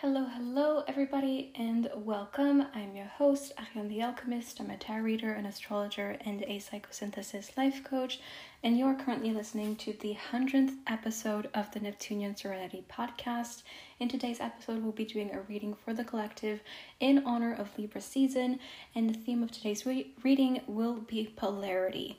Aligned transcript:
Hello, 0.00 0.24
hello, 0.24 0.82
everybody, 0.88 1.52
and 1.56 1.90
welcome. 1.94 2.64
I'm 2.74 2.96
your 2.96 3.04
host, 3.04 3.52
Ariane 3.58 3.90
the 3.90 4.02
Alchemist. 4.02 4.58
I'm 4.58 4.70
a 4.70 4.78
tarot 4.78 5.02
reader, 5.02 5.30
an 5.34 5.44
astrologer, 5.44 6.16
and 6.24 6.40
a 6.44 6.58
psychosynthesis 6.58 7.54
life 7.58 7.84
coach. 7.84 8.18
And 8.62 8.78
you're 8.78 8.94
currently 8.94 9.30
listening 9.30 9.76
to 9.76 9.92
the 9.92 10.16
100th 10.32 10.74
episode 10.86 11.50
of 11.52 11.70
the 11.72 11.80
Neptunian 11.80 12.34
Serenity 12.34 12.82
podcast. 12.90 13.62
In 13.98 14.08
today's 14.08 14.40
episode, 14.40 14.82
we'll 14.82 14.92
be 14.92 15.04
doing 15.04 15.34
a 15.34 15.42
reading 15.42 15.74
for 15.74 15.92
the 15.92 16.02
collective 16.02 16.62
in 17.00 17.22
honor 17.26 17.52
of 17.52 17.68
Libra 17.76 18.00
season, 18.00 18.58
and 18.94 19.10
the 19.10 19.18
theme 19.18 19.42
of 19.42 19.50
today's 19.50 19.84
re- 19.84 20.14
reading 20.22 20.62
will 20.66 20.94
be 20.94 21.30
polarity. 21.36 22.18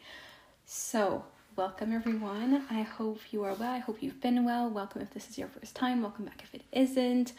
So, 0.68 1.26
welcome 1.62 1.94
everyone. 1.94 2.66
I 2.72 2.82
hope 2.82 3.20
you 3.30 3.44
are 3.44 3.54
well. 3.54 3.72
I 3.72 3.78
hope 3.78 4.02
you've 4.02 4.20
been 4.20 4.44
well. 4.44 4.68
Welcome 4.68 5.04
if 5.04 5.12
this 5.12 5.30
is 5.30 5.38
your 5.38 5.48
first 5.48 5.76
time. 5.76 6.02
Welcome 6.02 6.26
back 6.26 6.42
if 6.42 6.56
it 6.56 6.64
isn't. 6.72 7.34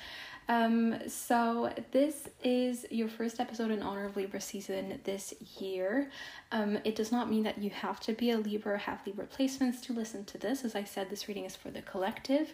Um, 0.49 1.09
so 1.09 1.73
this 1.91 2.29
is 2.45 2.87
your 2.89 3.09
first 3.09 3.41
episode 3.41 3.73
in 3.73 3.83
honor 3.83 4.05
of 4.05 4.17
Libra 4.17 4.41
season 4.41 5.01
this 5.03 5.35
year. 5.59 6.09
Um, 6.53 6.79
it 6.85 6.95
does 6.95 7.11
not 7.11 7.29
mean 7.29 7.43
that 7.43 7.59
you 7.59 7.71
have 7.71 7.99
to 8.01 8.13
be 8.13 8.31
a 8.31 8.39
Libra 8.39 8.75
or 8.75 8.77
have 8.77 9.05
Libra 9.05 9.27
placements 9.27 9.83
to 9.83 9.93
listen 9.93 10.25
to 10.27 10.39
this. 10.39 10.65
As 10.65 10.77
I 10.77 10.85
said, 10.85 11.11
this 11.11 11.27
reading 11.27 11.45
is 11.45 11.57
for 11.57 11.73
the 11.73 11.83
collective, 11.83 12.53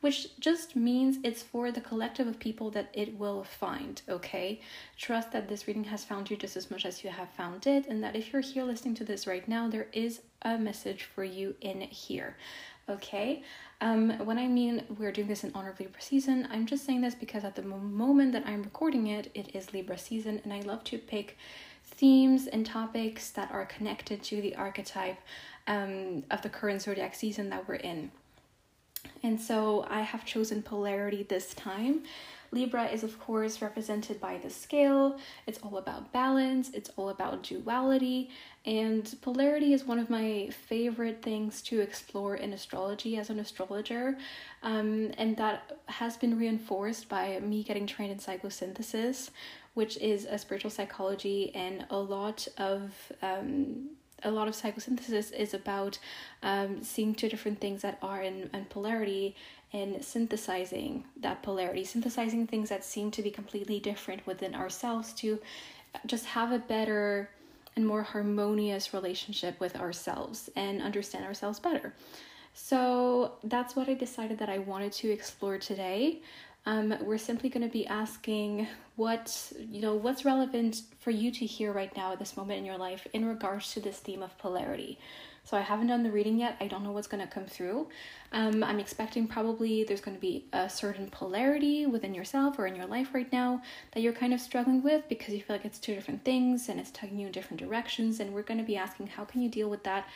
which 0.00 0.36
just 0.40 0.74
means 0.74 1.18
it's 1.22 1.44
for 1.44 1.70
the 1.70 1.80
collective 1.80 2.26
of 2.26 2.40
people 2.40 2.70
that 2.72 2.90
it 2.92 3.16
will 3.16 3.44
find, 3.44 4.02
okay? 4.08 4.60
Trust 4.98 5.30
that 5.30 5.48
this 5.48 5.68
reading 5.68 5.84
has 5.84 6.04
found 6.04 6.28
you 6.28 6.36
just 6.36 6.56
as 6.56 6.72
much 6.72 6.84
as 6.84 7.04
you 7.04 7.10
have 7.10 7.30
found 7.30 7.68
it, 7.68 7.86
and 7.86 8.02
that 8.02 8.16
if 8.16 8.32
you're 8.32 8.42
here 8.42 8.64
listening 8.64 8.94
to 8.96 9.04
this 9.04 9.28
right 9.28 9.46
now, 9.46 9.68
there 9.68 9.86
is 9.92 10.20
a 10.44 10.58
message 10.58 11.04
for 11.04 11.24
you 11.24 11.54
in 11.60 11.80
here, 11.80 12.36
okay? 12.88 13.42
Um, 13.80 14.10
when 14.24 14.38
I 14.38 14.46
mean 14.46 14.84
we're 14.98 15.12
doing 15.12 15.28
this 15.28 15.44
in 15.44 15.52
honor 15.54 15.70
of 15.70 15.80
Libra 15.80 16.00
season, 16.00 16.48
I'm 16.50 16.66
just 16.66 16.84
saying 16.84 17.00
this 17.00 17.14
because 17.14 17.44
at 17.44 17.56
the 17.56 17.62
moment 17.62 18.32
that 18.32 18.44
I'm 18.46 18.62
recording 18.62 19.08
it, 19.08 19.30
it 19.34 19.54
is 19.54 19.72
Libra 19.72 19.98
season, 19.98 20.40
and 20.44 20.52
I 20.52 20.60
love 20.60 20.84
to 20.84 20.98
pick 20.98 21.36
themes 21.84 22.46
and 22.46 22.64
topics 22.64 23.30
that 23.30 23.50
are 23.52 23.66
connected 23.66 24.22
to 24.24 24.40
the 24.40 24.54
archetype 24.56 25.18
um, 25.66 26.24
of 26.30 26.42
the 26.42 26.48
current 26.48 26.82
zodiac 26.82 27.14
season 27.14 27.50
that 27.50 27.68
we're 27.68 27.74
in. 27.76 28.10
And 29.22 29.40
so 29.40 29.86
I 29.88 30.00
have 30.00 30.24
chosen 30.24 30.62
polarity 30.62 31.22
this 31.22 31.54
time 31.54 32.02
Libra 32.54 32.86
is, 32.86 33.02
of 33.02 33.18
course, 33.18 33.60
represented 33.60 34.20
by 34.20 34.38
the 34.38 34.48
scale. 34.48 35.18
It's 35.46 35.58
all 35.58 35.76
about 35.76 36.12
balance, 36.12 36.70
it's 36.70 36.90
all 36.96 37.08
about 37.08 37.42
duality, 37.42 38.30
and 38.64 39.12
polarity 39.20 39.72
is 39.72 39.84
one 39.84 39.98
of 39.98 40.08
my 40.08 40.48
favorite 40.68 41.20
things 41.20 41.60
to 41.62 41.80
explore 41.80 42.36
in 42.36 42.52
astrology 42.52 43.18
as 43.18 43.28
an 43.28 43.40
astrologer. 43.40 44.16
Um, 44.62 45.10
and 45.18 45.36
that 45.36 45.78
has 45.86 46.16
been 46.16 46.38
reinforced 46.38 47.08
by 47.08 47.40
me 47.40 47.64
getting 47.64 47.86
trained 47.86 48.12
in 48.12 48.18
psychosynthesis, 48.18 49.30
which 49.74 49.96
is 49.98 50.24
a 50.24 50.38
spiritual 50.38 50.70
psychology, 50.70 51.52
and 51.54 51.84
a 51.90 51.98
lot 51.98 52.46
of 52.56 52.94
um, 53.20 53.90
a 54.24 54.30
lot 54.30 54.48
of 54.48 54.54
psychosynthesis 54.54 55.32
is 55.32 55.52
about 55.52 55.98
um, 56.42 56.82
seeing 56.82 57.14
two 57.14 57.28
different 57.28 57.60
things 57.60 57.82
that 57.82 57.98
are 58.00 58.22
in, 58.22 58.48
in 58.54 58.64
polarity 58.66 59.36
and 59.74 60.02
synthesizing 60.04 61.04
that 61.20 61.42
polarity, 61.42 61.84
synthesizing 61.84 62.46
things 62.46 62.68
that 62.68 62.84
seem 62.84 63.10
to 63.10 63.22
be 63.22 63.30
completely 63.30 63.80
different 63.80 64.24
within 64.24 64.54
ourselves 64.54 65.12
to 65.14 65.40
just 66.06 66.24
have 66.26 66.52
a 66.52 66.58
better 66.60 67.28
and 67.74 67.84
more 67.84 68.04
harmonious 68.04 68.94
relationship 68.94 69.58
with 69.58 69.76
ourselves 69.76 70.48
and 70.54 70.80
understand 70.80 71.24
ourselves 71.24 71.58
better. 71.58 71.92
So 72.54 73.32
that's 73.42 73.74
what 73.74 73.88
I 73.88 73.94
decided 73.94 74.38
that 74.38 74.48
I 74.48 74.58
wanted 74.58 74.92
to 74.92 75.10
explore 75.10 75.58
today. 75.58 76.22
Um, 76.66 76.94
we're 77.02 77.18
simply 77.18 77.50
going 77.50 77.66
to 77.66 77.72
be 77.72 77.86
asking 77.86 78.66
what 78.96 79.52
you 79.58 79.82
know 79.82 79.94
what's 79.94 80.24
relevant 80.24 80.82
for 81.00 81.10
you 81.10 81.30
to 81.32 81.44
hear 81.44 81.72
right 81.72 81.94
now 81.94 82.12
at 82.12 82.18
this 82.18 82.38
moment 82.38 82.58
in 82.58 82.64
your 82.64 82.78
life 82.78 83.06
in 83.12 83.26
regards 83.26 83.74
to 83.74 83.80
this 83.80 83.98
theme 83.98 84.22
of 84.22 84.38
polarity. 84.38 84.98
So 85.42 85.58
I 85.58 85.60
haven't 85.60 85.88
done 85.88 86.02
the 86.02 86.10
reading 86.10 86.38
yet. 86.38 86.56
I 86.60 86.68
don't 86.68 86.82
know 86.82 86.92
what's 86.92 87.06
going 87.06 87.22
to 87.22 87.30
come 87.30 87.44
through. 87.44 87.88
Um, 88.32 88.64
I'm 88.64 88.80
expecting 88.80 89.26
probably 89.26 89.84
there's 89.84 90.00
going 90.00 90.16
to 90.16 90.20
be 90.20 90.46
a 90.54 90.70
certain 90.70 91.10
polarity 91.10 91.84
within 91.84 92.14
yourself 92.14 92.58
or 92.58 92.66
in 92.66 92.74
your 92.74 92.86
life 92.86 93.12
right 93.12 93.30
now 93.30 93.60
that 93.92 94.00
you're 94.00 94.14
kind 94.14 94.32
of 94.32 94.40
struggling 94.40 94.82
with 94.82 95.06
because 95.06 95.34
you 95.34 95.42
feel 95.42 95.56
like 95.56 95.66
it's 95.66 95.78
two 95.78 95.94
different 95.94 96.24
things 96.24 96.70
and 96.70 96.80
it's 96.80 96.90
tugging 96.92 97.18
you 97.18 97.26
in 97.26 97.32
different 97.32 97.60
directions. 97.60 98.20
And 98.20 98.32
we're 98.32 98.40
going 98.40 98.56
to 98.56 98.64
be 98.64 98.78
asking 98.78 99.08
how 99.08 99.26
can 99.26 99.42
you 99.42 99.50
deal 99.50 99.68
with 99.68 99.82
that 99.82 100.06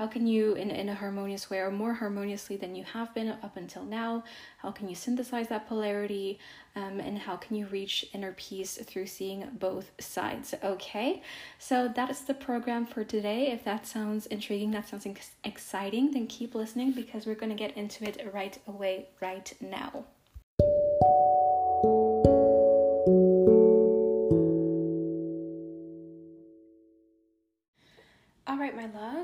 how 0.00 0.06
can 0.06 0.26
you, 0.26 0.54
in, 0.54 0.70
in 0.70 0.88
a 0.88 0.94
harmonious 0.94 1.50
way 1.50 1.58
or 1.58 1.70
more 1.70 1.92
harmoniously 1.92 2.56
than 2.56 2.74
you 2.74 2.84
have 2.84 3.12
been 3.12 3.28
up 3.42 3.58
until 3.58 3.84
now, 3.84 4.24
how 4.56 4.70
can 4.70 4.88
you 4.88 4.94
synthesize 4.94 5.48
that 5.48 5.68
polarity? 5.68 6.38
Um, 6.74 7.00
and 7.00 7.18
how 7.18 7.36
can 7.36 7.54
you 7.54 7.66
reach 7.66 8.06
inner 8.14 8.32
peace 8.32 8.78
through 8.78 9.08
seeing 9.08 9.46
both 9.58 9.90
sides? 10.00 10.54
Okay, 10.64 11.20
so 11.58 11.86
that 11.86 12.08
is 12.08 12.22
the 12.22 12.32
program 12.32 12.86
for 12.86 13.04
today. 13.04 13.48
If 13.48 13.62
that 13.64 13.86
sounds 13.86 14.24
intriguing, 14.24 14.70
that 14.70 14.88
sounds 14.88 15.04
ex- 15.04 15.32
exciting, 15.44 16.12
then 16.12 16.28
keep 16.28 16.54
listening 16.54 16.92
because 16.92 17.26
we're 17.26 17.34
going 17.34 17.54
to 17.54 17.54
get 17.54 17.76
into 17.76 18.08
it 18.08 18.26
right 18.32 18.58
away, 18.66 19.08
right 19.20 19.52
now. 19.60 20.06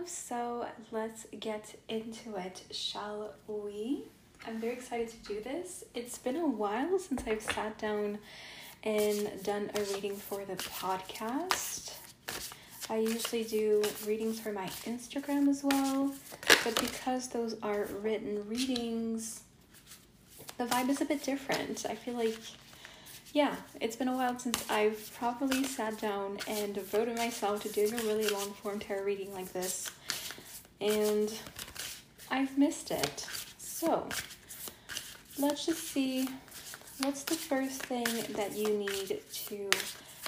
So 0.06 0.66
let's 0.92 1.26
get 1.38 1.74
into 1.88 2.36
it, 2.36 2.62
shall 2.70 3.34
we? 3.46 4.02
I'm 4.46 4.60
very 4.60 4.74
excited 4.74 5.08
to 5.08 5.34
do 5.34 5.42
this. 5.42 5.84
It's 5.94 6.18
been 6.18 6.36
a 6.36 6.46
while 6.46 6.98
since 6.98 7.22
I've 7.26 7.42
sat 7.42 7.78
down 7.78 8.18
and 8.84 9.42
done 9.42 9.70
a 9.74 9.80
reading 9.94 10.14
for 10.14 10.44
the 10.44 10.54
podcast. 10.54 11.94
I 12.88 12.98
usually 12.98 13.42
do 13.44 13.82
readings 14.06 14.38
for 14.38 14.52
my 14.52 14.66
Instagram 14.84 15.48
as 15.48 15.64
well, 15.64 16.14
but 16.62 16.80
because 16.80 17.28
those 17.28 17.56
are 17.62 17.86
written 18.00 18.48
readings, 18.48 19.42
the 20.56 20.66
vibe 20.66 20.88
is 20.88 21.00
a 21.00 21.04
bit 21.04 21.24
different. 21.24 21.84
I 21.88 21.96
feel 21.96 22.14
like 22.14 22.38
yeah, 23.32 23.56
it's 23.80 23.96
been 23.96 24.08
a 24.08 24.16
while 24.16 24.38
since 24.38 24.68
I've 24.70 25.12
properly 25.18 25.64
sat 25.64 25.98
down 26.00 26.38
and 26.48 26.74
devoted 26.74 27.16
myself 27.16 27.62
to 27.62 27.68
doing 27.68 27.94
a 27.94 28.02
really 28.04 28.28
long 28.28 28.52
form 28.52 28.78
tarot 28.80 29.04
reading 29.04 29.32
like 29.34 29.52
this. 29.52 29.90
And 30.80 31.32
I've 32.30 32.56
missed 32.56 32.90
it. 32.90 33.26
So, 33.58 34.08
let's 35.38 35.66
just 35.66 35.84
see 35.84 36.28
what's 37.02 37.24
the 37.24 37.34
first 37.34 37.82
thing 37.82 38.06
that 38.30 38.56
you 38.56 38.68
need 38.68 39.20
to 39.32 39.70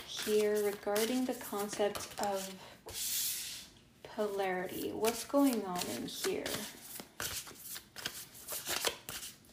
hear 0.07 0.65
regarding 0.65 1.25
the 1.25 1.35
concept 1.35 2.09
of 2.19 2.53
polarity. 4.03 4.91
What's 4.93 5.25
going 5.25 5.65
on 5.65 5.81
in 5.97 6.07
here? 6.07 6.45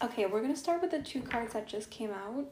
Okay, 0.02 0.26
we're 0.26 0.42
going 0.42 0.54
to 0.54 0.60
start 0.60 0.82
with 0.82 0.92
the 0.92 1.02
two 1.02 1.22
cards 1.22 1.54
that 1.54 1.68
just 1.68 1.90
came 1.90 2.12
out 2.12 2.46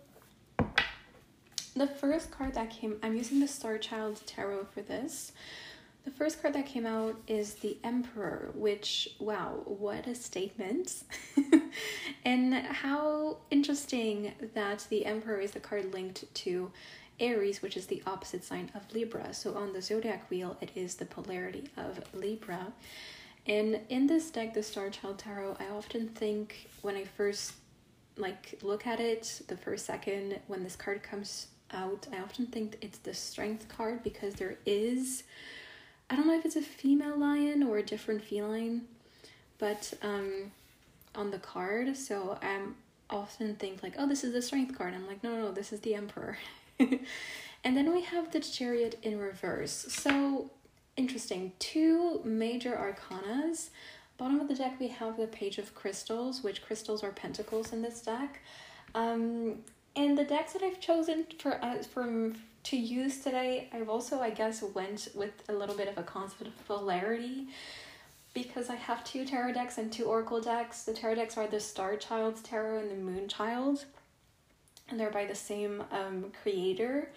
the 1.75 1.88
first 1.88 2.31
card 2.31 2.53
that 2.53 2.69
came, 2.69 2.97
I'm 3.01 3.16
using 3.16 3.39
the 3.39 3.47
Star 3.47 3.78
Child 3.78 4.22
Tarot 4.25 4.66
for 4.73 4.81
this. 4.81 5.31
The 6.06 6.11
first 6.11 6.41
card 6.41 6.53
that 6.56 6.66
came 6.66 6.85
out 6.85 7.16
is 7.28 7.56
the 7.56 7.78
Emperor, 7.84 8.51
which, 8.53 9.16
wow, 9.19 9.61
what 9.66 10.06
a 10.06 10.16
statement. 10.16 11.03
and 12.25 12.53
how 12.53 13.38
interesting 13.50 14.34
that 14.53 14.85
the 14.89 15.06
Emperor 15.06 15.39
is 15.39 15.51
the 15.51 15.61
card 15.61 15.94
linked 15.94 16.31
to 16.35 16.72
Aries, 17.19 17.61
which 17.61 17.78
is 17.78 17.85
the 17.88 18.03
opposite 18.05 18.44
sign 18.44 18.69
of 18.75 18.94
Libra. 18.94 19.34
So 19.34 19.55
on 19.55 19.72
the 19.72 19.81
zodiac 19.81 20.29
wheel, 20.29 20.57
it 20.59 20.72
is 20.75 20.95
the 20.95 21.05
polarity 21.05 21.69
of 21.78 22.01
Libra. 22.13 22.73
And 23.47 23.79
in 23.90 24.07
this 24.07 24.29
deck, 24.29 24.53
the 24.53 24.63
Star 24.63 24.90
Child 24.90 25.19
Tarot, 25.19 25.57
I 25.59 25.67
often 25.73 26.09
think 26.09 26.69
when 26.81 26.95
I 26.95 27.05
first 27.05 27.53
like 28.16 28.59
look 28.61 28.85
at 28.85 29.00
it 29.00 29.41
the 29.47 29.57
first 29.57 29.88
second 29.88 30.40
when 30.45 30.61
this 30.64 30.76
card 30.76 31.02
comes 31.02 31.47
out, 31.73 32.08
I 32.14 32.20
often 32.22 32.47
think 32.47 32.78
it's 32.81 32.99
the 32.99 33.14
strength 33.14 33.67
card 33.67 34.03
because 34.03 34.35
there 34.35 34.58
is, 34.66 35.23
I 36.09 36.16
don't 36.16 36.28
know 36.28 36.37
if 36.37 36.46
it's 36.46 36.55
a 36.55 36.61
female 36.61 37.17
lion 37.17 37.64
or 37.64 37.78
a 37.78 37.84
different 37.84 38.23
feline, 38.23 38.84
but 39.58 39.93
um, 40.02 40.52
on 41.16 41.31
the 41.31 41.40
card. 41.40 41.96
So 41.96 42.37
I'm 42.41 42.75
often 43.09 43.55
think 43.55 43.84
like, 43.84 43.93
oh, 43.97 44.08
this 44.08 44.23
is 44.23 44.34
the 44.34 44.41
strength 44.41 44.78
card. 44.78 44.93
I'm 44.93 45.08
like, 45.08 45.23
no, 45.23 45.35
no, 45.35 45.52
this 45.52 45.72
is 45.72 45.79
the 45.81 45.96
emperor. 45.96 46.37
and 46.79 47.78
then 47.78 47.93
we 47.93 48.02
have 48.02 48.31
the 48.31 48.40
chariot 48.40 48.99
in 49.03 49.19
reverse. 49.19 49.85
So 49.90 50.49
interesting. 50.97 51.53
Two 51.59 52.22
major 52.23 52.72
arcanas. 52.72 53.69
Bottom 54.17 54.40
of 54.40 54.47
the 54.47 54.55
deck, 54.55 54.79
we 54.79 54.90
have 54.90 55.17
the 55.17 55.28
page 55.28 55.58
of 55.58 55.73
crystals, 55.73 56.43
which 56.43 56.61
crystals 56.64 57.03
are 57.03 57.11
pentacles 57.11 57.73
in 57.73 57.81
this 57.81 58.02
deck. 58.02 58.41
Um, 58.93 59.64
and 59.95 60.17
the 60.17 60.23
decks 60.23 60.53
that 60.53 60.63
I've 60.63 60.79
chosen 60.79 61.25
for 61.40 61.63
uh, 61.63 61.81
from 61.84 62.35
to 62.63 62.78
use 62.78 63.19
today, 63.19 63.69
I've 63.73 63.90
also 63.90 64.19
I 64.22 64.29
guess 64.29 64.61
went 64.63 65.09
with 65.13 65.43
a 65.49 65.53
little 65.53 65.75
bit 65.75 65.87
of 65.87 65.97
a 65.97 66.03
concept 66.03 66.47
of 66.47 66.67
polarity 66.67 67.47
because 68.34 68.69
I 68.69 68.75
have 68.75 69.03
two 69.03 69.25
tarot 69.25 69.53
decks 69.53 69.78
and 69.78 69.91
two 69.91 70.05
oracle 70.05 70.41
decks. 70.41 70.84
The 70.84 70.93
tarot 70.93 71.16
decks 71.16 71.37
are 71.37 71.47
the 71.47 71.59
Star 71.59 71.95
Child's 71.97 72.41
tarot 72.41 72.79
and 72.79 72.91
the 72.91 72.95
Moon 72.95 73.28
Child. 73.28 73.85
and 74.90 74.99
they're 74.99 75.11
by 75.11 75.25
the 75.25 75.35
same 75.35 75.84
um, 75.91 76.31
creator. 76.41 77.09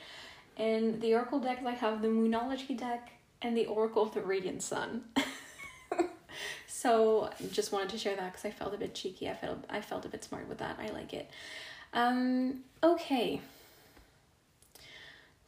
And 0.56 1.00
the 1.00 1.14
Oracle 1.14 1.40
decks, 1.40 1.62
I 1.64 1.72
have 1.72 2.00
the 2.02 2.08
Moonology 2.08 2.76
deck 2.78 3.10
and 3.42 3.56
the 3.56 3.66
Oracle 3.66 4.02
of 4.02 4.14
the 4.14 4.22
Radiant 4.22 4.62
Sun. 4.62 5.04
so 6.66 7.24
I 7.24 7.46
just 7.52 7.72
wanted 7.72 7.90
to 7.90 7.98
share 7.98 8.16
that 8.16 8.32
because 8.32 8.44
I 8.46 8.50
felt 8.50 8.74
a 8.74 8.78
bit 8.78 8.94
cheeky. 8.94 9.28
I 9.28 9.34
felt 9.34 9.64
I 9.68 9.80
felt 9.80 10.04
a 10.04 10.08
bit 10.08 10.24
smart 10.24 10.48
with 10.48 10.58
that. 10.58 10.78
I 10.80 10.88
like 10.90 11.12
it. 11.12 11.30
Um, 11.96 12.60
okay. 12.82 13.40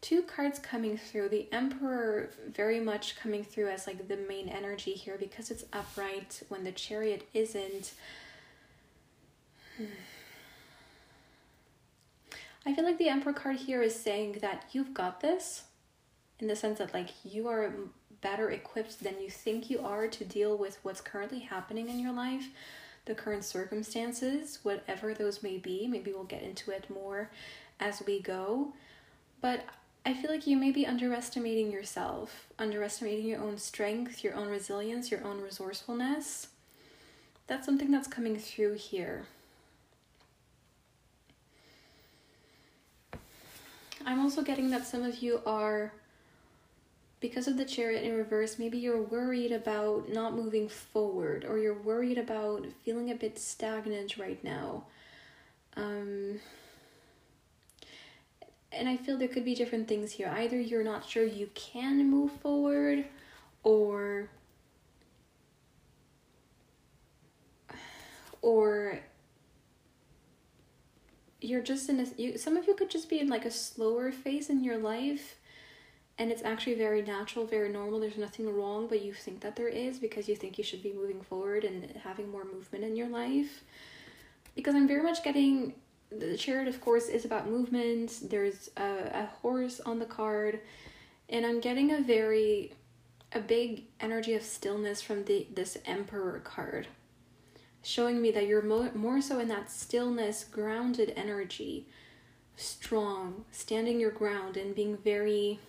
Two 0.00 0.23
cards 0.23 0.59
coming 0.59 0.97
through. 0.97 1.29
The 1.29 1.47
Emperor 1.53 2.31
very 2.50 2.81
much 2.81 3.17
coming 3.17 3.45
through 3.45 3.69
as 3.69 3.87
like 3.87 4.09
the 4.09 4.17
main 4.17 4.49
energy 4.49 4.93
here 4.93 5.19
because 5.19 5.50
it's 5.50 5.67
upright 5.73 6.43
when 6.49 6.65
the 6.65 6.73
Chariot 6.73 7.29
isn't. 7.35 7.93
Hmm. 9.77 9.85
I 12.65 12.75
feel 12.75 12.85
like 12.85 12.99
the 12.99 13.09
Emperor 13.09 13.35
card 13.35 13.56
here 13.56 13.83
is 13.83 13.95
saying 13.95 14.39
that 14.41 14.65
you've 14.73 14.95
got 14.95 15.21
this 15.21 15.65
in 16.41 16.47
the 16.47 16.56
sense 16.56 16.79
that 16.79 16.95
like 16.95 17.11
you 17.25 17.47
are 17.49 17.73
better 18.23 18.50
equipped 18.50 19.03
than 19.03 19.21
you 19.21 19.29
think 19.29 19.69
you 19.69 19.81
are 19.81 20.09
to 20.09 20.25
deal 20.25 20.56
with 20.56 20.79
what's 20.83 21.00
currently 21.00 21.41
happening 21.41 21.89
in 21.89 21.99
your 21.99 22.12
life, 22.12 22.49
the 23.08 23.14
current 23.14 23.44
circumstances, 23.44 24.60
whatever 24.62 25.12
those 25.12 25.43
may 25.43 25.56
be. 25.56 25.88
Maybe 25.88 26.12
we'll 26.12 26.25
get 26.25 26.43
into 26.43 26.70
it 26.70 26.88
more 26.88 27.31
as 27.81 28.02
we 28.06 28.20
go. 28.20 28.75
But 29.40 29.64
I 30.06 30.14
feel 30.14 30.31
like 30.31 30.46
you 30.46 30.56
may 30.56 30.70
be 30.70 30.87
underestimating 30.87 31.72
yourself, 31.72 32.46
underestimating 32.58 33.26
your 33.26 33.40
own 33.40 33.58
strength, 33.58 34.22
your 34.22 34.34
own 34.34 34.49
resilience, 34.49 35.10
your 35.10 35.25
own 35.25 35.40
resourcefulness. 35.40 36.49
That's 37.46 37.66
something 37.66 37.90
that's 37.90 38.08
coming 38.08 38.38
through 38.38 38.75
here. 38.75 39.26
I'm 44.06 44.20
also 44.20 44.43
getting 44.43 44.70
that 44.70 44.87
some 44.87 45.02
of 45.02 45.22
you 45.22 45.40
are 45.44 45.93
because 47.20 47.49
of 47.49 47.56
the 47.56 47.65
chariot 47.65 48.05
in 48.05 48.17
reverse, 48.17 48.59
maybe 48.59 48.79
you're 48.79 49.03
worried 49.03 49.53
about 49.53 50.09
not 50.09 50.35
moving 50.35 50.69
forward 50.69 51.44
or 51.44 51.59
you're 51.59 51.75
worried 51.75 52.19
about 52.19 52.67
feeling 52.85 53.11
a 53.11 53.15
bit 53.15 53.38
stagnant 53.38 54.19
right 54.19 54.43
now. 54.44 54.85
Um, 55.76 56.41
and 58.70 58.88
I 58.88 58.97
feel 58.97 59.17
there 59.17 59.29
could 59.29 59.44
be 59.44 59.55
different 59.55 59.88
things 59.88 60.12
here. 60.12 60.29
Either 60.29 60.61
you're 60.61 60.85
not 60.85 61.09
sure 61.09 61.25
you 61.25 61.50
can 61.55 62.09
move 62.09 62.32
forward 62.32 63.05
or 63.62 64.31
or 68.41 69.00
you're 71.41 71.62
just 71.62 71.88
in 71.88 72.00
a 72.00 72.06
you 72.17 72.38
some 72.38 72.56
of 72.56 72.67
you 72.67 72.75
could 72.75 72.91
just 72.91 73.09
be 73.09 73.19
in 73.19 73.29
like 73.29 73.44
a 73.44 73.50
slower 73.50 74.12
phase 74.12 74.49
in 74.49 74.62
your 74.62 74.79
life 74.79 75.37
and 76.19 76.32
it's 76.32 76.43
actually 76.43 76.75
very 76.75 77.03
natural, 77.03 77.47
very 77.47 77.69
normal. 77.69 78.00
There's 78.00 78.17
nothing 78.17 78.53
wrong, 78.53 78.88
but 78.88 79.03
you 79.03 79.12
think 79.12 79.41
that 79.41 79.55
there 79.55 79.69
is 79.69 79.99
because 79.99 80.29
you 80.29 80.35
think 80.35 80.59
you 80.59 80.65
should 80.65 80.82
be 80.82 80.93
moving 80.93 81.20
forward 81.20 81.65
and 81.65 81.88
having 82.03 82.29
more 82.31 82.44
movement 82.44 82.85
in 82.85 82.97
your 82.97 83.09
life. 83.09 83.62
Because 84.56 84.75
I'm 84.75 84.88
very 84.88 85.03
much 85.03 85.23
getting 85.23 85.75
the 86.11 86.37
chariot, 86.37 86.69
of 86.69 86.81
course, 86.81 87.09
is 87.09 87.25
about 87.25 87.49
movement. 87.49 88.19
There's 88.29 88.70
a, 88.76 88.82
a 88.82 89.26
horse 89.41 89.81
on 89.81 90.00
the 90.00 90.06
card, 90.06 90.61
and 91.29 91.47
I'm 91.47 91.61
getting 91.61 91.93
a 91.93 92.00
very 92.00 92.73
a 93.32 93.41
big 93.41 93.85
energy 94.00 94.35
of 94.35 94.43
stillness 94.43 95.03
from 95.03 95.25
the 95.25 95.47
this 95.55 95.76
emperor 95.85 96.41
card 96.41 96.87
showing 97.82 98.21
me 98.21 98.31
that 98.31 98.47
you're 98.47 98.62
more, 98.62 98.91
more 98.94 99.21
so 99.21 99.38
in 99.38 99.49
that 99.49 99.71
stillness 99.71 100.44
grounded 100.44 101.12
energy 101.14 101.87
strong 102.56 103.44
standing 103.53 104.00
your 104.00 104.11
ground 104.11 104.56
and 104.56 104.75
being 104.75 104.97
very 104.97 105.61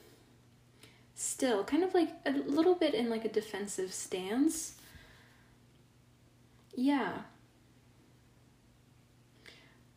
still, 1.19 1.65
kind 1.65 1.83
of 1.83 1.93
like 1.93 2.09
a 2.25 2.31
little 2.31 2.75
bit 2.75 2.93
in 2.93 3.09
like 3.09 3.25
a 3.25 3.29
defensive 3.29 3.93
stance. 3.93 4.75
Yeah. 6.73 7.11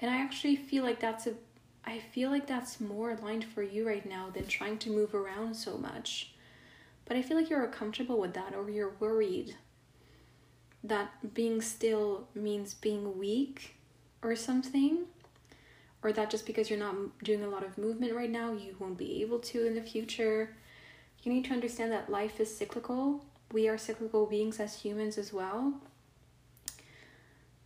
And 0.01 0.11
I 0.11 0.17
actually 0.17 0.57
feel 0.57 0.83
like 0.83 0.99
that's 0.99 1.29
a 1.29 1.35
I 1.85 1.99
feel 1.99 2.31
like 2.31 2.47
that's 2.47 2.81
more 2.81 3.11
aligned 3.11 3.45
for 3.45 3.63
you 3.63 3.87
right 3.87 4.07
now 4.07 4.31
than 4.31 4.47
trying 4.47 4.79
to 4.79 4.91
move 4.91 5.15
around 5.15 5.55
so 5.55 5.77
much. 5.77 6.33
But 7.05 7.17
I 7.17 7.23
feel 7.23 7.37
like 7.37 7.51
you're 7.51 7.67
comfortable 7.69 8.21
with 8.21 8.35
that 8.35 8.55
or 8.55 8.71
you're 8.71 8.95
worried 9.01 9.57
that 10.85 11.35
being 11.35 11.61
still 11.61 12.29
means 12.35 12.75
being 12.75 13.19
weak 13.19 13.77
or 14.23 14.35
something. 14.37 15.05
Or 16.05 16.13
that 16.13 16.31
just 16.31 16.47
because 16.47 16.69
you're 16.69 16.79
not 16.79 16.97
doing 17.23 17.45
a 17.45 17.49
lot 17.49 17.65
of 17.65 17.79
movement 17.79 18.15
right 18.15 18.31
now, 18.31 18.53
you 18.53 18.75
won't 18.81 18.99
be 18.99 19.23
able 19.23 19.39
to 19.41 19.67
in 19.67 19.77
the 19.77 19.83
future 19.83 20.57
you 21.23 21.33
need 21.33 21.45
to 21.47 21.53
understand 21.53 21.93
that 21.93 22.11
life 22.11 22.41
is 22.41 22.55
cyclical. 22.55 23.25
We 23.53 23.69
are 23.69 23.79
cyclical 23.79 24.27
beings 24.27 24.59
as 24.61 24.75
humans 24.83 25.19
as 25.19 25.33
well. 25.33 25.75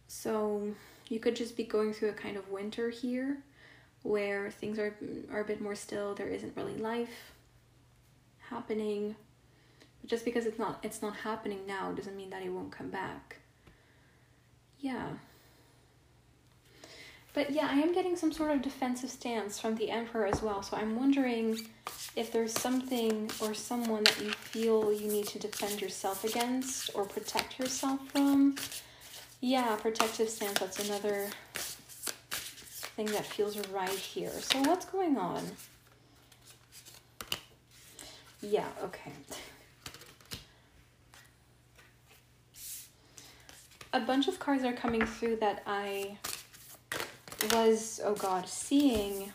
So 0.09 0.69
you 1.09 1.21
could 1.21 1.37
just 1.37 1.57
be 1.57 1.65
going 1.65 1.93
through 1.93 2.11
a 2.11 2.13
kind 2.15 2.37
of 2.37 2.49
winter 2.51 2.91
here 2.91 3.39
where 4.03 4.51
things 4.51 4.79
are 4.79 4.95
are 5.33 5.41
a 5.41 5.45
bit 5.45 5.61
more 5.61 5.75
still, 5.75 6.15
there 6.15 6.29
isn't 6.29 6.57
really 6.57 6.77
life 6.77 7.33
happening. 8.51 9.17
just 10.07 10.25
because 10.25 10.47
it's 10.47 10.59
not 10.59 10.79
it's 10.83 11.03
not 11.03 11.17
happening 11.17 11.61
now 11.67 11.91
doesn't 11.93 12.17
mean 12.17 12.31
that 12.31 12.43
it 12.43 12.51
won't 12.51 12.71
come 12.71 12.91
back. 12.91 13.37
Yeah. 14.79 15.09
But 17.37 17.51
yeah, 17.51 17.69
I 17.71 17.75
am 17.75 17.93
getting 17.93 18.17
some 18.17 18.33
sort 18.33 18.51
of 18.53 18.63
defensive 18.63 19.11
stance 19.11 19.59
from 19.61 19.75
the 19.75 19.91
Emperor 19.91 20.25
as 20.25 20.41
well. 20.41 20.63
So 20.63 20.75
I'm 20.75 20.99
wondering 20.99 21.69
if 22.17 22.33
there's 22.33 22.51
something 22.51 23.31
or 23.43 23.53
someone 23.53 24.05
that 24.05 24.19
you 24.23 24.31
feel 24.31 24.91
you 24.91 25.07
need 25.13 25.27
to 25.27 25.39
defend 25.39 25.83
yourself 25.83 26.25
against 26.25 26.89
or 26.95 27.05
protect 27.05 27.59
yourself 27.59 28.01
from. 28.09 28.57
Yeah, 29.43 29.77
protective 29.77 30.31
stance, 30.31 30.59
that's 30.59 30.89
another 30.89 31.29
thing 32.97 33.05
that 33.09 33.27
feels 33.27 33.59
right 33.69 33.91
here. 33.91 34.31
So 34.31 34.63
what's 34.63 34.87
going 34.87 35.19
on? 35.19 35.45
Yeah, 38.41 38.69
okay. 38.83 39.13
A 43.93 44.01
bunch 44.01 44.27
of 44.27 44.39
cards 44.39 44.65
are 44.65 44.73
coming 44.73 45.05
through 45.05 45.37
that 45.37 45.63
I 45.67 46.17
was, 47.55 48.01
oh 48.05 48.15
god, 48.15 48.49
seeing 48.49 49.33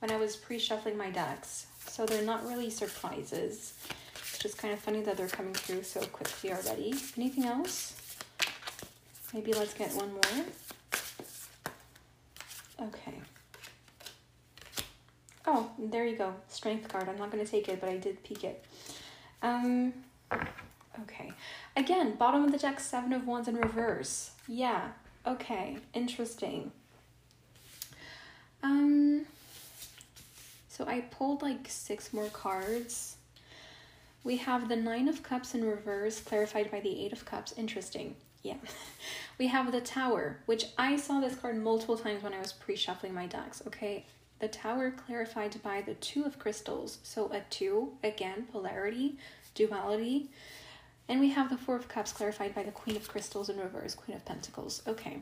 when 0.00 0.10
I 0.10 0.16
was 0.16 0.36
pre-shuffling 0.36 0.96
my 0.96 1.10
decks. 1.10 1.66
So 1.88 2.04
they're 2.04 2.22
not 2.22 2.46
really 2.46 2.70
surprises. 2.70 3.74
It's 4.14 4.38
just 4.38 4.58
kind 4.58 4.74
of 4.74 4.80
funny 4.80 5.02
that 5.02 5.16
they're 5.16 5.28
coming 5.28 5.54
through 5.54 5.82
so 5.82 6.00
quickly 6.06 6.52
already. 6.52 6.94
Anything 7.16 7.44
else? 7.44 7.94
Maybe 9.32 9.52
let's 9.52 9.74
get 9.74 9.92
one 9.94 10.12
more. 10.12 10.44
Okay. 12.88 13.14
Oh, 15.46 15.70
there 15.78 16.04
you 16.04 16.16
go. 16.16 16.34
Strength 16.48 16.88
card. 16.88 17.08
I'm 17.08 17.18
not 17.18 17.30
going 17.30 17.44
to 17.44 17.50
take 17.50 17.68
it, 17.68 17.80
but 17.80 17.88
I 17.88 17.96
did 17.96 18.22
peek 18.22 18.44
it. 18.44 18.64
Um, 19.42 19.92
okay. 21.02 21.32
Again, 21.76 22.16
bottom 22.16 22.44
of 22.44 22.52
the 22.52 22.58
deck, 22.58 22.80
Seven 22.80 23.12
of 23.12 23.26
Wands 23.26 23.48
in 23.48 23.56
reverse. 23.56 24.32
Yeah, 24.48 24.88
Okay, 25.26 25.78
interesting. 25.92 26.70
Um, 28.62 29.26
so 30.68 30.84
I 30.86 31.00
pulled 31.10 31.42
like 31.42 31.66
six 31.68 32.12
more 32.12 32.28
cards. 32.28 33.16
We 34.24 34.38
have 34.38 34.68
the 34.68 34.76
Nine 34.76 35.08
of 35.08 35.22
Cups 35.22 35.54
in 35.54 35.64
reverse, 35.64 36.20
clarified 36.20 36.70
by 36.70 36.80
the 36.80 37.04
Eight 37.04 37.12
of 37.12 37.24
Cups. 37.24 37.54
Interesting. 37.56 38.16
Yeah. 38.42 38.56
We 39.38 39.48
have 39.48 39.70
the 39.70 39.82
Tower, 39.82 40.38
which 40.46 40.64
I 40.78 40.96
saw 40.96 41.20
this 41.20 41.34
card 41.36 41.62
multiple 41.62 41.98
times 41.98 42.22
when 42.22 42.32
I 42.32 42.38
was 42.38 42.54
pre 42.54 42.74
shuffling 42.74 43.12
my 43.12 43.26
decks. 43.26 43.62
Okay. 43.66 44.06
The 44.38 44.48
Tower 44.48 44.90
clarified 44.90 45.62
by 45.62 45.82
the 45.82 45.94
Two 45.94 46.24
of 46.24 46.38
Crystals. 46.38 46.98
So 47.02 47.30
a 47.32 47.42
two, 47.50 47.92
again, 48.02 48.46
polarity, 48.50 49.18
duality. 49.54 50.30
And 51.08 51.20
we 51.20 51.30
have 51.30 51.50
the 51.50 51.56
Four 51.56 51.76
of 51.76 51.88
Cups 51.88 52.12
clarified 52.12 52.54
by 52.54 52.62
the 52.62 52.70
Queen 52.70 52.96
of 52.96 53.08
Crystals 53.08 53.48
in 53.48 53.58
reverse, 53.58 53.94
Queen 53.94 54.16
of 54.16 54.24
Pentacles. 54.24 54.82
Okay. 54.86 55.18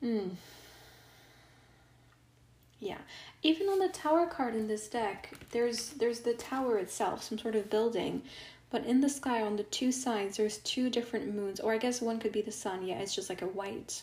Hmm. 0.00 0.28
Yeah. 2.84 2.98
Even 3.42 3.68
on 3.68 3.78
the 3.78 3.88
Tower 3.88 4.26
card 4.26 4.54
in 4.54 4.68
this 4.68 4.88
deck, 4.88 5.30
there's 5.52 5.90
there's 5.92 6.20
the 6.20 6.34
tower 6.34 6.76
itself, 6.76 7.22
some 7.22 7.38
sort 7.38 7.56
of 7.56 7.70
building. 7.70 8.22
But 8.70 8.84
in 8.84 9.00
the 9.00 9.08
sky 9.08 9.40
on 9.40 9.56
the 9.56 9.62
two 9.62 9.90
sides, 9.90 10.36
there's 10.36 10.58
two 10.58 10.90
different 10.90 11.34
moons. 11.34 11.60
Or 11.60 11.72
I 11.72 11.78
guess 11.78 12.02
one 12.02 12.18
could 12.18 12.32
be 12.32 12.42
the 12.42 12.52
sun. 12.52 12.86
Yeah, 12.86 12.98
it's 12.98 13.14
just 13.14 13.30
like 13.30 13.40
a 13.40 13.46
white 13.46 14.02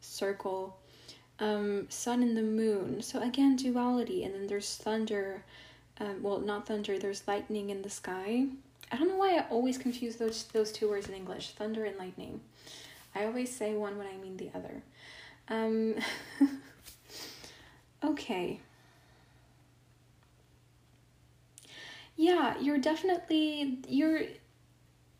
circle. 0.00 0.80
Um, 1.38 1.86
sun 1.90 2.22
and 2.24 2.36
the 2.36 2.42
moon. 2.42 3.02
So 3.02 3.22
again, 3.22 3.54
duality. 3.54 4.24
And 4.24 4.34
then 4.34 4.48
there's 4.48 4.76
thunder. 4.76 5.44
Um, 6.00 6.20
well, 6.20 6.40
not 6.40 6.66
thunder, 6.66 6.98
there's 6.98 7.28
lightning 7.28 7.70
in 7.70 7.82
the 7.82 7.90
sky. 7.90 8.46
I 8.90 8.96
don't 8.96 9.08
know 9.08 9.16
why 9.16 9.36
I 9.36 9.46
always 9.48 9.78
confuse 9.78 10.16
those 10.16 10.44
those 10.44 10.72
two 10.72 10.88
words 10.88 11.08
in 11.08 11.14
English, 11.14 11.50
thunder 11.50 11.84
and 11.84 11.96
lightning. 11.98 12.40
I 13.14 13.26
always 13.26 13.54
say 13.54 13.74
one 13.74 13.96
when 13.96 14.08
I 14.08 14.16
mean 14.16 14.36
the 14.36 14.50
other. 14.56 14.82
Um, 15.48 15.94
Okay. 18.04 18.60
Yeah, 22.16 22.58
you're 22.58 22.78
definitely 22.78 23.78
you're 23.88 24.22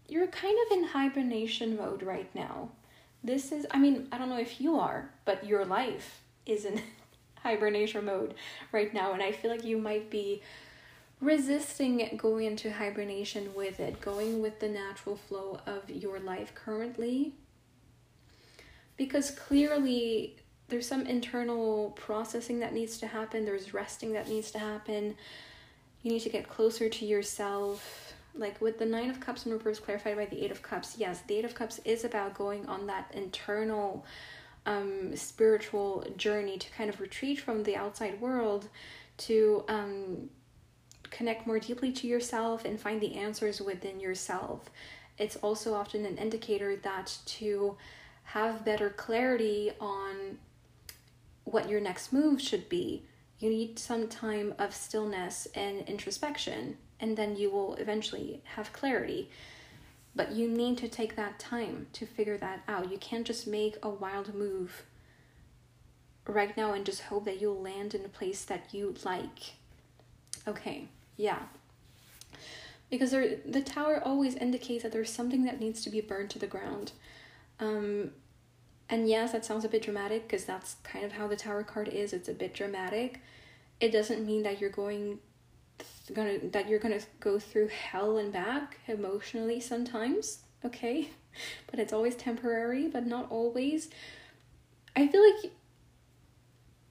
you're 0.08 0.26
kind 0.28 0.56
of 0.66 0.78
in 0.78 0.84
hibernation 0.84 1.76
mode 1.76 2.02
right 2.02 2.32
now. 2.34 2.70
This 3.22 3.52
is 3.52 3.66
I 3.70 3.78
mean, 3.78 4.08
I 4.12 4.18
don't 4.18 4.28
know 4.28 4.38
if 4.38 4.60
you 4.60 4.78
are, 4.78 5.10
but 5.24 5.46
your 5.46 5.64
life 5.64 6.20
is 6.46 6.64
in 6.64 6.80
hibernation 7.42 8.04
mode 8.04 8.34
right 8.72 8.92
now 8.92 9.12
and 9.12 9.22
I 9.22 9.32
feel 9.32 9.50
like 9.50 9.64
you 9.64 9.78
might 9.78 10.10
be 10.10 10.42
resisting 11.20 12.16
going 12.16 12.46
into 12.46 12.72
hibernation 12.72 13.54
with 13.54 13.80
it, 13.80 14.00
going 14.00 14.40
with 14.40 14.60
the 14.60 14.68
natural 14.68 15.16
flow 15.16 15.60
of 15.66 15.90
your 15.90 16.20
life 16.20 16.54
currently. 16.54 17.34
Because 18.96 19.30
clearly 19.30 20.36
there's 20.68 20.86
some 20.86 21.06
internal 21.06 21.90
processing 21.96 22.60
that 22.60 22.74
needs 22.74 22.98
to 22.98 23.06
happen, 23.06 23.44
there's 23.44 23.72
resting 23.72 24.12
that 24.12 24.28
needs 24.28 24.50
to 24.52 24.58
happen. 24.58 25.14
You 26.02 26.12
need 26.12 26.20
to 26.20 26.28
get 26.28 26.48
closer 26.48 26.88
to 26.88 27.04
yourself. 27.06 28.14
Like 28.34 28.60
with 28.60 28.78
the 28.78 28.86
Nine 28.86 29.10
of 29.10 29.18
Cups 29.18 29.46
in 29.46 29.52
reverse 29.52 29.80
clarified 29.80 30.16
by 30.16 30.26
the 30.26 30.44
Eight 30.44 30.50
of 30.50 30.62
Cups, 30.62 30.96
yes, 30.98 31.22
the 31.26 31.36
Eight 31.36 31.44
of 31.44 31.54
Cups 31.54 31.80
is 31.84 32.04
about 32.04 32.34
going 32.34 32.66
on 32.66 32.86
that 32.86 33.10
internal 33.14 34.04
um, 34.66 35.16
spiritual 35.16 36.06
journey 36.16 36.58
to 36.58 36.70
kind 36.70 36.90
of 36.90 37.00
retreat 37.00 37.40
from 37.40 37.62
the 37.62 37.74
outside 37.74 38.20
world 38.20 38.68
to 39.16 39.64
um, 39.68 40.28
connect 41.10 41.46
more 41.46 41.58
deeply 41.58 41.90
to 41.92 42.06
yourself 42.06 42.64
and 42.64 42.78
find 42.78 43.00
the 43.00 43.16
answers 43.16 43.60
within 43.60 43.98
yourself. 43.98 44.70
It's 45.16 45.36
also 45.36 45.74
often 45.74 46.04
an 46.04 46.18
indicator 46.18 46.76
that 46.76 47.16
to 47.26 47.76
have 48.24 48.64
better 48.64 48.90
clarity 48.90 49.72
on 49.80 50.38
what 51.50 51.68
your 51.68 51.80
next 51.80 52.12
move 52.12 52.40
should 52.40 52.68
be, 52.68 53.04
you 53.38 53.50
need 53.50 53.78
some 53.78 54.08
time 54.08 54.54
of 54.58 54.74
stillness 54.74 55.46
and 55.54 55.82
introspection, 55.88 56.76
and 57.00 57.16
then 57.16 57.36
you 57.36 57.50
will 57.50 57.74
eventually 57.74 58.42
have 58.56 58.72
clarity. 58.72 59.30
But 60.14 60.32
you 60.32 60.48
need 60.48 60.78
to 60.78 60.88
take 60.88 61.14
that 61.16 61.38
time 61.38 61.86
to 61.92 62.06
figure 62.06 62.36
that 62.38 62.62
out. 62.66 62.90
You 62.90 62.98
can't 62.98 63.26
just 63.26 63.46
make 63.46 63.76
a 63.82 63.88
wild 63.88 64.34
move 64.34 64.84
right 66.26 66.56
now 66.56 66.72
and 66.72 66.84
just 66.84 67.02
hope 67.02 67.24
that 67.24 67.40
you'll 67.40 67.62
land 67.62 67.94
in 67.94 68.04
a 68.04 68.08
place 68.08 68.44
that 68.44 68.74
you 68.74 68.94
like. 69.04 69.54
Okay. 70.46 70.88
Yeah. 71.16 71.38
Because 72.90 73.12
there, 73.12 73.36
the 73.46 73.62
tower 73.62 74.02
always 74.04 74.34
indicates 74.34 74.82
that 74.82 74.92
there's 74.92 75.12
something 75.12 75.44
that 75.44 75.60
needs 75.60 75.82
to 75.84 75.90
be 75.90 76.00
burned 76.00 76.30
to 76.30 76.38
the 76.38 76.46
ground. 76.46 76.92
Um, 77.60 78.10
and 78.90 79.08
yes, 79.08 79.32
that 79.32 79.44
sounds 79.44 79.64
a 79.64 79.68
bit 79.68 79.82
dramatic 79.82 80.22
because 80.26 80.44
that's 80.44 80.76
kind 80.82 81.04
of 81.04 81.12
how 81.12 81.26
the 81.26 81.36
tower 81.36 81.62
card 81.62 81.88
is. 81.88 82.12
It's 82.12 82.28
a 82.28 82.34
bit 82.34 82.54
dramatic. 82.54 83.20
It 83.80 83.90
doesn't 83.90 84.26
mean 84.26 84.42
that 84.44 84.60
you're 84.60 84.70
going 84.70 85.18
gonna 86.14 86.38
that 86.52 86.68
you're 86.68 86.78
gonna 86.78 87.00
go 87.20 87.38
through 87.38 87.68
hell 87.68 88.16
and 88.16 88.32
back 88.32 88.78
emotionally 88.86 89.60
sometimes, 89.60 90.40
okay? 90.64 91.10
But 91.70 91.78
it's 91.78 91.92
always 91.92 92.16
temporary, 92.16 92.88
but 92.88 93.06
not 93.06 93.30
always. 93.30 93.90
I 94.96 95.06
feel 95.06 95.22
like 95.22 95.52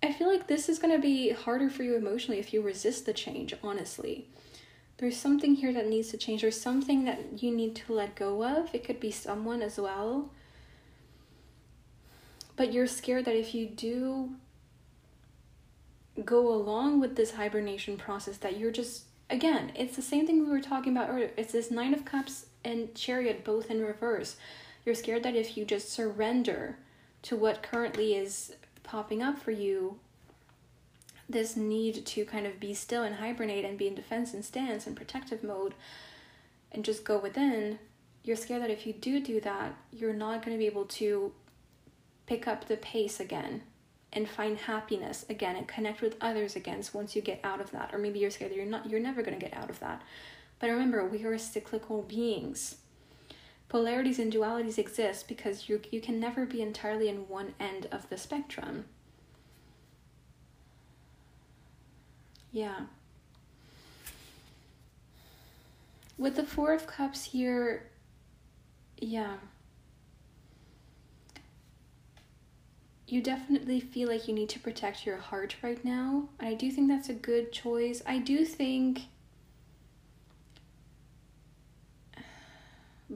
I 0.01 0.13
feel 0.13 0.30
like 0.32 0.48
this 0.48 0.70
is 0.70 0.80
going 0.80 0.94
to 0.94 1.01
be 1.01 1.32
harder 1.32 1.70
for 1.70 1.84
you 1.84 1.96
emotionally 1.96 2.39
if 2.39 2.54
you 2.54 2.62
resist 2.62 3.06
the 3.06 3.13
change, 3.13 3.54
honestly. 3.63 4.27
There's 4.98 5.18
something 5.18 5.56
here 5.56 5.74
that 5.74 5.88
needs 5.88 6.10
to 6.10 6.18
change. 6.18 6.42
There's 6.42 6.60
something 6.60 7.04
that 7.06 7.44
you 7.44 7.54
need 7.54 7.75
to 7.77 7.94
let 7.94 8.16
go 8.16 8.44
of. 8.44 8.74
It 8.74 8.84
could 8.84 9.00
be 9.00 9.12
someone 9.12 9.62
as 9.62 9.77
well. 9.77 10.32
But 12.58 12.74
you're 12.74 12.88
scared 12.88 13.24
that 13.26 13.36
if 13.36 13.56
you 13.56 13.68
do 13.68 14.32
go 16.26 16.52
along 16.52 17.00
with 17.00 17.16
this 17.16 17.32
hibernation 17.32 17.96
process, 17.96 18.38
that 18.38 18.58
you're 18.58 18.72
just, 18.72 19.04
again, 19.30 19.72
it's 19.76 19.96
the 19.96 20.02
same 20.02 20.28
thing 20.28 20.44
we 20.44 20.50
were 20.50 20.60
talking 20.60 20.92
about 20.92 21.10
earlier. 21.10 21.32
It's 21.38 21.54
this 21.54 21.72
Nine 21.72 21.94
of 21.94 22.04
Cups 22.04 22.48
and 22.66 22.94
Chariot 22.96 23.46
both 23.46 23.72
in 23.72 23.82
reverse. 23.82 24.36
You're 24.84 24.96
scared 24.96 25.24
that 25.24 25.36
if 25.36 25.56
you 25.56 25.64
just 25.64 25.90
surrender 25.90 26.80
to 27.22 27.38
what 27.38 27.64
currently 27.64 28.16
is 28.16 28.54
popping 28.84 29.22
up 29.22 29.40
for 29.40 29.52
you 29.52 30.00
this 31.30 31.56
need 31.56 32.06
to 32.06 32.26
kind 32.26 32.48
of 32.48 32.60
be 32.60 32.74
still 32.74 33.04
and 33.04 33.16
hibernate 33.16 33.66
and 33.66 33.78
be 33.78 33.88
in 33.88 33.96
defense 33.96 34.34
and 34.34 34.46
stance 34.46 34.88
and 34.88 34.96
protective 34.96 35.44
mode 35.44 35.74
and 36.72 36.86
just 36.86 37.04
go 37.04 37.18
within, 37.18 37.80
you're 38.24 38.38
scared 38.38 38.62
that 38.62 38.70
if 38.70 38.88
you 38.88 38.94
do 38.94 39.20
do 39.20 39.42
that, 39.42 39.76
you're 39.92 40.14
not 40.14 40.44
going 40.44 40.56
to 40.56 40.60
be 40.60 40.66
able 40.66 40.86
to 40.86 41.34
pick 42.27 42.48
up 42.48 42.67
the 42.67 42.77
pace 42.77 43.19
again 43.19 43.63
and 44.13 44.29
find 44.29 44.57
happiness 44.57 45.25
again 45.29 45.55
and 45.55 45.67
connect 45.67 46.01
with 46.01 46.15
others 46.22 46.55
again 46.55 46.84
so 46.84 46.98
once 46.98 47.15
you 47.15 47.22
get 47.22 47.39
out 47.43 47.60
of 47.60 47.72
that 47.72 47.93
or 47.93 47.98
maybe 47.98 48.19
you're 48.19 48.29
scared 48.29 48.51
that 48.51 48.55
you're 48.55 48.65
not 48.65 48.89
you're 48.89 49.00
never 49.00 49.24
going 49.24 49.38
to 49.38 49.43
get 49.43 49.57
out 49.57 49.69
of 49.69 49.79
that 49.79 50.01
but 50.60 50.69
remember 50.69 51.03
we 51.03 51.24
are 51.24 51.38
cyclical 51.38 52.03
beings 52.03 52.75
polarities 53.69 54.19
and 54.19 54.31
dualities 54.31 54.77
exist 54.77 55.27
because 55.27 55.67
you 55.67 55.81
you 55.91 56.01
can 56.01 56.19
never 56.19 56.46
be 56.46 56.62
entirely 56.62 57.10
in 57.10 57.27
one 57.27 57.53
end 57.60 57.88
of 57.91 58.10
the 58.10 58.17
spectrum. 58.17 58.86
Yeah. 62.51 62.86
With 66.17 66.36
the 66.36 66.43
4 66.43 66.74
of 66.74 66.88
cups 66.88 67.25
here, 67.25 67.91
yeah. 68.98 69.36
You 73.08 73.22
definitely 73.22 73.80
feel 73.80 74.10
like 74.10 74.28
you 74.28 74.34
need 74.34 74.50
to 74.50 74.60
protect 74.60 75.06
your 75.06 75.18
heart 75.18 75.56
right 75.62 75.84
now. 75.84 76.28
And 76.40 76.50
I 76.50 76.54
do 76.54 76.70
think 76.70 76.90
that's 76.90 77.08
a 77.08 77.14
good 77.14 77.54
choice. 77.54 78.04
I 78.06 78.18
do 78.18 78.44
think 78.44 79.04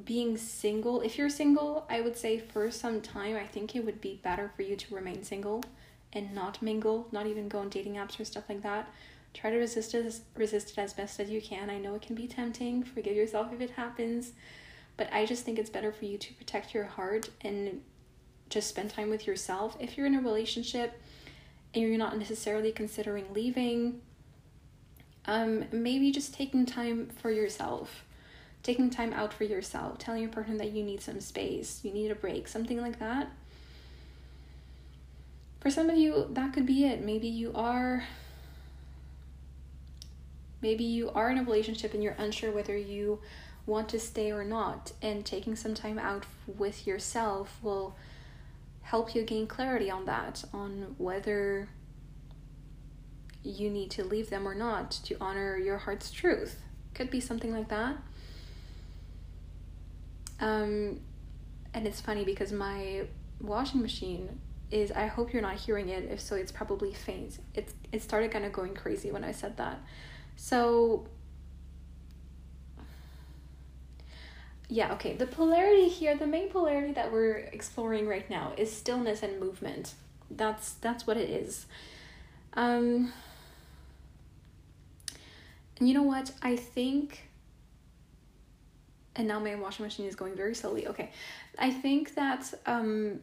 being 0.06 0.38
single, 0.38 1.02
if 1.02 1.18
you're 1.18 1.30
single, 1.30 1.86
I 1.90 2.00
would 2.00 2.16
say 2.16 2.40
for 2.40 2.72
some 2.72 3.02
time, 3.02 3.36
I 3.36 3.46
think 3.46 3.76
it 3.76 3.84
would 3.86 4.00
be 4.00 4.22
better 4.24 4.50
for 4.56 4.62
you 4.62 4.78
to 4.78 4.96
remain 4.96 5.26
single 5.26 5.62
and 6.14 6.34
not 6.34 6.62
mingle, 6.62 7.08
not 7.12 7.28
even 7.28 7.50
go 7.50 7.60
on 7.60 7.68
dating 7.68 7.96
apps 7.96 8.18
or 8.18 8.24
stuff 8.24 8.46
like 8.48 8.62
that. 8.62 8.88
Try 9.34 9.50
to 9.50 9.58
resist 9.58 9.94
it, 9.94 10.22
resist 10.38 10.72
it 10.72 10.78
as 10.78 10.94
best 10.94 11.20
as 11.20 11.30
you 11.30 11.42
can. 11.42 11.70
I 11.70 11.78
know 11.78 11.96
it 11.96 12.02
can 12.02 12.16
be 12.16 12.28
tempting. 12.28 12.84
Forgive 12.84 13.16
yourself 13.18 13.52
if 13.52 13.60
it 13.60 13.72
happens, 13.72 14.32
but 14.96 15.12
I 15.12 15.26
just 15.26 15.44
think 15.44 15.60
it's 15.60 15.70
better 15.70 15.92
for 15.92 16.06
you 16.06 16.18
to 16.18 16.34
protect 16.36 16.74
your 16.74 16.86
heart 16.86 17.30
and 17.42 17.82
just 18.52 18.70
spend 18.70 18.92
time 18.92 19.10
with 19.10 19.26
yourself. 19.26 19.76
If 19.80 19.98
you're 19.98 20.06
in 20.06 20.16
a 20.16 20.22
relationship 20.22 21.02
and 21.74 21.84
you're 21.84 21.98
not 21.98 22.18
necessarily 22.18 22.72
considering 22.72 23.34
leaving, 23.34 24.02
um, 25.26 25.66
maybe 25.72 26.12
just 26.12 26.34
taking 26.34 26.66
time 26.66 27.10
for 27.22 27.32
yourself 27.32 28.04
taking 28.64 28.90
time 28.90 29.14
out 29.14 29.34
for 29.34 29.44
yourself, 29.44 29.98
telling 29.98 30.22
your 30.22 30.32
partner 30.32 30.58
that 30.58 30.72
you 30.72 30.84
need 30.84 31.02
some 31.02 31.20
space, 31.20 31.82
you 31.84 31.92
need 31.92 32.12
a 32.12 32.16
break, 32.16 32.48
something 32.48 32.80
like 32.80 33.00
that. 33.00 33.32
For 35.60 35.70
some 35.70 35.90
of 35.90 35.98
you, 35.98 36.28
that 36.32 36.54
could 36.54 36.66
be 36.66 36.86
it. 36.86 37.04
Maybe 37.04 37.28
you 37.28 37.52
are 37.54 38.04
maybe 40.62 40.84
you 40.84 41.10
are 41.12 41.32
in 41.32 41.40
a 41.40 41.44
relationship 41.44 41.94
and 41.96 42.04
you're 42.04 42.16
unsure 42.20 42.52
whether 42.52 42.78
you 42.78 43.20
want 43.66 43.90
to 43.90 44.00
stay 44.00 44.32
or 44.32 44.44
not, 44.44 44.92
and 45.02 45.26
taking 45.26 45.56
some 45.56 45.74
time 45.74 45.98
out 45.98 46.26
with 46.48 46.86
yourself 46.86 47.58
will 47.62 47.96
help 48.82 49.16
you 49.16 49.24
gain 49.24 49.48
clarity 49.48 49.90
on 49.90 50.06
that, 50.06 50.44
on 50.54 50.96
whether 50.98 51.70
you 53.44 53.70
need 53.70 53.90
to 53.92 54.04
leave 54.04 54.30
them 54.30 54.48
or 54.48 54.54
not 54.54 54.92
to 54.92 55.16
honor 55.20 55.58
your 55.58 55.78
heart's 55.78 56.12
truth. 56.12 56.60
Could 56.94 57.10
be 57.10 57.20
something 57.20 57.54
like 57.54 57.70
that. 57.70 57.98
Um, 60.40 61.00
and 61.74 61.88
it's 61.88 62.02
funny 62.02 62.26
because 62.26 62.52
my 62.52 63.04
washing 63.40 63.82
machine 63.82 64.40
is 64.72 64.92
I 64.92 65.08
hope 65.08 65.34
you're 65.34 65.42
not 65.42 65.56
hearing 65.56 65.90
it. 65.90 66.10
If 66.12 66.20
so, 66.20 66.36
it's 66.36 66.52
probably 66.52 66.94
faint. 66.94 67.40
It 67.54 67.74
it 67.92 68.02
started 68.02 68.32
kind 68.32 68.46
of 68.46 68.54
going 68.54 68.74
crazy 68.74 69.12
when 69.12 69.24
I 69.24 69.32
said 69.32 69.58
that. 69.58 69.80
So 70.36 71.08
yeah, 74.74 74.94
okay. 74.94 75.18
The 75.18 75.28
polarity 75.28 75.90
here, 75.90 76.16
the 76.16 76.26
main 76.26 76.50
polarity 76.50 76.94
that 76.94 77.12
we're 77.12 77.40
exploring 77.52 78.08
right 78.08 78.28
now 78.30 78.54
is 78.56 78.72
stillness 78.72 79.22
and 79.22 79.38
movement. 79.38 79.96
That's 80.30 80.76
that's 80.76 81.06
what 81.06 81.18
it 81.18 81.30
is. 81.30 81.66
Um 82.54 83.12
and 85.78 85.90
you 85.90 85.94
know 85.94 86.04
what? 86.04 86.32
I 86.42 86.56
think 86.56 87.28
and 89.18 89.28
now 89.28 89.40
my 89.40 89.56
washing 89.56 89.84
machine 89.84 90.06
is 90.06 90.16
going 90.16 90.38
very 90.38 90.56
slowly. 90.56 90.88
Okay. 90.88 91.12
I 91.60 91.70
think 91.70 92.16
that 92.16 92.54
um 92.66 93.20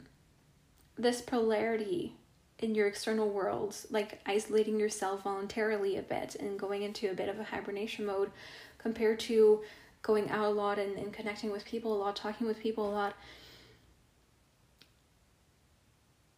this 0.99 1.23
polarity 1.23 2.13
in 2.59 2.75
your 2.75 2.89
external 2.89 3.31
world, 3.31 3.75
like 3.89 4.21
isolating 4.27 4.79
yourself 4.79 5.23
voluntarily 5.23 5.97
a 5.97 6.03
bit 6.03 6.35
and 6.35 6.59
going 6.59 6.83
into 6.83 7.11
a 7.11 7.15
bit 7.15 7.31
of 7.31 7.41
a 7.41 7.45
hibernation 7.45 8.05
mode 8.05 8.33
compared 8.77 9.19
to 9.21 9.63
going 10.03 10.31
out 10.31 10.47
a 10.47 10.51
lot 10.51 10.79
and, 10.79 10.97
and 10.97 11.13
connecting 11.13 11.51
with 11.51 11.65
people 11.65 11.95
a 11.95 11.99
lot, 11.99 12.17
talking 12.17 12.47
with 12.47 12.59
people 12.59 12.89
a 12.89 12.93
lot. 12.93 13.15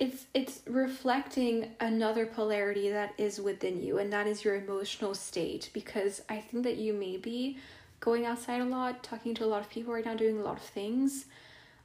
it's 0.01 0.25
it's 0.33 0.63
reflecting 0.67 1.73
another 1.79 2.25
polarity 2.25 2.89
that 2.89 3.13
is 3.19 3.39
within 3.39 3.83
you 3.83 3.99
and 3.99 4.11
that 4.11 4.27
is 4.27 4.43
your 4.43 4.57
emotional 4.57 5.15
state 5.15 5.69
because 5.75 6.23
i 6.29 6.39
think 6.39 6.65
that 6.65 6.79
you 6.79 6.95
may 6.95 7.19
be 7.19 7.59
going 8.01 8.25
outside 8.25 8.63
a 8.63 8.65
lot 8.65 9.03
talking 9.03 9.35
to 9.35 9.45
a 9.45 9.47
lot 9.47 9.61
of 9.61 9.69
people 9.69 9.93
right 9.93 10.07
now 10.07 10.15
doing 10.15 10.39
a 10.39 10.43
lot 10.43 10.57
of 10.57 10.63
things 10.63 11.27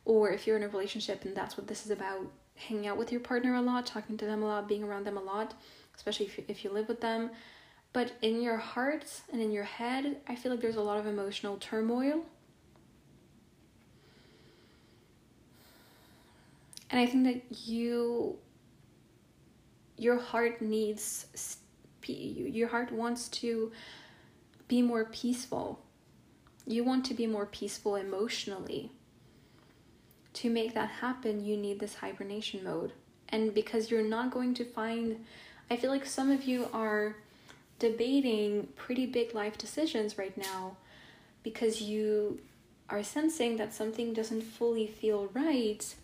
or 0.06 0.32
if 0.32 0.48
you're 0.48 0.56
in 0.56 0.64
a 0.64 0.68
relationship 0.70 1.26
and 1.26 1.36
that's 1.36 1.58
what 1.58 1.68
this 1.68 1.84
is 1.86 1.92
about 1.92 2.22
hanging 2.56 2.88
out 2.88 2.98
with 2.98 3.12
your 3.12 3.20
partner 3.20 3.54
a 3.56 3.62
lot 3.62 3.86
talking 3.86 4.16
to 4.16 4.26
them 4.26 4.42
a 4.42 4.46
lot 4.46 4.66
being 4.66 4.84
around 4.84 5.06
them 5.06 5.18
a 5.18 5.22
lot 5.22 5.54
especially 5.94 6.26
if 6.26 6.40
if 6.48 6.64
you 6.64 6.72
live 6.72 6.88
with 6.88 7.02
them 7.02 7.30
but 7.96 8.12
in 8.22 8.42
your 8.42 8.58
heart 8.58 9.06
and 9.32 9.42
in 9.42 9.54
your 9.54 9.64
head 9.64 10.18
i 10.28 10.36
feel 10.36 10.52
like 10.52 10.60
there's 10.60 10.76
a 10.76 10.82
lot 10.82 11.00
of 11.00 11.08
emotional 11.08 11.56
turmoil. 11.58 12.26
And 16.90 17.00
i 17.00 17.06
think 17.06 17.24
that 17.24 17.68
you 17.68 18.38
your 19.98 20.20
heart 20.20 20.62
needs 20.62 21.58
your 22.06 22.68
heart 22.68 22.92
wants 22.92 23.30
to 23.30 23.72
be 24.68 24.82
more 24.82 25.06
peaceful. 25.06 25.80
You 26.68 26.84
want 26.84 27.06
to 27.06 27.14
be 27.16 27.26
more 27.26 27.48
peaceful 27.48 27.96
emotionally. 27.96 28.92
To 30.34 30.50
make 30.50 30.74
that 30.74 30.90
happen 30.90 31.46
you 31.46 31.56
need 31.58 31.80
this 31.80 31.96
hibernation 31.96 32.64
mode. 32.64 32.92
And 33.30 33.54
because 33.54 33.90
you're 33.90 34.12
not 34.18 34.32
going 34.32 34.54
to 34.56 34.66
find 34.66 35.26
i 35.72 35.78
feel 35.78 35.90
like 35.90 36.06
some 36.06 36.30
of 36.30 36.44
you 36.44 36.68
are 36.74 37.16
debating 37.80 38.68
pretty 38.76 39.06
big 39.06 39.34
life 39.34 39.58
decisions 39.58 40.18
right 40.18 40.38
now 40.38 40.78
because 41.44 41.82
you 41.82 42.40
are 42.90 43.04
sensing 43.04 43.58
that 43.58 43.74
something 43.74 44.14
doesn't 44.14 44.42
fully 44.42 44.88
feel 44.88 45.30
right 45.34 45.96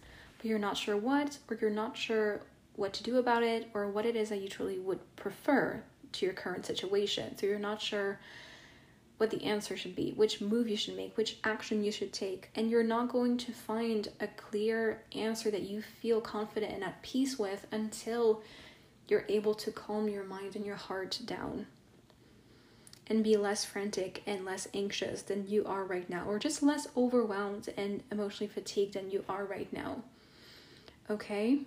but 0.41 0.49
you're 0.49 0.59
not 0.59 0.75
sure 0.75 0.97
what, 0.97 1.37
or 1.49 1.57
you're 1.61 1.69
not 1.69 1.95
sure 1.95 2.41
what 2.75 2.93
to 2.93 3.03
do 3.03 3.17
about 3.17 3.43
it, 3.43 3.69
or 3.75 3.87
what 3.89 4.07
it 4.07 4.15
is 4.15 4.29
that 4.29 4.41
you 4.41 4.49
truly 4.49 4.79
would 4.79 4.99
prefer 5.15 5.83
to 6.13 6.25
your 6.25 6.33
current 6.33 6.65
situation. 6.65 7.37
So 7.37 7.45
you're 7.45 7.59
not 7.59 7.79
sure 7.79 8.19
what 9.17 9.29
the 9.29 9.43
answer 9.43 9.77
should 9.77 9.95
be, 9.95 10.13
which 10.13 10.41
move 10.41 10.67
you 10.67 10.75
should 10.75 10.97
make, 10.97 11.15
which 11.15 11.37
action 11.43 11.83
you 11.83 11.91
should 11.91 12.11
take, 12.11 12.49
and 12.55 12.71
you're 12.71 12.81
not 12.81 13.09
going 13.09 13.37
to 13.37 13.51
find 13.51 14.07
a 14.19 14.25
clear 14.27 15.03
answer 15.13 15.51
that 15.51 15.61
you 15.61 15.83
feel 15.83 16.19
confident 16.19 16.73
and 16.73 16.83
at 16.83 17.03
peace 17.03 17.37
with 17.37 17.67
until 17.71 18.41
you're 19.11 19.25
able 19.27 19.53
to 19.53 19.71
calm 19.71 20.07
your 20.07 20.23
mind 20.23 20.55
and 20.55 20.65
your 20.65 20.77
heart 20.77 21.19
down 21.25 21.67
and 23.07 23.25
be 23.25 23.35
less 23.35 23.65
frantic 23.65 24.23
and 24.25 24.45
less 24.45 24.69
anxious 24.73 25.21
than 25.21 25.45
you 25.49 25.65
are 25.65 25.83
right 25.83 26.09
now, 26.09 26.23
or 26.25 26.39
just 26.39 26.63
less 26.63 26.87
overwhelmed 26.95 27.67
and 27.75 28.01
emotionally 28.09 28.47
fatigued 28.47 28.93
than 28.93 29.11
you 29.11 29.25
are 29.27 29.43
right 29.43 29.71
now. 29.73 30.01
Okay? 31.09 31.59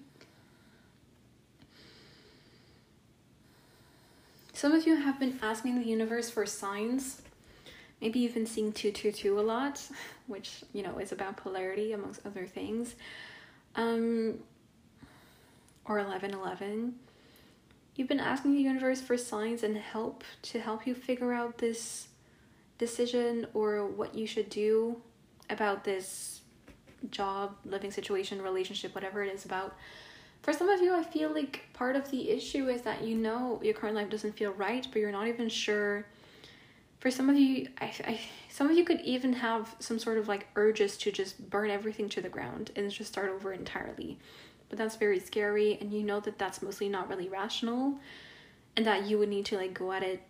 Some 4.54 4.72
of 4.72 4.86
you 4.86 4.96
have 4.96 5.20
been 5.20 5.38
asking 5.42 5.78
the 5.78 5.86
universe 5.86 6.30
for 6.30 6.46
signs. 6.46 7.20
Maybe 8.00 8.20
you've 8.20 8.32
been 8.32 8.46
seeing 8.46 8.72
222 8.72 9.38
a 9.38 9.42
lot, 9.42 9.82
which, 10.28 10.62
you 10.72 10.82
know, 10.82 10.96
is 10.98 11.12
about 11.12 11.36
polarity 11.36 11.92
amongst 11.92 12.24
other 12.24 12.46
things. 12.46 12.94
Um, 13.76 14.38
or 15.84 15.96
1111. 15.96 16.94
You've 17.94 18.08
been 18.08 18.20
asking 18.20 18.54
the 18.54 18.60
universe 18.60 19.00
for 19.00 19.16
signs 19.16 19.62
and 19.62 19.76
help 19.76 20.24
to 20.42 20.60
help 20.60 20.86
you 20.86 20.94
figure 20.94 21.32
out 21.32 21.58
this 21.58 22.08
decision 22.76 23.46
or 23.54 23.86
what 23.86 24.16
you 24.16 24.26
should 24.26 24.50
do 24.50 25.00
about 25.48 25.84
this 25.84 26.40
job, 27.10 27.54
living 27.64 27.92
situation, 27.92 28.42
relationship, 28.42 28.94
whatever 28.94 29.22
it 29.22 29.32
is 29.32 29.44
about. 29.44 29.76
For 30.42 30.52
some 30.52 30.68
of 30.68 30.80
you, 30.80 30.94
I 30.94 31.04
feel 31.04 31.32
like 31.32 31.66
part 31.72 31.94
of 31.94 32.10
the 32.10 32.30
issue 32.30 32.68
is 32.68 32.82
that 32.82 33.02
you 33.04 33.14
know 33.16 33.60
your 33.62 33.74
current 33.74 33.94
life 33.94 34.10
doesn't 34.10 34.36
feel 34.36 34.50
right, 34.52 34.86
but 34.92 34.98
you're 34.98 35.12
not 35.12 35.28
even 35.28 35.48
sure. 35.48 36.04
For 36.98 37.10
some 37.10 37.30
of 37.30 37.36
you, 37.36 37.68
I, 37.80 37.92
I 38.06 38.20
some 38.48 38.70
of 38.70 38.76
you 38.76 38.84
could 38.84 39.00
even 39.02 39.32
have 39.34 39.74
some 39.78 39.98
sort 39.98 40.18
of 40.18 40.26
like 40.26 40.48
urges 40.56 40.96
to 40.98 41.12
just 41.12 41.48
burn 41.48 41.70
everything 41.70 42.08
to 42.10 42.20
the 42.20 42.28
ground 42.28 42.72
and 42.76 42.90
just 42.90 43.12
start 43.12 43.30
over 43.30 43.52
entirely. 43.52 44.18
But 44.68 44.78
that's 44.78 44.96
very 44.96 45.20
scary, 45.20 45.78
and 45.80 45.92
you 45.92 46.02
know 46.02 46.20
that 46.20 46.38
that's 46.38 46.62
mostly 46.62 46.88
not 46.88 47.08
really 47.08 47.28
rational, 47.28 47.98
and 48.76 48.86
that 48.86 49.06
you 49.06 49.18
would 49.18 49.28
need 49.28 49.46
to 49.46 49.56
like 49.56 49.74
go 49.74 49.92
at 49.92 50.02
it 50.02 50.22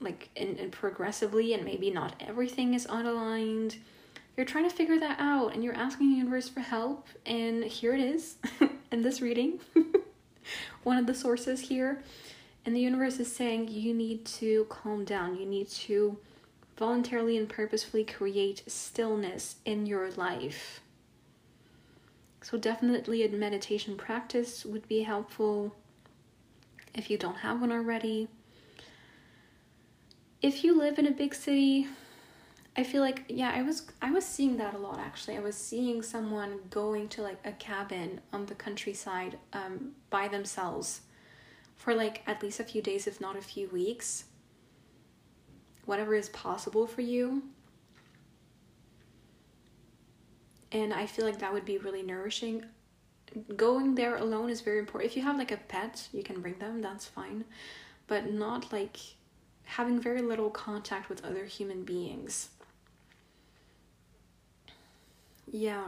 like 0.00 0.28
and, 0.36 0.58
and 0.58 0.72
progressively, 0.72 1.54
and 1.54 1.64
maybe 1.64 1.90
not 1.90 2.14
everything 2.20 2.74
is 2.74 2.86
unaligned. 2.86 3.76
You're 4.38 4.46
trying 4.46 4.70
to 4.70 4.74
figure 4.74 5.00
that 5.00 5.18
out 5.18 5.52
and 5.52 5.64
you're 5.64 5.74
asking 5.74 6.10
the 6.10 6.16
universe 6.16 6.48
for 6.48 6.60
help 6.60 7.08
and 7.26 7.64
here 7.64 7.92
it 7.92 7.98
is 7.98 8.36
in 8.92 9.02
this 9.02 9.20
reading. 9.20 9.58
One 10.84 10.96
of 10.96 11.06
the 11.06 11.14
sources 11.14 11.58
here 11.58 12.04
and 12.64 12.74
the 12.74 12.80
universe 12.80 13.18
is 13.18 13.34
saying 13.34 13.66
you 13.66 13.92
need 13.92 14.24
to 14.26 14.66
calm 14.68 15.04
down. 15.04 15.36
You 15.36 15.44
need 15.44 15.68
to 15.70 16.18
voluntarily 16.76 17.36
and 17.36 17.48
purposefully 17.48 18.04
create 18.04 18.62
stillness 18.68 19.56
in 19.64 19.86
your 19.86 20.12
life 20.12 20.82
so 22.42 22.56
definitely 22.56 23.24
a 23.24 23.28
meditation 23.28 23.96
practice 23.96 24.64
would 24.64 24.86
be 24.88 25.02
helpful 25.02 25.74
if 26.94 27.10
you 27.10 27.18
don't 27.18 27.38
have 27.38 27.60
one 27.60 27.72
already 27.72 28.28
if 30.40 30.62
you 30.62 30.76
live 30.76 30.98
in 30.98 31.06
a 31.06 31.10
big 31.10 31.34
city 31.34 31.88
I 32.78 32.84
feel 32.84 33.02
like 33.02 33.24
yeah, 33.28 33.50
I 33.52 33.62
was 33.62 33.90
I 34.00 34.12
was 34.12 34.24
seeing 34.24 34.56
that 34.58 34.72
a 34.72 34.78
lot 34.78 35.00
actually. 35.00 35.36
I 35.36 35.40
was 35.40 35.56
seeing 35.56 36.00
someone 36.00 36.60
going 36.70 37.08
to 37.08 37.22
like 37.22 37.40
a 37.44 37.50
cabin 37.50 38.20
on 38.32 38.46
the 38.46 38.54
countryside 38.54 39.36
um 39.52 39.96
by 40.10 40.28
themselves 40.28 41.00
for 41.74 41.92
like 41.92 42.22
at 42.28 42.40
least 42.40 42.60
a 42.60 42.64
few 42.64 42.80
days 42.80 43.08
if 43.08 43.20
not 43.20 43.36
a 43.36 43.40
few 43.42 43.68
weeks. 43.70 44.26
Whatever 45.86 46.14
is 46.14 46.28
possible 46.28 46.86
for 46.86 47.00
you. 47.00 47.42
And 50.72 50.92
I 50.92 51.06
feel 51.06 51.24
like 51.24 51.38
that 51.38 51.52
would 51.52 51.64
be 51.64 51.78
really 51.78 52.02
nourishing. 52.02 52.64
Going 53.56 53.94
there 53.94 54.16
alone 54.16 54.50
is 54.50 54.60
very 54.60 54.78
important. 54.78 55.10
If 55.10 55.16
you 55.16 55.22
have 55.22 55.38
like 55.38 55.52
a 55.52 55.56
pet, 55.56 56.08
you 56.12 56.22
can 56.22 56.40
bring 56.40 56.58
them, 56.58 56.80
that's 56.80 57.06
fine. 57.06 57.44
But 58.06 58.32
not 58.32 58.72
like 58.72 58.96
having 59.64 60.00
very 60.00 60.22
little 60.22 60.50
contact 60.50 61.08
with 61.08 61.24
other 61.24 61.44
human 61.44 61.84
beings 61.84 62.50
yeah. 65.52 65.84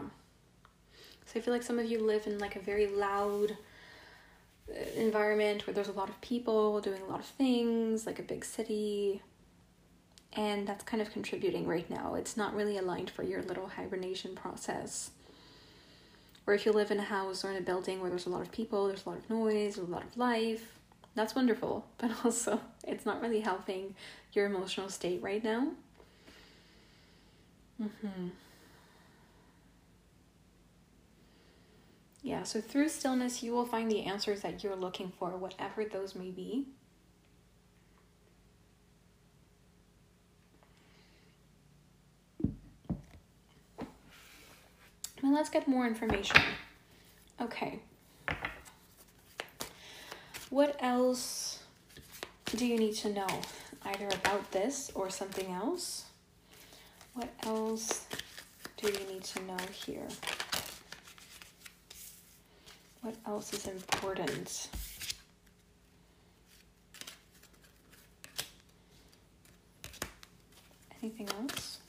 So 1.26 1.38
I 1.38 1.42
feel 1.42 1.54
like 1.54 1.62
some 1.62 1.78
of 1.78 1.86
you 1.86 2.04
live 2.04 2.26
in 2.26 2.38
like 2.38 2.56
a 2.56 2.60
very 2.60 2.86
loud 2.86 3.56
uh, 4.70 4.74
environment 4.96 5.66
where 5.66 5.74
there's 5.74 5.88
a 5.88 5.92
lot 5.92 6.08
of 6.08 6.20
people 6.20 6.80
doing 6.80 7.02
a 7.02 7.06
lot 7.06 7.20
of 7.20 7.26
things, 7.26 8.06
like 8.06 8.18
a 8.18 8.22
big 8.22 8.44
city. 8.44 9.22
And 10.34 10.66
that's 10.66 10.84
kind 10.84 11.02
of 11.02 11.10
contributing 11.10 11.66
right 11.66 11.88
now. 11.90 12.14
It's 12.14 12.36
not 12.36 12.54
really 12.54 12.78
aligned 12.78 13.10
for 13.10 13.24
your 13.24 13.42
little 13.42 13.66
hibernation 13.66 14.34
process. 14.34 15.10
Or 16.46 16.54
if 16.54 16.64
you 16.64 16.72
live 16.72 16.90
in 16.90 16.98
a 16.98 17.04
house 17.04 17.44
or 17.44 17.50
in 17.50 17.56
a 17.56 17.60
building 17.60 18.00
where 18.00 18.10
there's 18.10 18.26
a 18.26 18.30
lot 18.30 18.42
of 18.42 18.52
people, 18.52 18.86
there's 18.86 19.04
a 19.04 19.08
lot 19.08 19.18
of 19.18 19.28
noise, 19.28 19.76
a 19.76 19.82
lot 19.82 20.04
of 20.04 20.16
life, 20.16 20.72
that's 21.14 21.34
wonderful. 21.34 21.86
But 21.98 22.12
also, 22.24 22.60
it's 22.86 23.04
not 23.04 23.20
really 23.20 23.40
helping 23.40 23.94
your 24.32 24.46
emotional 24.46 24.88
state 24.88 25.22
right 25.22 25.42
now. 25.42 25.68
Mm-hmm. 27.82 28.28
Yeah, 32.22 32.42
so 32.42 32.60
through 32.60 32.90
stillness, 32.90 33.42
you 33.42 33.52
will 33.52 33.64
find 33.64 33.90
the 33.90 34.04
answers 34.04 34.42
that 34.42 34.62
you're 34.62 34.76
looking 34.76 35.10
for, 35.18 35.30
whatever 35.36 35.84
those 35.84 36.14
may 36.14 36.30
be. 36.30 36.66
Let's 45.22 45.48
get 45.50 45.68
more 45.68 45.86
information. 45.86 46.40
Okay. 47.40 47.80
What 50.50 50.76
else 50.80 51.60
do 52.56 52.66
you 52.66 52.76
need 52.78 52.94
to 52.96 53.12
know? 53.12 53.28
Either 53.84 54.08
about 54.08 54.50
this 54.50 54.90
or 54.94 55.08
something 55.08 55.50
else? 55.52 56.04
What 57.14 57.28
else 57.44 58.06
do 58.76 58.88
you 58.88 59.12
need 59.12 59.24
to 59.24 59.42
know 59.44 59.56
here? 59.72 60.08
What 63.02 63.14
else 63.26 63.52
is 63.52 63.66
important? 63.66 64.68
Anything 71.02 71.28
else? 71.40 71.79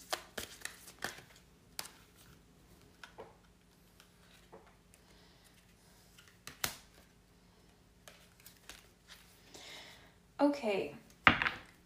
Okay, 10.51 10.93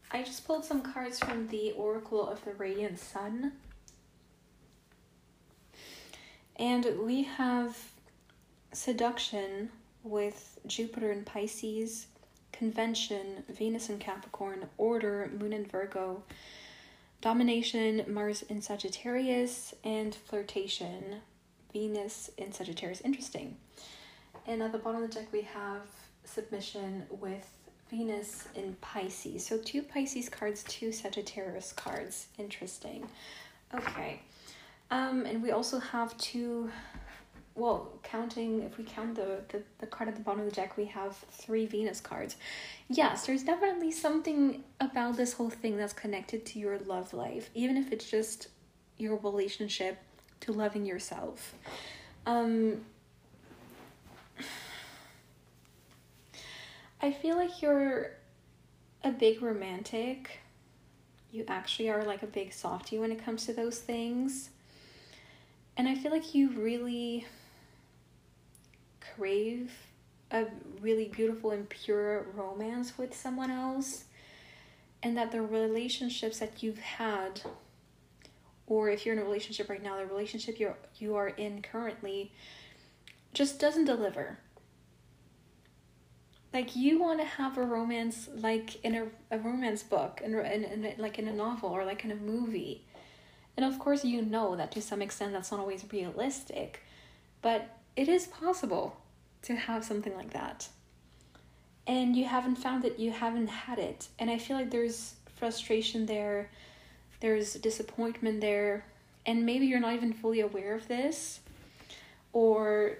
I 0.09 0.23
just 0.23 0.47
pulled 0.47 0.65
some 0.65 0.81
cards 0.81 1.19
from 1.19 1.47
the 1.49 1.73
Oracle 1.73 2.27
of 2.27 2.43
the 2.43 2.53
Radiant 2.53 2.97
Sun. 2.97 3.51
And 6.55 6.87
we 7.03 7.21
have 7.25 7.77
seduction 8.73 9.69
with 10.01 10.57
Jupiter 10.65 11.11
in 11.11 11.23
Pisces, 11.23 12.07
convention, 12.51 13.43
Venus 13.49 13.89
in 13.89 13.99
Capricorn, 13.99 14.65
order, 14.79 15.29
Moon 15.39 15.53
in 15.53 15.67
Virgo, 15.67 16.23
domination, 17.21 18.03
Mars 18.07 18.41
in 18.41 18.63
Sagittarius, 18.63 19.75
and 19.83 20.15
flirtation, 20.15 21.17
Venus 21.71 22.31
in 22.39 22.51
Sagittarius. 22.51 23.01
Interesting. 23.01 23.57
And 24.47 24.63
at 24.63 24.71
the 24.71 24.79
bottom 24.79 25.03
of 25.03 25.11
the 25.11 25.19
deck, 25.19 25.31
we 25.31 25.43
have 25.43 25.83
submission 26.23 27.05
with 27.11 27.47
Venus 27.95 28.47
in 28.55 28.75
Pisces. 28.81 29.45
So 29.45 29.57
two 29.57 29.81
Pisces 29.81 30.27
cards, 30.27 30.63
two 30.63 30.91
Sagittarius 30.91 31.71
cards. 31.71 32.27
Interesting. 32.37 33.07
Okay. 33.73 34.21
Um, 34.91 35.25
and 35.25 35.41
we 35.41 35.51
also 35.51 35.79
have 35.79 36.17
two 36.17 36.69
well, 37.57 37.93
counting, 38.03 38.63
if 38.63 38.77
we 38.77 38.83
count 38.83 39.15
the, 39.15 39.39
the, 39.47 39.63
the 39.77 39.87
card 39.87 40.09
at 40.09 40.15
the 40.17 40.21
bottom 40.21 40.41
of 40.41 40.45
the 40.45 40.51
deck, 40.51 40.75
we 40.75 40.83
have 40.83 41.15
three 41.31 41.65
Venus 41.65 42.01
cards. 42.01 42.35
Yes, 42.89 43.25
there's 43.25 43.43
definitely 43.43 43.93
something 43.93 44.61
about 44.81 45.15
this 45.15 45.31
whole 45.31 45.49
thing 45.49 45.77
that's 45.77 45.93
connected 45.93 46.45
to 46.47 46.59
your 46.59 46.77
love 46.79 47.13
life, 47.13 47.49
even 47.53 47.77
if 47.77 47.93
it's 47.93 48.11
just 48.11 48.49
your 48.97 49.15
relationship 49.15 49.99
to 50.41 50.51
loving 50.51 50.85
yourself. 50.85 51.55
Um, 52.25 52.81
I 57.01 57.11
feel 57.11 57.35
like 57.35 57.61
you're 57.61 58.11
a 59.03 59.11
big 59.11 59.41
romantic. 59.41 60.39
You 61.31 61.45
actually 61.47 61.89
are 61.89 62.03
like 62.03 62.23
a 62.23 62.27
big 62.27 62.53
softie 62.53 62.97
when 62.97 63.11
it 63.11 63.23
comes 63.23 63.45
to 63.45 63.53
those 63.53 63.79
things. 63.79 64.49
And 65.77 65.87
I 65.87 65.95
feel 65.95 66.11
like 66.11 66.33
you 66.33 66.49
really 66.51 67.25
crave 69.15 69.71
a 70.31 70.45
really 70.81 71.05
beautiful 71.05 71.51
and 71.51 71.69
pure 71.69 72.25
romance 72.33 72.97
with 72.97 73.15
someone 73.15 73.51
else 73.51 74.05
and 75.03 75.15
that 75.17 75.31
the 75.31 75.41
relationships 75.41 76.39
that 76.39 76.63
you've 76.63 76.79
had 76.79 77.41
or 78.67 78.89
if 78.89 79.05
you're 79.05 79.13
in 79.13 79.21
a 79.21 79.23
relationship 79.23 79.69
right 79.69 79.83
now 79.83 79.97
the 79.97 80.05
relationship 80.05 80.59
you 80.59 80.73
you 80.97 81.15
are 81.15 81.27
in 81.27 81.61
currently 81.61 82.31
just 83.33 83.59
doesn't 83.59 83.85
deliver 83.85 84.39
like 86.55 86.75
you 86.75 86.99
want 86.99 87.19
to 87.19 87.25
have 87.25 87.59
a 87.59 87.63
romance 87.63 88.27
like 88.35 88.83
in 88.83 88.95
a, 88.95 89.05
a 89.35 89.37
romance 89.37 89.83
book 89.83 90.21
and 90.23 90.33
in, 90.33 90.63
in, 90.63 90.85
in, 90.85 90.95
like 90.97 91.19
in 91.19 91.27
a 91.27 91.33
novel 91.33 91.69
or 91.69 91.85
like 91.85 92.03
in 92.03 92.11
a 92.11 92.15
movie 92.15 92.83
and 93.55 93.63
of 93.63 93.77
course 93.77 94.03
you 94.03 94.23
know 94.23 94.55
that 94.55 94.71
to 94.71 94.81
some 94.81 95.01
extent 95.03 95.33
that's 95.33 95.51
not 95.51 95.59
always 95.59 95.85
realistic 95.91 96.81
but 97.45 97.77
it 97.95 98.09
is 98.09 98.27
possible 98.27 98.97
to 99.43 99.55
have 99.55 99.85
something 99.85 100.15
like 100.15 100.33
that. 100.33 100.67
And 101.87 102.15
you 102.15 102.25
haven't 102.25 102.55
found 102.55 102.83
it, 102.83 102.97
you 102.97 103.11
haven't 103.11 103.47
had 103.47 103.77
it. 103.77 104.07
And 104.17 104.29
I 104.29 104.37
feel 104.37 104.57
like 104.57 104.71
there's 104.71 105.13
frustration 105.35 106.05
there, 106.05 106.49
there's 107.19 107.53
disappointment 107.53 108.41
there, 108.41 108.85
and 109.25 109.45
maybe 109.45 109.67
you're 109.67 109.79
not 109.79 109.93
even 109.93 110.13
fully 110.13 110.39
aware 110.39 110.73
of 110.73 110.87
this. 110.87 111.39
Or 112.33 112.97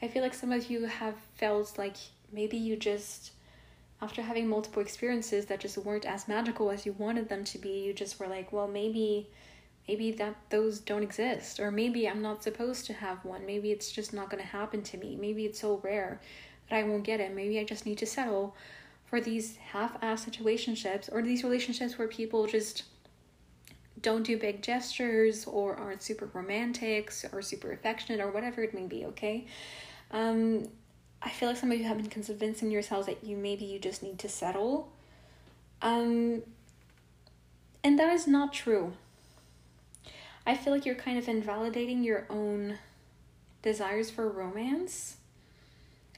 I 0.00 0.08
feel 0.08 0.22
like 0.22 0.34
some 0.34 0.52
of 0.52 0.70
you 0.70 0.84
have 0.84 1.16
felt 1.36 1.76
like 1.76 1.96
maybe 2.32 2.56
you 2.56 2.76
just 2.76 3.32
after 4.00 4.22
having 4.22 4.48
multiple 4.48 4.80
experiences 4.80 5.46
that 5.46 5.58
just 5.58 5.76
weren't 5.76 6.04
as 6.04 6.28
magical 6.28 6.70
as 6.70 6.86
you 6.86 6.92
wanted 6.92 7.28
them 7.28 7.42
to 7.42 7.58
be, 7.58 7.80
you 7.80 7.92
just 7.92 8.20
were 8.20 8.28
like, 8.28 8.52
well, 8.52 8.68
maybe 8.68 9.28
maybe 9.88 10.12
that 10.12 10.36
those 10.50 10.78
don't 10.78 11.02
exist. 11.02 11.58
Or 11.58 11.70
maybe 11.70 12.08
i'm 12.08 12.22
not 12.22 12.42
supposed 12.42 12.86
to 12.86 12.92
have 12.92 13.24
one. 13.24 13.46
Maybe 13.46 13.72
it's 13.72 13.90
just 13.90 14.12
not 14.12 14.30
going 14.30 14.42
to 14.42 14.48
happen 14.48 14.82
to 14.82 14.98
me. 14.98 15.16
Maybe 15.16 15.46
it's 15.46 15.60
so 15.60 15.80
rare 15.82 16.20
that 16.68 16.76
i 16.76 16.82
won't 16.82 17.04
get 17.04 17.20
it. 17.20 17.34
Maybe 17.34 17.58
i 17.58 17.64
just 17.64 17.86
need 17.86 17.98
to 17.98 18.06
settle 18.06 18.54
for 19.06 19.20
these 19.20 19.56
half-ass 19.56 20.26
situationships 20.26 21.10
or 21.10 21.22
these 21.22 21.42
relationships 21.42 21.98
where 21.98 22.08
people 22.08 22.46
just 22.46 22.84
don't 24.02 24.22
do 24.22 24.38
big 24.38 24.62
gestures 24.62 25.46
or 25.46 25.74
aren't 25.74 26.02
super 26.02 26.28
romantic 26.34 27.10
or 27.32 27.42
super 27.42 27.72
affectionate 27.72 28.20
or 28.20 28.30
whatever 28.30 28.62
it 28.62 28.74
may 28.74 28.86
be 28.86 29.04
okay 29.06 29.46
um 30.10 30.68
i 31.22 31.28
feel 31.28 31.48
like 31.48 31.58
some 31.58 31.70
of 31.70 31.78
you 31.78 31.84
have 31.84 31.96
been 31.96 32.08
convincing 32.08 32.70
yourselves 32.70 33.06
that 33.06 33.22
you 33.24 33.36
maybe 33.36 33.64
you 33.64 33.78
just 33.78 34.02
need 34.02 34.18
to 34.18 34.28
settle 34.28 34.90
um 35.82 36.42
and 37.84 37.98
that 37.98 38.12
is 38.12 38.26
not 38.26 38.52
true 38.52 38.92
I 40.48 40.56
feel 40.56 40.72
like 40.72 40.86
you're 40.86 40.94
kind 40.94 41.18
of 41.18 41.28
invalidating 41.28 42.02
your 42.02 42.24
own 42.30 42.78
desires 43.60 44.08
for 44.08 44.26
romance 44.30 45.18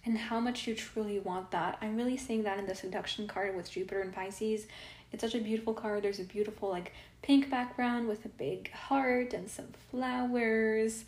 and 0.07 0.17
how 0.17 0.39
much 0.39 0.69
you 0.69 0.75
truly 0.77 1.19
want 1.19 1.51
that. 1.51 1.79
I'm 1.83 1.97
really 1.97 2.17
seeing 2.17 2.45
that 2.45 2.57
in 2.57 2.67
the 2.67 2.77
seduction 2.77 3.27
card 3.27 3.57
with 3.57 3.69
Jupiter 3.69 4.03
and 4.03 4.15
Pisces. 4.15 4.69
It's 5.11 5.25
such 5.25 5.35
a 5.35 5.41
beautiful 5.41 5.75
card. 5.75 6.05
There's 6.05 6.21
a 6.21 6.25
beautiful 6.25 6.69
like 6.69 6.93
pink 7.23 7.51
background 7.51 8.07
with 8.07 8.25
a 8.25 8.29
big 8.29 8.71
heart 8.71 9.35
and 9.35 9.51
some 9.51 9.67
flowers. 9.91 11.07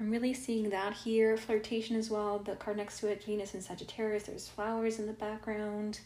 I'm 0.00 0.10
really 0.10 0.34
seeing 0.34 0.70
that 0.70 0.94
here. 0.94 1.36
Flirtation 1.36 1.96
as 1.96 2.10
well. 2.10 2.38
The 2.38 2.56
card 2.56 2.76
next 2.76 3.00
to 3.00 3.08
it, 3.08 3.22
Venus 3.24 3.54
and 3.54 3.62
Sagittarius. 3.62 4.24
There's 4.24 4.48
flowers 4.48 4.98
in 4.98 5.06
the 5.06 5.12
background. 5.12 6.00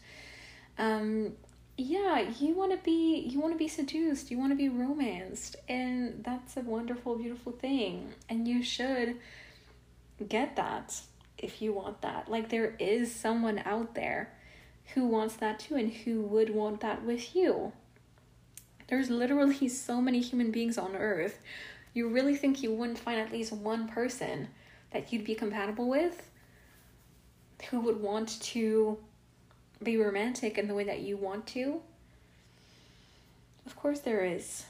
Um, 0.77 1.33
yeah 1.79 2.19
you 2.19 2.53
want 2.53 2.71
to 2.71 2.77
be 2.83 3.19
you 3.31 3.39
want 3.39 3.53
to 3.53 3.57
be 3.57 3.67
seduced 3.67 4.29
you 4.29 4.37
want 4.37 4.51
to 4.51 4.55
be 4.55 4.67
romanced 4.67 5.55
and 5.69 6.21
that's 6.25 6.57
a 6.57 6.61
wonderful 6.61 7.15
beautiful 7.15 7.53
thing 7.53 8.13
and 8.27 8.47
you 8.49 8.61
should 8.61 9.15
get 10.27 10.57
that 10.57 10.99
if 11.37 11.61
you 11.61 11.71
want 11.71 12.01
that 12.01 12.29
like 12.29 12.49
there 12.49 12.75
is 12.79 13.15
someone 13.15 13.61
out 13.63 13.95
there 13.95 14.33
who 14.93 15.07
wants 15.07 15.35
that 15.35 15.57
too 15.57 15.75
and 15.75 15.93
who 15.93 16.21
would 16.21 16.49
want 16.49 16.81
that 16.81 17.05
with 17.05 17.33
you 17.33 17.71
there's 18.87 19.09
literally 19.09 19.69
so 19.69 20.01
many 20.01 20.19
human 20.19 20.51
beings 20.51 20.77
on 20.77 20.97
earth 20.97 21.39
you 21.93 22.07
really 22.07 22.35
think 22.35 22.61
you 22.61 22.73
wouldn't 22.73 22.99
find 22.99 23.19
at 23.19 23.31
least 23.31 23.51
one 23.51 23.87
person 23.87 24.49
that 24.91 25.11
you'd 25.11 25.23
be 25.23 25.35
compatible 25.35 25.89
with 25.89 26.29
who 27.69 27.79
would 27.81 28.01
want 28.01 28.41
to 28.41 28.97
be 29.83 29.97
romantic 29.97 30.57
in 30.57 30.67
the 30.67 30.73
way 30.73 30.83
that 30.83 31.01
you 31.01 31.17
want 31.17 31.45
to? 31.47 31.81
Of 33.65 33.75
course, 33.75 33.99
there 33.99 34.23
is. 34.23 34.65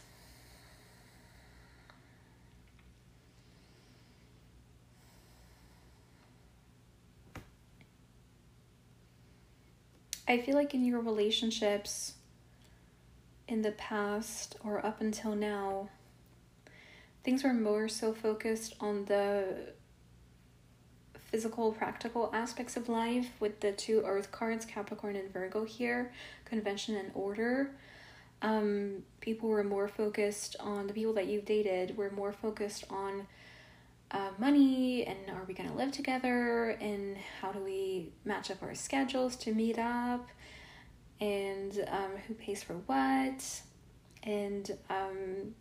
I 10.27 10.37
feel 10.37 10.53
like 10.53 10.75
in 10.75 10.85
your 10.85 10.99
relationships 10.99 12.13
in 13.47 13.63
the 13.63 13.71
past 13.71 14.57
or 14.63 14.85
up 14.85 15.01
until 15.01 15.33
now, 15.33 15.89
things 17.23 17.43
were 17.43 17.53
more 17.53 17.87
so 17.87 18.13
focused 18.13 18.75
on 18.79 19.05
the 19.05 19.73
physical, 21.29 21.71
practical 21.71 22.31
aspects 22.33 22.75
of 22.75 22.89
life 22.89 23.29
with 23.39 23.59
the 23.59 23.71
two 23.71 24.01
earth 24.05 24.31
cards, 24.31 24.65
Capricorn 24.65 25.15
and 25.15 25.31
Virgo 25.31 25.63
here, 25.63 26.11
convention 26.45 26.95
and 26.95 27.11
order. 27.13 27.71
Um, 28.41 29.03
people 29.19 29.49
were 29.49 29.63
more 29.63 29.87
focused 29.87 30.55
on 30.59 30.87
the 30.87 30.93
people 30.93 31.13
that 31.13 31.27
you've 31.27 31.45
dated, 31.45 31.97
were 31.97 32.09
more 32.09 32.31
focused 32.31 32.85
on 32.89 33.27
uh, 34.11 34.29
money 34.39 35.05
and 35.05 35.29
are 35.29 35.43
we 35.47 35.53
going 35.53 35.69
to 35.69 35.75
live 35.75 35.91
together 35.91 36.69
and 36.81 37.15
how 37.41 37.51
do 37.51 37.59
we 37.59 38.11
match 38.25 38.49
up 38.49 38.63
our 38.63 38.73
schedules 38.73 39.35
to 39.35 39.53
meet 39.53 39.77
up 39.77 40.27
and 41.21 41.85
um, 41.89 42.11
who 42.27 42.33
pays 42.33 42.63
for 42.63 42.73
what 42.87 43.61
and 44.23 44.71
um, 44.89 45.53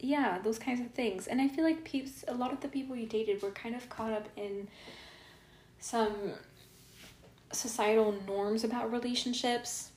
yeah, 0.00 0.38
those 0.42 0.58
kinds 0.58 0.80
of 0.80 0.90
things. 0.90 1.26
And 1.26 1.40
I 1.40 1.48
feel 1.48 1.64
like 1.64 1.84
peeps, 1.84 2.24
a 2.28 2.34
lot 2.34 2.52
of 2.52 2.60
the 2.60 2.68
people 2.68 2.96
you 2.96 3.06
dated 3.06 3.42
were 3.42 3.50
kind 3.50 3.74
of 3.74 3.88
caught 3.88 4.12
up 4.12 4.28
in 4.36 4.68
some 5.78 6.14
societal 7.52 8.14
norms 8.26 8.64
about 8.64 8.92
relationships 8.92 9.90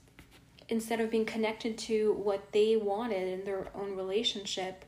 instead 0.70 1.00
of 1.00 1.10
being 1.10 1.26
connected 1.26 1.78
to 1.78 2.14
what 2.14 2.52
they 2.52 2.76
wanted 2.76 3.28
in 3.28 3.46
their 3.46 3.68
own 3.74 3.96
relationship 3.96 4.86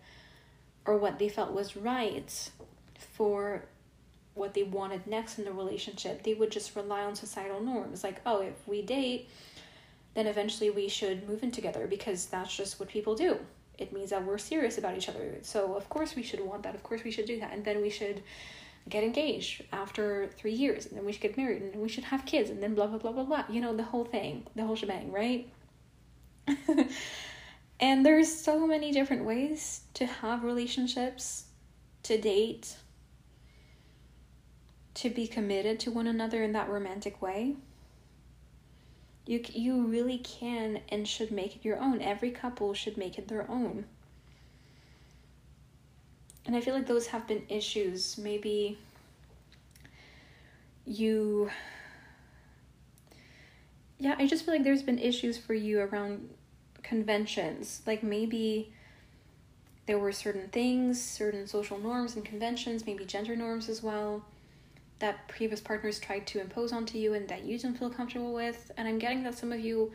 or 0.86 0.98
what 0.98 1.20
they 1.20 1.30
felt 1.30 1.54
was 1.54 1.76
right 1.76 2.50
for 2.98 3.64
what 4.36 4.54
they 4.54 4.64
wanted 4.64 5.06
next 5.08 5.40
in 5.40 5.46
the 5.46 5.52
relationship. 5.52 6.24
They 6.24 6.34
would 6.34 6.52
just 6.52 6.76
rely 6.76 7.04
on 7.04 7.16
societal 7.16 7.62
norms 7.62 8.04
like, 8.04 8.22
oh, 8.26 8.42
if 8.42 8.68
we 8.68 8.82
date, 8.82 9.30
then 10.14 10.28
eventually 10.28 10.70
we 10.70 10.88
should 10.88 11.28
move 11.28 11.44
in 11.44 11.52
together 11.52 11.88
because 11.88 12.26
that's 12.26 12.56
just 12.56 12.80
what 12.80 12.90
people 12.90 13.16
do 13.16 13.40
it 13.80 13.94
means 13.94 14.10
that 14.12 14.24
we're 14.26 14.38
serious 14.38 14.78
about 14.78 14.98
each 14.98 15.10
other. 15.10 15.38
So 15.42 15.76
of 15.76 15.90
course 15.90 16.16
we 16.16 16.24
should 16.24 16.42
want 16.42 16.64
that. 16.64 16.76
Of 16.76 16.84
course 16.84 17.04
we 17.04 17.12
should 17.12 17.26
do 17.26 17.40
that. 17.40 17.54
And 17.54 17.64
then 17.66 17.82
we 17.82 17.90
should 17.90 18.22
get 18.88 19.04
engaged 19.04 19.64
after 19.72 20.28
three 20.38 20.54
years, 20.54 20.86
and 20.88 20.98
then 20.98 21.06
we 21.06 21.12
should 21.12 21.22
get 21.22 21.38
married, 21.38 21.62
and 21.62 21.76
we 21.76 21.90
should 21.90 22.06
have 22.06 22.26
kids, 22.26 22.50
and 22.50 22.62
then 22.64 22.76
blah 22.76 22.88
blah 22.88 22.98
blah 22.98 23.12
blah 23.12 23.24
blah. 23.24 23.44
You 23.50 23.62
know 23.62 23.76
the 23.76 23.84
whole 23.84 24.06
thing, 24.06 24.46
the 24.56 24.64
whole 24.66 24.76
shebang, 24.76 25.12
right? 25.12 25.48
and 27.80 28.06
there's 28.06 28.34
so 28.34 28.66
many 28.66 28.92
different 28.92 29.26
ways 29.26 29.82
to 29.96 30.06
have 30.06 30.44
relationships, 30.44 31.46
to 32.04 32.18
date. 32.20 32.76
to 34.96 35.10
be 35.10 35.28
committed 35.28 35.80
to 35.80 35.92
one 35.92 36.08
another 36.08 36.44
in 36.44 36.52
that 36.54 36.70
romantic 36.70 37.22
way, 37.22 37.56
you 39.30 39.46
you 39.54 39.84
really 39.84 40.18
can 40.18 40.82
and 40.90 41.08
should 41.08 41.30
make 41.30 41.56
it 41.56 41.64
your 41.64 41.78
own. 41.78 42.02
Every 42.02 42.32
couple 42.32 42.74
should 42.74 42.98
make 42.98 43.20
it 43.20 43.28
their 43.28 43.50
own. 43.50 43.86
And 46.48 46.56
I 46.56 46.62
feel 46.62 46.74
like 46.74 46.88
those 46.88 47.06
have 47.08 47.28
been 47.28 47.44
issues. 47.48 48.18
Maybe 48.18 48.80
you 50.84 51.52
yeah, 54.00 54.16
I 54.18 54.26
just 54.26 54.46
feel 54.46 54.56
like 54.56 54.64
there's 54.64 54.82
been 54.82 54.98
issues 54.98 55.38
for 55.38 55.54
you 55.54 55.80
around 55.80 56.28
conventions. 56.82 57.84
Like 57.86 58.02
maybe 58.02 58.74
there 59.86 60.00
were 60.00 60.12
certain 60.12 60.48
things, 60.48 61.00
certain 61.00 61.46
social 61.46 61.78
norms 61.78 62.16
and 62.16 62.26
conventions, 62.26 62.88
maybe 62.88 63.06
gender 63.06 63.36
norms 63.36 63.70
as 63.70 63.84
well, 63.84 64.26
that 65.00 65.28
previous 65.28 65.62
partners 65.62 66.00
tried 66.00 66.28
to 66.28 66.42
impose 66.42 66.74
onto 66.74 66.98
you 66.98 67.14
and 67.14 67.28
that 67.30 67.44
you 67.44 67.58
didn't 67.58 67.78
feel 67.78 67.90
comfortable 67.90 68.34
with. 68.34 68.72
And 68.78 68.88
I'm 68.88 69.00
getting 69.00 69.24
that 69.24 69.38
some 69.38 69.52
of 69.52 69.60
you 69.60 69.92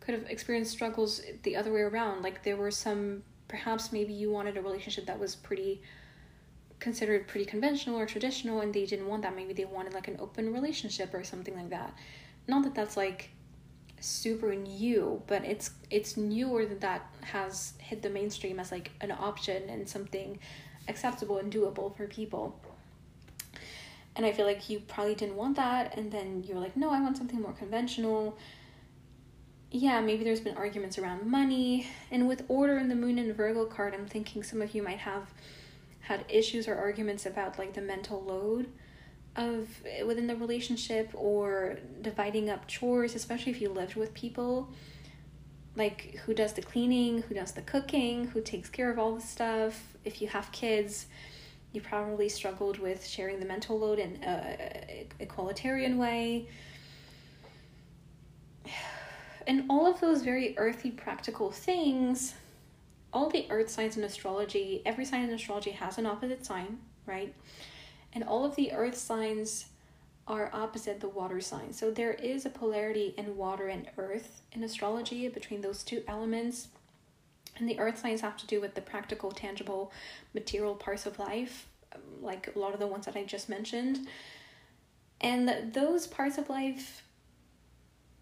could 0.00 0.14
have 0.14 0.28
experienced 0.28 0.72
struggles 0.72 1.20
the 1.42 1.54
other 1.54 1.72
way 1.72 1.80
around. 1.80 2.22
Like 2.22 2.42
there 2.42 2.56
were 2.56 2.70
some, 2.70 3.22
perhaps 3.46 3.92
maybe 3.92 4.12
you 4.12 4.30
wanted 4.30 4.56
a 4.56 4.62
relationship 4.62 5.06
that 5.06 5.18
was 5.18 5.36
pretty 5.36 5.82
considered 6.80 7.26
pretty 7.26 7.44
conventional 7.44 7.98
or 7.98 8.06
traditional 8.06 8.60
and 8.60 8.72
they 8.72 8.86
didn't 8.86 9.08
want 9.08 9.22
that. 9.22 9.36
Maybe 9.36 9.52
they 9.52 9.64
wanted 9.64 9.94
like 9.94 10.08
an 10.08 10.16
open 10.20 10.52
relationship 10.52 11.12
or 11.12 11.24
something 11.24 11.54
like 11.54 11.70
that. 11.70 11.94
Not 12.46 12.64
that 12.64 12.74
that's 12.74 12.96
like 12.96 13.30
super 14.00 14.54
new, 14.54 15.22
but 15.26 15.44
it's 15.44 15.70
it's 15.90 16.16
newer 16.16 16.64
that 16.66 16.80
that 16.80 17.14
has 17.22 17.74
hit 17.78 18.02
the 18.02 18.10
mainstream 18.10 18.60
as 18.60 18.70
like 18.70 18.92
an 19.00 19.10
option 19.10 19.68
and 19.68 19.88
something 19.88 20.38
acceptable 20.86 21.38
and 21.38 21.52
doable 21.52 21.94
for 21.96 22.06
people. 22.06 22.58
And 24.18 24.26
I 24.26 24.32
feel 24.32 24.44
like 24.44 24.68
you 24.68 24.80
probably 24.80 25.14
didn't 25.14 25.36
want 25.36 25.56
that, 25.56 25.96
and 25.96 26.10
then 26.10 26.42
you're 26.42 26.58
like, 26.58 26.76
no, 26.76 26.90
I 26.90 27.00
want 27.00 27.16
something 27.16 27.40
more 27.40 27.52
conventional. 27.52 28.36
Yeah, 29.70 30.00
maybe 30.00 30.24
there's 30.24 30.40
been 30.40 30.56
arguments 30.56 30.98
around 30.98 31.30
money, 31.30 31.86
and 32.10 32.26
with 32.26 32.44
order 32.48 32.78
in 32.78 32.88
the 32.88 32.96
moon 32.96 33.18
and 33.18 33.32
Virgo 33.34 33.64
card, 33.64 33.94
I'm 33.94 34.06
thinking 34.06 34.42
some 34.42 34.60
of 34.60 34.74
you 34.74 34.82
might 34.82 34.98
have 34.98 35.32
had 36.00 36.24
issues 36.28 36.66
or 36.66 36.74
arguments 36.74 37.26
about 37.26 37.58
like 37.58 37.74
the 37.74 37.80
mental 37.80 38.20
load 38.22 38.66
of 39.36 39.68
eh, 39.86 40.02
within 40.02 40.26
the 40.26 40.34
relationship 40.34 41.10
or 41.14 41.78
dividing 42.02 42.50
up 42.50 42.66
chores, 42.66 43.14
especially 43.14 43.52
if 43.52 43.60
you 43.60 43.68
lived 43.68 43.94
with 43.94 44.12
people. 44.14 44.68
Like 45.76 46.16
who 46.24 46.34
does 46.34 46.54
the 46.54 46.62
cleaning, 46.62 47.22
who 47.22 47.34
does 47.34 47.52
the 47.52 47.62
cooking, 47.62 48.28
who 48.28 48.40
takes 48.40 48.68
care 48.68 48.90
of 48.90 48.98
all 48.98 49.14
the 49.14 49.20
stuff. 49.20 49.96
If 50.04 50.20
you 50.20 50.26
have 50.26 50.50
kids, 50.50 51.06
you 51.72 51.80
probably 51.80 52.28
struggled 52.28 52.78
with 52.78 53.06
sharing 53.06 53.40
the 53.40 53.46
mental 53.46 53.78
load 53.78 53.98
in 53.98 54.22
a 54.24 55.06
equalitarian 55.20 55.96
way. 55.96 56.48
And 59.46 59.64
all 59.70 59.86
of 59.86 60.00
those 60.00 60.22
very 60.22 60.54
earthy, 60.58 60.90
practical 60.90 61.50
things, 61.50 62.34
all 63.12 63.30
the 63.30 63.46
earth 63.50 63.70
signs 63.70 63.96
in 63.96 64.04
astrology, 64.04 64.82
every 64.84 65.04
sign 65.04 65.22
in 65.22 65.30
astrology 65.30 65.70
has 65.70 65.96
an 65.96 66.04
opposite 66.04 66.44
sign, 66.44 66.78
right? 67.06 67.34
and 68.12 68.24
all 68.24 68.44
of 68.44 68.56
the 68.56 68.72
earth 68.72 68.96
signs 68.96 69.66
are 70.26 70.50
opposite 70.52 71.00
the 71.00 71.08
water 71.08 71.40
sign. 71.40 71.72
So 71.72 71.90
there 71.90 72.12
is 72.14 72.44
a 72.44 72.50
polarity 72.50 73.14
in 73.16 73.36
water 73.36 73.68
and 73.68 73.88
earth 73.96 74.42
in 74.52 74.62
astrology 74.62 75.28
between 75.28 75.60
those 75.60 75.82
two 75.82 76.02
elements. 76.06 76.68
And 77.58 77.68
the 77.68 77.78
earth 77.78 77.98
signs 77.98 78.20
have 78.20 78.36
to 78.38 78.46
do 78.46 78.60
with 78.60 78.74
the 78.74 78.80
practical, 78.80 79.30
tangible, 79.32 79.92
material 80.34 80.74
parts 80.74 81.06
of 81.06 81.18
life, 81.18 81.66
um, 81.94 82.00
like 82.22 82.54
a 82.54 82.58
lot 82.58 82.74
of 82.74 82.80
the 82.80 82.86
ones 82.86 83.06
that 83.06 83.16
I 83.16 83.24
just 83.24 83.48
mentioned. 83.48 84.06
And 85.20 85.72
those 85.72 86.06
parts 86.06 86.38
of 86.38 86.48
life, 86.48 87.02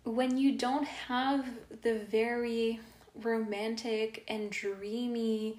when 0.05 0.39
you 0.39 0.53
don't 0.57 0.87
have 0.87 1.47
the 1.83 1.99
very 1.99 2.81
romantic 3.23 4.25
and 4.29 4.51
dreamy, 4.51 5.59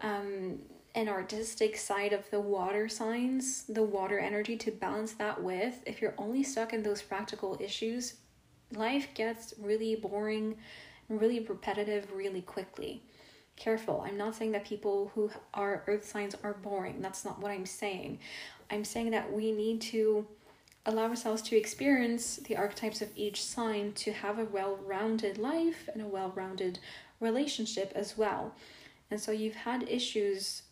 um, 0.00 0.58
an 0.94 1.08
artistic 1.08 1.76
side 1.76 2.12
of 2.12 2.28
the 2.30 2.40
water 2.40 2.88
signs, 2.88 3.64
the 3.64 3.82
water 3.82 4.18
energy 4.18 4.56
to 4.56 4.70
balance 4.70 5.12
that 5.12 5.42
with. 5.42 5.82
If 5.86 6.02
you're 6.02 6.14
only 6.18 6.42
stuck 6.42 6.72
in 6.72 6.82
those 6.82 7.00
practical 7.00 7.56
issues, 7.60 8.14
life 8.74 9.08
gets 9.14 9.54
really 9.58 9.96
boring 9.96 10.44
and 10.44 10.56
really 11.18 11.40
repetitive 11.40 12.12
really 12.12 12.42
quickly. 12.42 13.02
Careful. 13.56 14.02
I'm 14.06 14.16
not 14.16 14.34
saying 14.34 14.52
that 14.52 14.64
people 14.64 15.10
who 15.14 15.30
are 15.54 15.84
earth 15.86 16.04
signs 16.04 16.34
are 16.42 16.54
boring. 16.54 17.00
That's 17.02 17.24
not 17.24 17.40
what 17.40 17.50
I'm 17.50 17.66
saying. 17.66 18.18
I'm 18.70 18.84
saying 18.84 19.10
that 19.10 19.32
we 19.32 19.52
need 19.52 19.80
to 19.82 20.26
allow 20.86 21.08
ourselves 21.08 21.42
to 21.42 21.56
experience 21.56 22.36
the 22.36 22.56
archetypes 22.56 23.02
of 23.02 23.10
each 23.14 23.42
sign 23.44 23.92
to 23.92 24.12
have 24.12 24.38
a 24.38 24.44
well 24.44 24.78
rounded 24.84 25.38
life 25.38 25.88
and 25.92 26.02
a 26.02 26.06
well 26.06 26.32
rounded 26.34 26.78
relationship 27.20 27.92
as 27.94 28.18
well. 28.18 28.54
And 29.10 29.20
so 29.20 29.30
you've 29.30 29.54
had 29.54 29.88
issues 29.88 30.62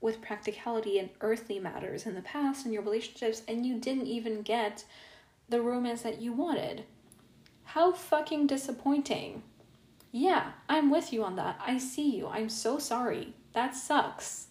with 0.00 0.22
practicality 0.22 0.98
and 0.98 1.10
earthly 1.20 1.58
matters 1.58 2.06
in 2.06 2.14
the 2.14 2.22
past 2.22 2.64
in 2.64 2.72
your 2.72 2.82
relationships 2.82 3.42
and 3.48 3.66
you 3.66 3.78
didn't 3.78 4.06
even 4.06 4.42
get 4.42 4.84
the 5.48 5.60
romance 5.60 6.02
that 6.02 6.20
you 6.20 6.32
wanted. 6.32 6.84
How 7.64 7.92
fucking 7.92 8.46
disappointing. 8.46 9.42
Yeah, 10.10 10.52
I'm 10.68 10.90
with 10.90 11.12
you 11.12 11.22
on 11.22 11.36
that. 11.36 11.60
I 11.64 11.78
see 11.78 12.16
you. 12.16 12.28
I'm 12.28 12.48
so 12.48 12.78
sorry. 12.78 13.34
That 13.52 13.74
sucks. 13.74 14.46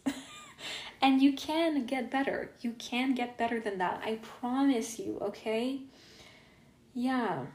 and 1.02 1.22
you 1.22 1.34
can 1.34 1.86
get 1.86 2.12
better. 2.12 2.52
You 2.62 2.74
can 2.78 3.16
get 3.16 3.38
better 3.38 3.60
than 3.60 3.78
that. 3.80 4.02
I 4.04 4.20
promise 4.22 5.00
you, 5.00 5.18
okay? 5.22 5.82
Yeah. 6.94 7.46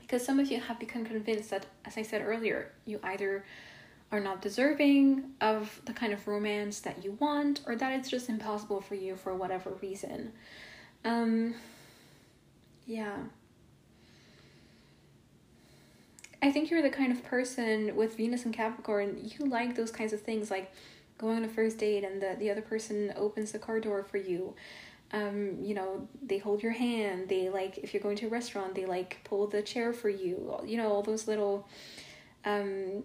Because 0.00 0.24
some 0.24 0.38
of 0.38 0.50
you 0.50 0.60
have 0.60 0.78
become 0.78 1.04
convinced 1.04 1.50
that, 1.50 1.66
as 1.84 1.96
I 1.96 2.02
said 2.02 2.22
earlier, 2.22 2.72
you 2.84 3.00
either 3.02 3.44
are 4.12 4.20
not 4.20 4.42
deserving 4.42 5.32
of 5.40 5.80
the 5.86 5.92
kind 5.92 6.12
of 6.12 6.28
romance 6.28 6.80
that 6.80 7.02
you 7.02 7.16
want 7.20 7.62
or 7.66 7.74
that 7.74 7.92
it's 7.92 8.08
just 8.08 8.28
impossible 8.28 8.80
for 8.80 8.94
you 8.94 9.16
for 9.16 9.34
whatever 9.34 9.70
reason. 9.82 10.32
Um 11.04 11.54
yeah. 12.86 13.16
I 16.44 16.52
think 16.52 16.70
you're 16.70 16.82
the 16.82 16.90
kind 16.90 17.10
of 17.10 17.24
person 17.24 17.96
with 17.96 18.18
Venus 18.18 18.44
and 18.44 18.52
Capricorn, 18.52 19.16
you 19.18 19.46
like 19.46 19.74
those 19.74 19.90
kinds 19.90 20.12
of 20.12 20.20
things 20.20 20.50
like 20.50 20.70
going 21.16 21.38
on 21.38 21.44
a 21.44 21.48
first 21.48 21.78
date 21.78 22.04
and 22.04 22.20
the, 22.20 22.36
the 22.38 22.50
other 22.50 22.60
person 22.60 23.14
opens 23.16 23.52
the 23.52 23.58
car 23.58 23.80
door 23.80 24.04
for 24.04 24.18
you. 24.18 24.54
Um, 25.12 25.56
you 25.62 25.74
know, 25.74 26.06
they 26.22 26.36
hold 26.36 26.62
your 26.62 26.72
hand, 26.72 27.30
they 27.30 27.48
like 27.48 27.78
if 27.78 27.94
you're 27.94 28.02
going 28.02 28.16
to 28.16 28.26
a 28.26 28.28
restaurant, 28.28 28.74
they 28.74 28.84
like 28.84 29.20
pull 29.24 29.46
the 29.46 29.62
chair 29.62 29.94
for 29.94 30.10
you. 30.10 30.54
You 30.66 30.76
know, 30.76 30.92
all 30.92 31.02
those 31.02 31.26
little 31.26 31.66
um 32.44 33.04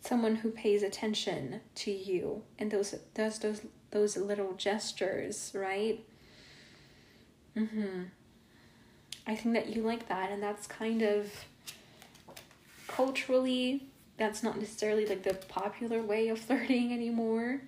someone 0.00 0.34
who 0.34 0.50
pays 0.50 0.82
attention 0.82 1.60
to 1.76 1.92
you 1.92 2.42
and 2.58 2.72
those 2.72 2.96
does 3.14 3.38
those 3.38 3.60
those 3.92 4.16
little 4.16 4.54
gestures, 4.54 5.52
right? 5.54 6.04
Mhm. 7.56 8.06
I 9.24 9.36
think 9.36 9.54
that 9.54 9.68
you 9.68 9.82
like 9.82 10.08
that 10.08 10.32
and 10.32 10.42
that's 10.42 10.66
kind 10.66 11.02
of 11.02 11.30
culturally 12.86 13.86
that's 14.16 14.42
not 14.42 14.58
necessarily 14.58 15.06
like 15.06 15.22
the 15.22 15.34
popular 15.34 16.02
way 16.02 16.28
of 16.28 16.38
flirting 16.46 16.92
anymore. 16.92 17.60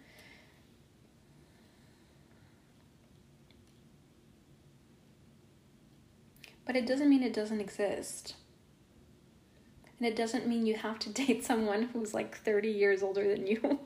But 6.65 6.77
it 6.77 6.87
doesn't 6.87 7.09
mean 7.09 7.23
it 7.23 7.33
doesn't 7.33 7.61
exist. 7.61 8.35
And 9.99 10.07
it 10.07 10.15
doesn't 10.15 10.47
mean 10.47 10.67
you 10.67 10.75
have 10.75 10.99
to 11.01 11.09
date 11.13 11.45
someone 11.45 11.85
who's 11.93 12.15
like 12.15 12.37
30 12.39 12.69
years 12.69 13.03
older 13.03 13.27
than 13.27 13.47
you. 13.47 13.79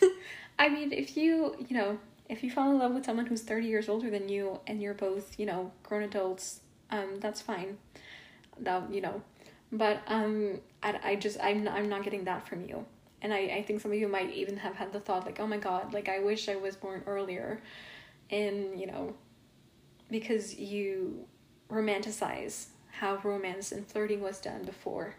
I 0.58 0.68
mean, 0.68 0.92
if 0.92 1.16
you, 1.16 1.54
you 1.68 1.76
know, 1.76 1.98
if 2.28 2.42
you 2.42 2.50
fall 2.50 2.70
in 2.72 2.78
love 2.78 2.92
with 2.92 3.04
someone 3.04 3.26
who's 3.26 3.42
30 3.42 3.68
years 3.68 3.88
older 3.88 4.10
than 4.10 4.28
you 4.28 4.60
and 4.66 4.82
you're 4.82 4.94
both, 4.94 5.38
you 5.38 5.46
know, 5.46 5.70
grown 5.82 6.02
adults, 6.02 6.60
um, 6.90 7.20
that's 7.20 7.40
fine. 7.40 7.78
That, 8.58 8.92
you 8.92 9.00
know, 9.00 9.22
but 9.72 10.02
um, 10.06 10.60
I, 10.82 10.98
I 11.02 11.16
just, 11.16 11.38
I'm 11.42 11.64
not, 11.64 11.74
I'm 11.74 11.88
not 11.88 12.02
getting 12.02 12.24
that 12.24 12.46
from 12.46 12.64
you. 12.64 12.84
And 13.20 13.32
I, 13.32 13.38
I 13.38 13.62
think 13.62 13.80
some 13.80 13.90
of 13.90 13.98
you 13.98 14.08
might 14.08 14.32
even 14.32 14.56
have 14.58 14.76
had 14.76 14.92
the 14.92 15.00
thought 15.00 15.26
like, 15.26 15.40
oh 15.40 15.46
my 15.46 15.56
God, 15.56 15.92
like 15.92 16.08
I 16.08 16.20
wish 16.20 16.48
I 16.48 16.56
was 16.56 16.76
born 16.76 17.02
earlier. 17.06 17.60
And, 18.30 18.78
you 18.78 18.86
know, 18.86 19.14
because 20.10 20.54
you 20.54 21.26
romanticize 21.70 22.66
how 22.90 23.18
romance 23.22 23.72
and 23.72 23.86
flirting 23.86 24.20
was 24.20 24.40
done 24.40 24.64
before. 24.64 25.14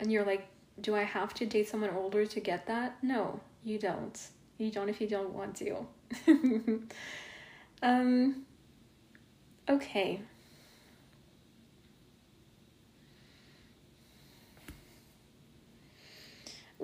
And 0.00 0.12
you're 0.12 0.24
like, 0.24 0.46
do 0.80 0.94
I 0.94 1.02
have 1.02 1.34
to 1.34 1.46
date 1.46 1.68
someone 1.68 1.90
older 1.90 2.26
to 2.26 2.40
get 2.40 2.66
that? 2.66 2.96
No, 3.02 3.40
you 3.62 3.78
don't. 3.78 4.18
You 4.58 4.70
don't 4.70 4.88
if 4.88 5.00
you 5.00 5.06
don't 5.06 5.32
want 5.32 5.56
to. 5.56 5.86
um 7.82 8.44
okay. 9.68 10.20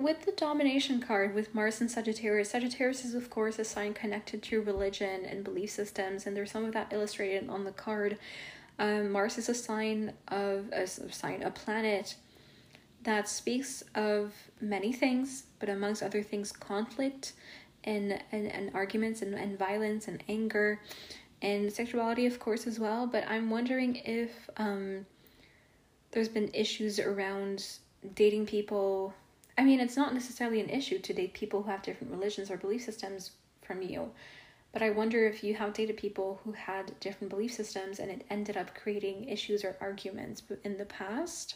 With 0.01 0.25
the 0.25 0.31
domination 0.31 0.99
card 1.01 1.33
with 1.33 1.53
Mars 1.53 1.81
and 1.81 1.89
Sagittarius, 1.89 2.49
Sagittarius 2.49 3.05
is, 3.05 3.13
of 3.13 3.29
course, 3.29 3.59
a 3.59 3.63
sign 3.63 3.93
connected 3.93 4.41
to 4.43 4.61
religion 4.61 5.25
and 5.25 5.43
belief 5.43 5.71
systems, 5.71 6.25
and 6.25 6.35
there's 6.35 6.51
some 6.51 6.65
of 6.65 6.73
that 6.73 6.91
illustrated 6.91 7.49
on 7.49 7.63
the 7.63 7.71
card. 7.71 8.17
Um, 8.79 9.11
Mars 9.11 9.37
is 9.37 9.49
a 9.49 9.53
sign 9.53 10.13
of 10.27 10.69
a 10.71 10.87
sign, 10.87 11.43
a 11.43 11.51
planet 11.51 12.15
that 13.03 13.27
speaks 13.27 13.83
of 13.95 14.33
many 14.59 14.91
things, 14.91 15.43
but 15.59 15.69
amongst 15.69 16.03
other 16.03 16.23
things, 16.23 16.51
conflict 16.51 17.33
and 17.83 18.21
and, 18.31 18.47
and 18.47 18.71
arguments 18.73 19.21
and, 19.21 19.33
and 19.33 19.57
violence 19.57 20.07
and 20.07 20.23
anger 20.29 20.79
and 21.41 21.71
sexuality, 21.71 22.25
of 22.25 22.39
course, 22.39 22.67
as 22.67 22.79
well. 22.79 23.07
But 23.07 23.27
I'm 23.27 23.49
wondering 23.49 23.95
if 23.95 24.49
um, 24.57 25.05
there's 26.11 26.29
been 26.29 26.49
issues 26.53 26.99
around 26.99 27.65
dating 28.15 28.45
people. 28.45 29.13
I 29.57 29.63
mean, 29.63 29.79
it's 29.79 29.97
not 29.97 30.13
necessarily 30.13 30.59
an 30.61 30.69
issue 30.69 30.99
to 30.99 31.13
date 31.13 31.33
people 31.33 31.63
who 31.63 31.71
have 31.71 31.81
different 31.81 32.13
religions 32.13 32.49
or 32.49 32.57
belief 32.57 32.83
systems 32.83 33.31
from 33.61 33.81
you. 33.81 34.11
But 34.71 34.81
I 34.81 34.89
wonder 34.89 35.27
if 35.27 35.43
you 35.43 35.55
have 35.55 35.73
dated 35.73 35.97
people 35.97 36.39
who 36.43 36.53
had 36.53 36.97
different 36.99 37.29
belief 37.29 37.53
systems 37.53 37.99
and 37.99 38.09
it 38.09 38.25
ended 38.29 38.55
up 38.55 38.73
creating 38.73 39.27
issues 39.27 39.65
or 39.65 39.75
arguments 39.81 40.41
in 40.63 40.77
the 40.77 40.85
past. 40.85 41.55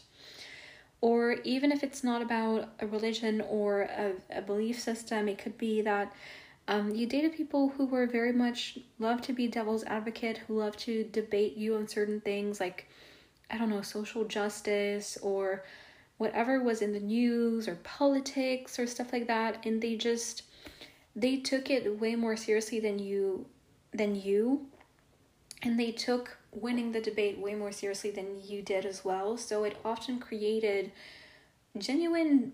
Or 1.00 1.32
even 1.44 1.72
if 1.72 1.82
it's 1.82 2.04
not 2.04 2.22
about 2.22 2.68
a 2.80 2.86
religion 2.86 3.40
or 3.40 3.82
a, 3.82 4.12
a 4.30 4.42
belief 4.42 4.78
system, 4.80 5.28
it 5.28 5.38
could 5.38 5.56
be 5.56 5.80
that 5.82 6.12
um, 6.68 6.94
you 6.94 7.06
dated 7.06 7.34
people 7.34 7.68
who 7.68 7.86
were 7.86 8.06
very 8.06 8.32
much 8.32 8.78
love 8.98 9.22
to 9.22 9.32
be 9.32 9.46
devil's 9.46 9.84
advocate, 9.84 10.38
who 10.38 10.58
love 10.58 10.76
to 10.78 11.04
debate 11.04 11.56
you 11.56 11.76
on 11.76 11.86
certain 11.86 12.20
things 12.20 12.60
like, 12.60 12.88
I 13.50 13.56
don't 13.56 13.70
know, 13.70 13.82
social 13.82 14.24
justice 14.24 15.16
or 15.22 15.62
whatever 16.18 16.62
was 16.62 16.82
in 16.82 16.92
the 16.92 17.00
news 17.00 17.68
or 17.68 17.76
politics 17.76 18.78
or 18.78 18.86
stuff 18.86 19.12
like 19.12 19.26
that. 19.26 19.64
And 19.66 19.82
they 19.82 19.96
just, 19.96 20.42
they 21.14 21.36
took 21.36 21.70
it 21.70 21.98
way 21.98 22.16
more 22.16 22.36
seriously 22.36 22.80
than 22.80 22.98
you, 22.98 23.46
than 23.92 24.14
you. 24.14 24.66
And 25.62 25.78
they 25.78 25.92
took 25.92 26.38
winning 26.52 26.92
the 26.92 27.00
debate 27.00 27.38
way 27.38 27.54
more 27.54 27.72
seriously 27.72 28.10
than 28.10 28.40
you 28.42 28.62
did 28.62 28.86
as 28.86 29.04
well. 29.04 29.36
So 29.36 29.64
it 29.64 29.76
often 29.84 30.18
created 30.18 30.92
genuine 31.76 32.52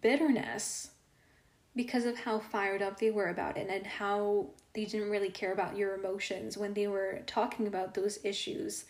bitterness 0.00 0.90
because 1.74 2.04
of 2.04 2.18
how 2.18 2.38
fired 2.38 2.82
up 2.82 2.98
they 2.98 3.10
were 3.10 3.28
about 3.28 3.56
it 3.56 3.68
and 3.68 3.86
how 3.86 4.46
they 4.74 4.84
didn't 4.84 5.10
really 5.10 5.30
care 5.30 5.52
about 5.52 5.76
your 5.76 5.94
emotions 5.94 6.56
when 6.56 6.74
they 6.74 6.86
were 6.86 7.20
talking 7.26 7.66
about 7.66 7.94
those 7.94 8.18
issues. 8.24 8.84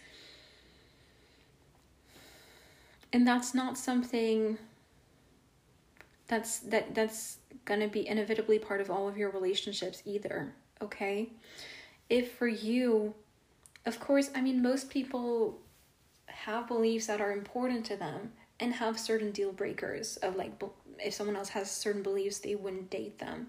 And 3.12 3.26
that's 3.26 3.54
not 3.54 3.76
something 3.76 4.58
that's 6.28 6.60
that 6.60 6.94
that's 6.94 7.38
going 7.64 7.80
to 7.80 7.88
be 7.88 8.06
inevitably 8.06 8.58
part 8.58 8.80
of 8.80 8.90
all 8.90 9.08
of 9.08 9.18
your 9.18 9.30
relationships 9.30 10.02
either, 10.04 10.54
okay? 10.80 11.28
If 12.08 12.32
for 12.32 12.46
you, 12.46 13.14
of 13.84 13.98
course, 13.98 14.30
I 14.34 14.40
mean 14.40 14.62
most 14.62 14.90
people 14.90 15.58
have 16.26 16.68
beliefs 16.68 17.06
that 17.06 17.20
are 17.20 17.32
important 17.32 17.84
to 17.86 17.96
them 17.96 18.32
and 18.60 18.72
have 18.74 18.98
certain 18.98 19.32
deal 19.32 19.52
breakers 19.52 20.16
of 20.18 20.36
like 20.36 20.62
if 20.98 21.14
someone 21.14 21.36
else 21.36 21.48
has 21.50 21.70
certain 21.70 22.02
beliefs, 22.02 22.38
they 22.38 22.54
wouldn't 22.54 22.90
date 22.90 23.18
them. 23.18 23.48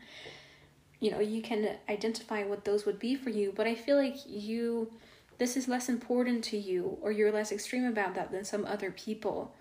You 0.99 1.11
know, 1.11 1.19
you 1.19 1.41
can 1.41 1.77
identify 1.89 2.43
what 2.43 2.63
those 2.63 2.85
would 2.85 2.99
be 2.99 3.15
for 3.15 3.29
you, 3.29 3.53
but 3.55 3.67
I 3.67 3.75
feel 3.75 3.97
like 3.97 4.17
you, 4.25 4.91
this 5.41 5.57
is 5.57 5.67
less 5.67 5.89
important 5.89 6.43
to 6.43 6.55
you, 6.55 6.99
or 7.01 7.11
you're 7.11 7.31
less 7.31 7.51
extreme 7.51 7.85
about 7.85 8.13
that 8.13 8.31
than 8.31 8.43
some 8.43 8.63
other 8.63 8.91
people. 8.91 9.51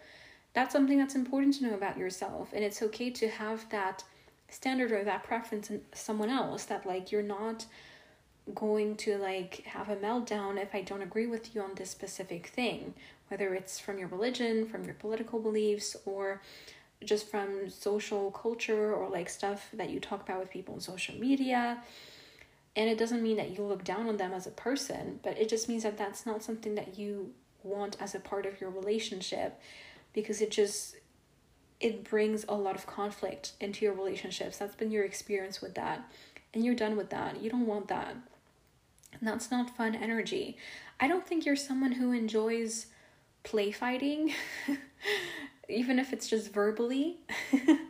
That's 0.52 0.74
something 0.74 0.98
that's 0.98 1.14
important 1.14 1.54
to 1.54 1.64
know 1.64 1.74
about 1.74 1.96
yourself, 1.96 2.50
and 2.52 2.62
it's 2.62 2.82
okay 2.82 3.08
to 3.08 3.28
have 3.28 3.66
that 3.70 4.04
standard 4.50 4.92
or 4.92 5.04
that 5.04 5.24
preference 5.24 5.70
in 5.70 5.80
someone 5.94 6.28
else 6.28 6.66
that, 6.66 6.84
like, 6.84 7.10
you're 7.10 7.22
not 7.22 7.64
going 8.54 8.94
to 8.96 9.16
like 9.16 9.62
have 9.64 9.88
a 9.88 9.96
meltdown 9.96 10.60
if 10.60 10.74
I 10.74 10.82
don't 10.82 11.00
agree 11.00 11.26
with 11.26 11.54
you 11.54 11.62
on 11.62 11.74
this 11.76 11.88
specific 11.88 12.48
thing, 12.48 12.92
whether 13.28 13.54
it's 13.54 13.78
from 13.78 13.98
your 13.98 14.08
religion, 14.08 14.66
from 14.66 14.84
your 14.84 14.94
political 14.94 15.40
beliefs, 15.40 15.96
or 16.04 16.42
just 17.02 17.30
from 17.30 17.70
social 17.70 18.30
culture 18.32 18.92
or 18.92 19.08
like 19.08 19.30
stuff 19.30 19.70
that 19.72 19.88
you 19.88 19.98
talk 19.98 20.20
about 20.20 20.40
with 20.40 20.50
people 20.50 20.74
on 20.74 20.80
social 20.80 21.14
media. 21.14 21.82
And 22.76 22.88
it 22.88 22.98
doesn't 22.98 23.22
mean 23.22 23.36
that 23.36 23.56
you 23.56 23.64
look 23.64 23.84
down 23.84 24.08
on 24.08 24.16
them 24.16 24.32
as 24.32 24.46
a 24.46 24.50
person, 24.50 25.18
but 25.22 25.38
it 25.38 25.48
just 25.48 25.68
means 25.68 25.82
that 25.82 25.98
that's 25.98 26.24
not 26.24 26.42
something 26.42 26.76
that 26.76 26.98
you 26.98 27.32
want 27.62 27.96
as 28.00 28.14
a 28.14 28.20
part 28.20 28.46
of 28.46 28.60
your 28.60 28.70
relationship 28.70 29.60
because 30.12 30.40
it 30.40 30.50
just 30.50 30.96
it 31.80 32.04
brings 32.04 32.44
a 32.48 32.54
lot 32.54 32.76
of 32.76 32.86
conflict 32.86 33.52
into 33.60 33.84
your 33.84 33.94
relationships. 33.94 34.58
That's 34.58 34.74
been 34.74 34.90
your 34.90 35.04
experience 35.04 35.62
with 35.62 35.74
that. 35.76 36.10
And 36.52 36.64
you're 36.64 36.74
done 36.74 36.96
with 36.96 37.10
that. 37.10 37.42
You 37.42 37.50
don't 37.50 37.66
want 37.66 37.88
that. 37.88 38.14
And 39.18 39.26
that's 39.26 39.50
not 39.50 39.76
fun 39.76 39.94
energy. 39.94 40.58
I 41.00 41.08
don't 41.08 41.26
think 41.26 41.46
you're 41.46 41.56
someone 41.56 41.92
who 41.92 42.12
enjoys 42.12 42.86
play 43.44 43.72
fighting. 43.72 44.34
even 45.70 45.98
if 45.98 46.12
it's 46.12 46.28
just 46.28 46.52
verbally. 46.52 47.18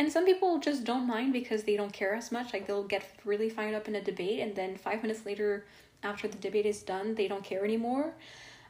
and 0.00 0.10
some 0.10 0.24
people 0.24 0.58
just 0.58 0.84
don't 0.84 1.06
mind 1.06 1.34
because 1.34 1.64
they 1.64 1.76
don't 1.76 1.92
care 1.92 2.14
as 2.14 2.32
much. 2.32 2.54
Like 2.54 2.66
they'll 2.66 2.84
get 2.84 3.04
really 3.26 3.50
fired 3.50 3.74
up 3.74 3.86
in 3.86 3.94
a 3.96 4.00
debate, 4.00 4.40
and 4.40 4.56
then 4.56 4.78
five 4.78 5.02
minutes 5.02 5.26
later, 5.26 5.66
after 6.02 6.26
the 6.26 6.38
debate 6.38 6.64
is 6.64 6.82
done, 6.82 7.16
they 7.16 7.28
don't 7.28 7.44
care 7.44 7.66
anymore. 7.66 8.14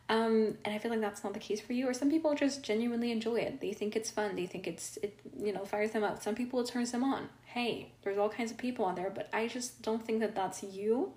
Um, 0.09 0.57
and 0.65 0.75
I 0.75 0.79
feel 0.79 0.91
like 0.91 1.01
that's 1.01 1.23
not 1.23 1.33
the 1.33 1.39
case 1.39 1.61
for 1.61 1.73
you. 1.73 1.89
Or 1.89 1.95
some 1.95 2.11
people 2.11 2.35
just 2.35 2.65
genuinely 2.65 3.13
enjoy 3.13 3.37
it. 3.37 3.61
They 3.61 3.73
think 3.73 3.95
it's 3.95 4.11
fun. 4.11 4.35
They 4.35 4.47
think 4.47 4.67
it's 4.67 4.97
it 5.05 5.21
you 5.39 5.53
know 5.53 5.65
fires 5.65 5.93
them 5.93 6.03
up. 6.03 6.21
Some 6.21 6.35
people 6.35 6.59
it 6.59 6.67
turns 6.67 6.91
them 6.91 7.05
on. 7.05 7.29
Hey, 7.45 7.93
there's 8.03 8.19
all 8.19 8.29
kinds 8.29 8.51
of 8.51 8.59
people 8.59 8.85
on 8.85 8.97
there, 8.97 9.11
but 9.11 9.29
I 9.33 9.47
just 9.47 9.83
don't 9.83 10.05
think 10.05 10.19
that 10.19 10.35
that's 10.35 10.65
you. 10.65 11.13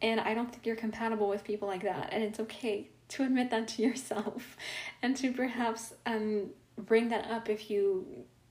And 0.00 0.20
I 0.20 0.32
don't 0.32 0.48
think 0.48 0.64
you're 0.64 0.76
compatible 0.76 1.28
with 1.28 1.42
people 1.42 1.66
like 1.66 1.82
that. 1.82 2.10
And 2.12 2.22
it's 2.22 2.38
okay 2.38 2.86
to 3.08 3.24
admit 3.24 3.50
that 3.50 3.66
to 3.66 3.82
yourself 3.82 4.56
and 5.02 5.16
to 5.16 5.32
perhaps 5.32 5.92
um 6.06 6.50
bring 6.78 7.08
that 7.08 7.28
up 7.32 7.48
if 7.48 7.68
you 7.68 8.06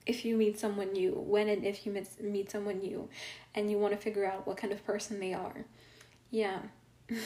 if 0.06 0.24
you 0.24 0.36
meet 0.36 0.58
someone 0.58 0.92
new 0.92 1.12
when 1.12 1.48
and 1.48 1.64
if 1.64 1.86
you 1.86 1.92
meet, 1.92 2.08
meet 2.22 2.50
someone 2.50 2.78
new 2.78 3.08
and 3.54 3.70
you 3.70 3.78
want 3.78 3.92
to 3.92 3.98
figure 3.98 4.24
out 4.24 4.46
what 4.46 4.56
kind 4.56 4.72
of 4.72 4.84
person 4.84 5.20
they 5.20 5.32
are 5.32 5.64
yeah 6.30 6.58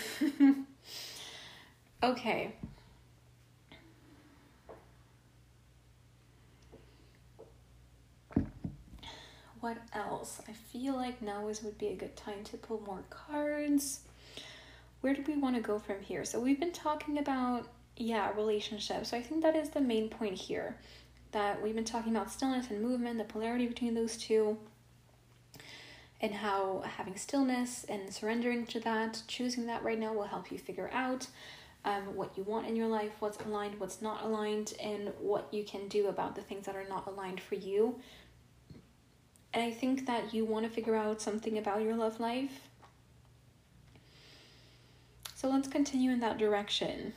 okay 2.03 2.55
what 9.61 9.79
else 9.95 10.41
i 10.49 10.53
feel 10.53 10.95
like 10.95 11.23
now 11.23 11.49
is 11.49 11.63
would 11.63 11.79
be 11.79 11.89
a 11.89 11.97
good 11.97 12.15
time 12.17 12.45
to 12.45 12.57
pull 12.57 12.81
more 12.87 13.05
cards 13.11 14.01
where 15.07 15.15
do 15.15 15.23
we 15.27 15.37
want 15.37 15.55
to 15.55 15.63
go 15.63 15.79
from 15.79 16.03
here? 16.03 16.25
So 16.25 16.41
we've 16.41 16.59
been 16.59 16.73
talking 16.73 17.19
about 17.19 17.69
yeah, 17.97 18.33
relationships. 18.37 19.11
So 19.11 19.17
I 19.17 19.23
think 19.23 19.43
that 19.43 19.55
is 19.57 19.71
the 19.71 19.81
main 19.81 20.09
point 20.09 20.35
here. 20.35 20.77
That 21.37 21.63
we've 21.63 21.75
been 21.75 21.85
talking 21.85 22.17
about 22.17 22.33
stillness 22.33 22.71
and 22.71 22.81
movement, 22.81 23.19
the 23.19 23.25
polarity 23.25 23.67
between 23.67 23.93
those 23.93 24.17
two, 24.17 24.57
and 26.23 26.33
how 26.33 26.83
having 26.97 27.15
stillness 27.17 27.85
and 27.91 28.11
surrendering 28.11 28.65
to 28.69 28.81
that, 28.81 29.23
choosing 29.29 29.67
that 29.67 29.85
right 29.85 29.99
now 29.99 30.15
will 30.15 30.23
help 30.23 30.51
you 30.51 30.57
figure 30.57 30.89
out 30.95 31.27
um, 31.85 32.17
what 32.17 32.33
you 32.39 32.43
want 32.45 32.67
in 32.67 32.75
your 32.75 32.87
life, 32.87 33.13
what's 33.19 33.37
aligned, 33.45 33.79
what's 33.79 34.01
not 34.01 34.25
aligned, 34.25 34.73
and 34.83 35.13
what 35.21 35.53
you 35.53 35.63
can 35.63 35.89
do 35.89 36.09
about 36.09 36.37
the 36.37 36.41
things 36.41 36.65
that 36.65 36.75
are 36.75 36.89
not 36.89 37.07
aligned 37.07 37.43
for 37.43 37.57
you. 37.57 38.01
And 39.53 39.63
I 39.63 39.73
think 39.73 40.07
that 40.07 40.33
you 40.33 40.47
want 40.47 40.65
to 40.65 40.73
figure 40.73 40.97
out 40.97 41.21
something 41.21 41.59
about 41.59 41.83
your 41.83 41.97
love 41.97 42.19
life 42.19 42.67
so 45.37 45.51
let's 45.51 45.69
continue 45.69 46.13
in 46.13 46.21
that 46.21 46.39
direction. 46.39 47.13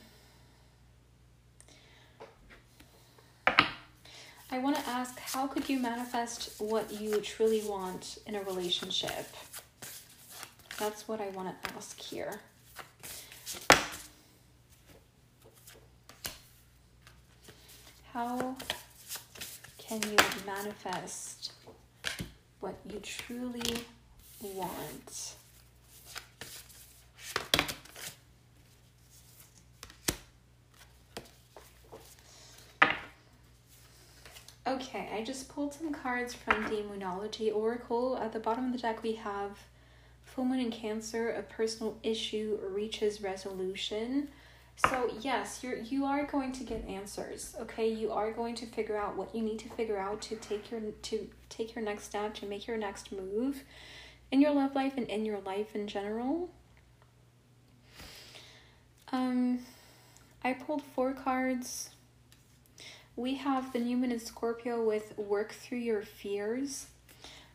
I 4.52 4.58
want 4.58 4.76
to 4.76 4.88
ask 4.88 5.16
how 5.20 5.46
could 5.46 5.68
you 5.68 5.78
manifest 5.78 6.60
what 6.60 6.90
you 7.00 7.20
truly 7.20 7.62
want 7.62 8.18
in 8.26 8.34
a 8.34 8.42
relationship? 8.42 9.26
That's 10.76 11.06
what 11.06 11.20
I 11.20 11.28
want 11.28 11.62
to 11.62 11.74
ask 11.76 12.00
here. 12.00 12.40
How 18.12 18.56
can 19.78 20.02
you 20.02 20.16
manifest 20.44 21.52
what 22.58 22.74
you 22.92 22.98
truly 22.98 23.84
want? 24.42 25.36
Okay, 34.66 35.08
I 35.14 35.24
just 35.24 35.48
pulled 35.48 35.72
some 35.72 35.92
cards 35.92 36.34
from 36.34 36.64
the 36.64 36.82
Moonology 36.82 37.54
Oracle. 37.54 38.18
At 38.18 38.32
the 38.32 38.38
bottom 38.38 38.66
of 38.66 38.72
the 38.72 38.78
deck, 38.78 39.02
we 39.02 39.14
have 39.14 39.58
Full 40.24 40.44
Moon 40.44 40.60
in 40.60 40.70
Cancer, 40.70 41.30
a 41.30 41.42
personal 41.42 41.96
issue 42.02 42.58
reaches 42.70 43.22
resolution. 43.22 44.28
So 44.76 45.10
yes, 45.20 45.60
you're 45.62 45.76
you 45.76 46.04
are 46.04 46.24
going 46.24 46.52
to 46.52 46.64
get 46.64 46.86
answers. 46.86 47.54
Okay, 47.60 47.88
you 47.88 48.12
are 48.12 48.32
going 48.32 48.54
to 48.56 48.66
figure 48.66 48.96
out 48.96 49.16
what 49.16 49.34
you 49.34 49.42
need 49.42 49.58
to 49.60 49.68
figure 49.70 49.98
out 49.98 50.20
to 50.22 50.36
take 50.36 50.70
your 50.70 50.80
to 50.80 51.28
take 51.48 51.74
your 51.74 51.84
next 51.84 52.04
step 52.04 52.34
to 52.34 52.46
make 52.46 52.66
your 52.66 52.76
next 52.76 53.12
move 53.12 53.64
in 54.30 54.40
your 54.40 54.52
love 54.52 54.74
life 54.74 54.94
and 54.96 55.08
in 55.08 55.24
your 55.24 55.40
life 55.40 55.74
in 55.74 55.86
general. 55.86 56.50
Um, 59.12 59.60
I 60.44 60.52
pulled 60.52 60.82
four 60.82 61.12
cards. 61.12 61.90
We 63.20 63.34
have 63.34 63.74
the 63.74 63.78
new 63.78 63.98
moon 63.98 64.12
in 64.12 64.18
Scorpio 64.18 64.82
with 64.82 65.12
work 65.18 65.52
through 65.52 65.80
your 65.80 66.00
fears. 66.00 66.86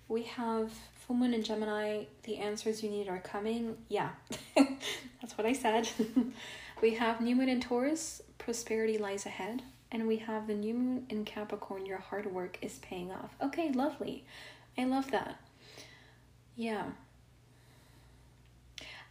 We 0.07 0.22
have 0.22 0.72
full 0.93 1.16
moon 1.16 1.34
in 1.34 1.41
Gemini. 1.41 2.03
The 2.22 2.38
answers 2.38 2.84
you 2.84 2.91
need 2.91 3.07
are 3.07 3.18
coming. 3.18 3.76
Yeah, 3.89 4.09
that's 4.55 5.36
what 5.36 5.47
I 5.47 5.53
said. 5.53 5.89
we 6.84 6.93
have 6.93 7.20
new 7.20 7.36
moon 7.36 7.49
in 7.49 7.61
Taurus. 7.61 8.22
Prosperity 8.38 8.99
lies 8.99 9.26
ahead. 9.26 9.63
And 9.91 10.07
we 10.07 10.18
have 10.18 10.45
the 10.45 10.53
new 10.53 10.76
moon 10.76 11.07
in 11.09 11.26
Capricorn. 11.26 11.88
Your 11.88 11.97
hard 11.97 12.32
work 12.32 12.59
is 12.61 12.78
paying 12.78 13.11
off. 13.11 13.34
Okay, 13.41 13.72
lovely. 13.72 14.24
I 14.78 14.84
love 14.84 15.09
that. 15.09 15.39
Yeah. 16.55 16.91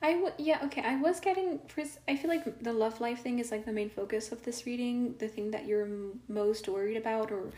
I 0.02 0.12
w- 0.12 0.32
yeah 0.38 0.58
okay 0.64 0.82
I 0.82 0.96
was 0.96 1.20
getting 1.20 1.60
first 1.66 1.98
I 2.06 2.16
feel 2.16 2.28
like 2.30 2.62
the 2.62 2.72
love 2.72 3.00
life 3.00 3.20
thing 3.22 3.38
is 3.38 3.50
like 3.50 3.64
the 3.64 3.72
main 3.72 3.88
focus 3.90 4.32
of 4.32 4.42
this 4.44 4.66
reading 4.66 5.14
the 5.18 5.28
thing 5.28 5.50
that 5.52 5.66
you're 5.66 5.84
m- 5.84 6.20
most 6.28 6.68
worried 6.68 6.96
about 6.96 7.30
or 7.30 7.50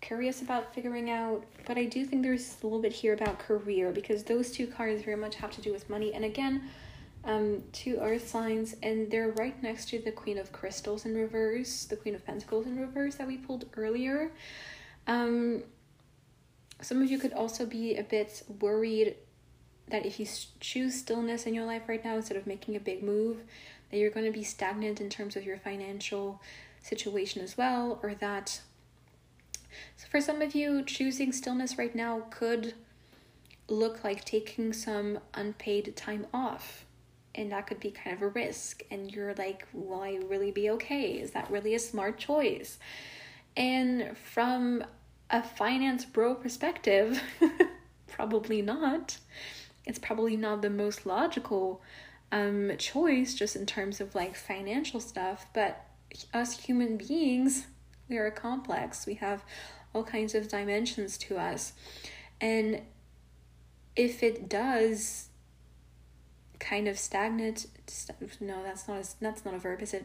curious 0.00 0.42
about 0.42 0.72
figuring 0.74 1.10
out. 1.10 1.44
But 1.66 1.76
I 1.76 1.84
do 1.84 2.04
think 2.04 2.22
there's 2.22 2.56
a 2.62 2.66
little 2.66 2.80
bit 2.80 2.92
here 2.92 3.14
about 3.14 3.38
career 3.40 3.90
because 3.90 4.22
those 4.22 4.52
two 4.52 4.66
cards 4.68 5.02
very 5.02 5.16
much 5.16 5.34
have 5.36 5.50
to 5.52 5.60
do 5.60 5.72
with 5.72 5.88
money. 5.90 6.12
And 6.14 6.24
again 6.24 6.68
um 7.24 7.62
two 7.72 7.98
earth 8.00 8.28
signs 8.28 8.76
and 8.82 9.10
they're 9.10 9.30
right 9.32 9.60
next 9.62 9.88
to 9.88 9.98
the 9.98 10.12
queen 10.12 10.38
of 10.38 10.52
crystals 10.52 11.04
in 11.04 11.14
reverse 11.16 11.84
the 11.86 11.96
queen 11.96 12.14
of 12.14 12.24
pentacles 12.24 12.66
in 12.66 12.78
reverse 12.78 13.16
that 13.16 13.26
we 13.26 13.36
pulled 13.36 13.64
earlier. 13.76 14.30
Um 15.06 15.62
some 16.80 17.02
of 17.02 17.10
you 17.10 17.18
could 17.18 17.32
also 17.32 17.66
be 17.66 17.96
a 17.96 18.04
bit 18.04 18.42
worried 18.60 19.16
that 19.90 20.06
if 20.06 20.20
you 20.20 20.26
choose 20.60 20.94
stillness 20.94 21.46
in 21.46 21.54
your 21.54 21.64
life 21.64 21.82
right 21.88 22.04
now 22.04 22.16
instead 22.16 22.36
of 22.36 22.46
making 22.46 22.76
a 22.76 22.80
big 22.80 23.02
move, 23.02 23.38
that 23.90 23.98
you're 23.98 24.10
going 24.10 24.26
to 24.26 24.32
be 24.32 24.44
stagnant 24.44 25.00
in 25.00 25.08
terms 25.08 25.36
of 25.36 25.44
your 25.44 25.58
financial 25.58 26.40
situation 26.82 27.42
as 27.42 27.56
well, 27.56 27.98
or 28.02 28.14
that. 28.14 28.60
So, 29.96 30.06
for 30.10 30.20
some 30.20 30.42
of 30.42 30.54
you, 30.54 30.82
choosing 30.82 31.32
stillness 31.32 31.78
right 31.78 31.94
now 31.94 32.22
could 32.30 32.74
look 33.68 34.02
like 34.02 34.24
taking 34.24 34.72
some 34.72 35.18
unpaid 35.34 35.94
time 35.96 36.26
off. 36.32 36.84
And 37.34 37.52
that 37.52 37.66
could 37.66 37.78
be 37.78 37.90
kind 37.90 38.16
of 38.16 38.22
a 38.22 38.28
risk. 38.28 38.82
And 38.90 39.12
you're 39.12 39.34
like, 39.34 39.66
will 39.72 40.02
I 40.02 40.18
really 40.26 40.50
be 40.50 40.70
okay? 40.70 41.12
Is 41.12 41.32
that 41.32 41.50
really 41.50 41.74
a 41.74 41.78
smart 41.78 42.18
choice? 42.18 42.78
And 43.56 44.16
from 44.16 44.84
a 45.30 45.42
finance 45.42 46.04
bro 46.04 46.34
perspective, 46.34 47.22
probably 48.08 48.62
not 48.62 49.18
it's 49.88 49.98
probably 49.98 50.36
not 50.36 50.62
the 50.62 50.70
most 50.70 51.06
logical 51.06 51.82
um 52.30 52.70
choice 52.78 53.34
just 53.34 53.56
in 53.56 53.66
terms 53.66 54.00
of 54.00 54.14
like 54.14 54.36
financial 54.36 55.00
stuff 55.00 55.46
but 55.52 55.86
us 56.32 56.60
human 56.60 56.96
beings 56.96 57.66
we 58.08 58.16
are 58.16 58.30
complex. 58.30 59.06
We 59.06 59.14
have 59.14 59.44
all 59.94 60.04
kinds 60.04 60.34
of 60.34 60.48
dimensions 60.48 61.18
to 61.18 61.36
us. 61.36 61.72
And 62.40 62.82
if 63.96 64.22
it 64.22 64.48
does 64.48 65.28
kind 66.58 66.88
of 66.88 66.98
stagnate 66.98 67.66
no 68.40 68.64
that's 68.64 68.88
not 68.88 68.98
a, 68.98 69.06
that's 69.20 69.44
not 69.44 69.54
a 69.54 69.58
verb 69.58 69.80
is 69.80 69.94
it? 69.94 70.04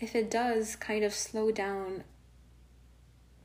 If 0.00 0.14
it 0.14 0.30
does 0.30 0.76
kind 0.76 1.02
of 1.02 1.14
slow 1.14 1.50
down 1.50 2.04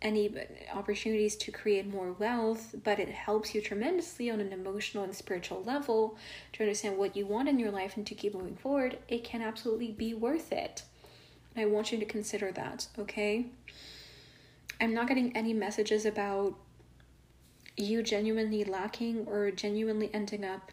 any 0.02 0.34
opportunities 0.74 1.36
to 1.36 1.52
create 1.52 1.86
more 1.86 2.14
wealth, 2.14 2.76
but 2.84 3.00
it 3.00 3.10
helps 3.10 3.54
you 3.54 3.62
tremendously 3.62 4.30
on 4.30 4.40
an 4.40 4.54
emotional 4.54 5.04
and 5.04 5.14
spiritual 5.14 5.64
level 5.64 6.18
to 6.54 6.64
understand 6.64 6.98
what 6.98 7.16
you 7.16 7.26
want 7.26 7.50
in 7.50 7.60
your 7.60 7.72
life 7.72 7.98
and 7.98 8.08
to 8.08 8.16
keep 8.16 8.34
moving 8.34 8.56
forward, 8.56 8.98
it 9.08 9.24
can 9.24 9.42
absolutely 9.42 9.92
be 9.92 10.14
worth 10.14 10.52
it. 10.52 10.84
I 11.56 11.66
want 11.66 11.92
you 11.92 12.00
to 12.00 12.06
consider 12.06 12.52
that, 12.54 12.88
okay? 12.98 13.48
I'm 14.80 14.94
not 14.94 15.08
getting 15.08 15.36
any 15.36 15.54
messages 15.54 16.06
about 16.06 16.56
you 17.76 18.02
genuinely 18.02 18.64
lacking 18.64 19.26
or 19.28 19.52
genuinely 19.52 20.10
ending 20.14 20.46
up 20.46 20.72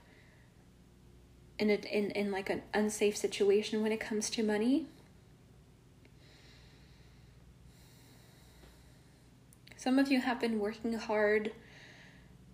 in 1.59 1.71
a 1.71 1.75
in, 1.75 2.11
in 2.11 2.31
like 2.31 2.51
an 2.51 2.63
unsafe 2.75 3.17
situation 3.17 3.83
when 3.83 3.93
it 3.93 4.01
comes 4.01 4.29
to 4.31 4.43
money 4.43 4.87
Some 9.87 10.01
of 10.01 10.11
you 10.11 10.21
have 10.21 10.41
been 10.41 10.59
working 10.59 10.95
hard 10.95 11.53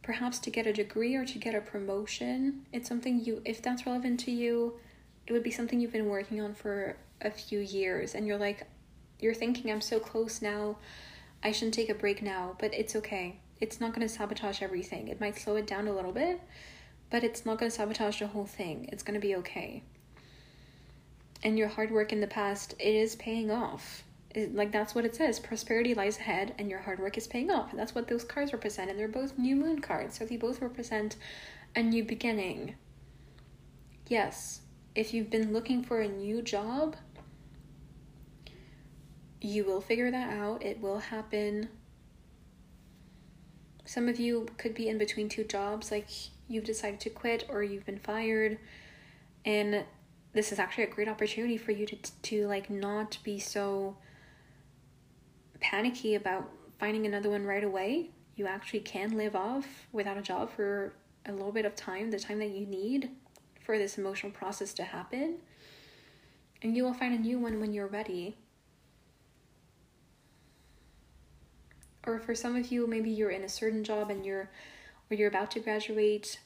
perhaps 0.03 0.39
to 0.41 0.51
get 0.51 0.67
a 0.67 0.73
degree 0.75 1.15
or 1.15 1.25
to 1.25 1.39
get 1.39 1.55
a 1.55 1.63
promotion. 1.63 2.67
It's 2.75 2.87
something 2.87 3.25
you, 3.25 3.41
if 3.47 3.63
that's 3.63 3.87
relevant 3.87 4.21
to 4.21 4.31
you, 4.31 4.75
it 5.27 5.33
would 5.33 5.43
be 5.43 5.51
something 5.51 5.81
you've 5.81 5.95
been 5.95 6.11
working 6.11 6.43
on 6.43 6.53
for 6.53 6.95
a 7.23 7.31
few 7.31 7.61
years 7.61 8.15
and 8.15 8.27
you're 8.27 8.37
like, 8.37 8.67
you're 9.19 9.33
thinking, 9.33 9.73
I'm 9.73 9.81
so 9.81 9.99
close 9.99 10.43
now, 10.43 10.77
I 11.43 11.53
shouldn't 11.53 11.73
take 11.73 11.89
a 11.89 11.95
break 11.95 12.21
now, 12.21 12.55
but 12.61 12.75
it's 12.75 12.95
okay. 12.97 13.41
It's 13.63 13.81
not 13.81 13.95
going 13.95 14.07
to 14.07 14.13
sabotage 14.13 14.61
everything. 14.61 15.09
It 15.09 15.19
might 15.19 15.39
slow 15.39 15.57
it 15.57 15.67
down 15.67 15.89
a 15.89 15.95
little 15.95 16.13
bit, 16.13 16.39
but 17.09 17.25
it's 17.25 17.47
not 17.47 17.59
going 17.59 17.71
to 17.71 17.75
sabotage 17.75 18.19
the 18.19 18.27
whole 18.27 18.45
thing. 18.45 18.91
It's 18.93 19.03
going 19.03 19.19
to 19.19 19.27
be 19.27 19.37
okay. 19.37 19.83
And 21.43 21.57
your 21.57 21.69
hard 21.69 21.93
work 21.93 22.13
in 22.13 22.21
the 22.21 22.27
past, 22.27 22.75
it 22.79 22.95
is 22.95 23.17
paying 23.17 23.51
off 23.51 24.05
like 24.53 24.73
that's 24.73 24.95
what 24.95 25.05
it 25.05 25.15
says 25.15 25.39
prosperity 25.39 25.95
lies 25.95 26.19
ahead 26.19 26.55
and 26.59 26.71
your 26.71 26.81
hard 26.81 26.99
work 26.99 27.19
is 27.19 27.27
paying 27.27 27.51
off. 27.51 27.73
That's 27.75 27.95
what 27.95 28.09
those 28.09 28.25
cards 28.25 28.53
represent 28.53 28.91
and 28.91 28.99
they're 28.99 29.09
both 29.09 29.39
new 29.39 29.57
moon 29.57 29.81
cards 29.81 30.19
so 30.19 30.25
they 30.25 30.37
both 30.37 30.61
represent 30.63 31.17
a 31.77 31.83
new 31.83 32.05
beginning. 32.05 32.75
Yes 34.09 34.61
if 34.95 35.15
you've 35.15 35.31
been 35.31 35.53
looking 35.53 35.83
for 35.83 36.01
a 36.01 36.09
new 36.09 36.43
job 36.43 36.97
you 39.43 39.65
will 39.65 39.81
figure 39.81 40.11
that 40.11 40.33
out. 40.33 40.63
It 40.63 40.81
will 40.81 40.99
happen. 40.99 41.69
Some 43.85 44.09
of 44.09 44.21
you 44.21 44.47
could 44.57 44.75
be 44.75 44.89
in 44.89 44.99
between 44.99 45.29
two 45.29 45.45
jobs 45.45 45.91
like 45.91 46.07
you've 46.49 46.65
decided 46.65 47.01
to 47.01 47.11
quit 47.11 47.47
or 47.49 47.63
you've 47.63 47.85
been 47.85 47.99
fired. 47.99 48.59
And 49.45 49.85
this 50.33 50.53
is 50.53 50.59
actually 50.59 50.85
a 50.85 50.91
great 50.91 51.09
opportunity 51.09 51.57
for 51.57 51.73
you 51.73 51.87
to 51.87 51.97
to 51.97 52.47
like 52.47 52.71
not 52.71 53.19
be 53.25 53.39
so 53.39 53.97
panicky 55.63 56.17
about 56.17 56.51
finding 56.79 57.07
another 57.07 57.31
one 57.31 57.47
right 57.47 57.65
away. 57.65 58.11
You 58.37 58.47
actually 58.47 58.81
can 58.81 59.17
live 59.17 59.35
off 59.35 59.67
without 59.93 60.19
a 60.19 60.23
job 60.23 60.51
for 60.51 60.93
a 61.27 61.33
little 61.33 61.53
bit 61.53 61.65
of 61.65 61.77
time, 61.77 62.11
the 62.11 62.19
time 62.19 62.39
that 62.41 62.51
you 62.51 62.67
need 62.67 63.11
for 63.61 63.79
this 63.79 63.97
emotional 63.97 64.33
process 64.33 64.75
to 64.75 64.83
happen. 64.83 65.37
And 66.63 66.77
you 66.77 66.85
will 66.85 66.95
find 66.95 67.15
a 67.15 67.19
new 67.19 67.39
one 67.39 67.61
when 67.61 67.73
you're 67.73 67.87
ready. 67.87 68.37
Or 72.07 72.19
for 72.19 72.35
some 72.35 72.57
of 72.57 72.73
you, 72.73 72.87
maybe 72.87 73.11
you're 73.11 73.31
in 73.31 73.45
a 73.45 73.49
certain 73.49 73.85
job 73.85 74.11
and 74.11 74.27
you're 74.27 74.51
or 75.11 75.15
you're 75.15 75.29
about 75.29 75.51
to 75.53 75.61
graduate, 75.61 76.41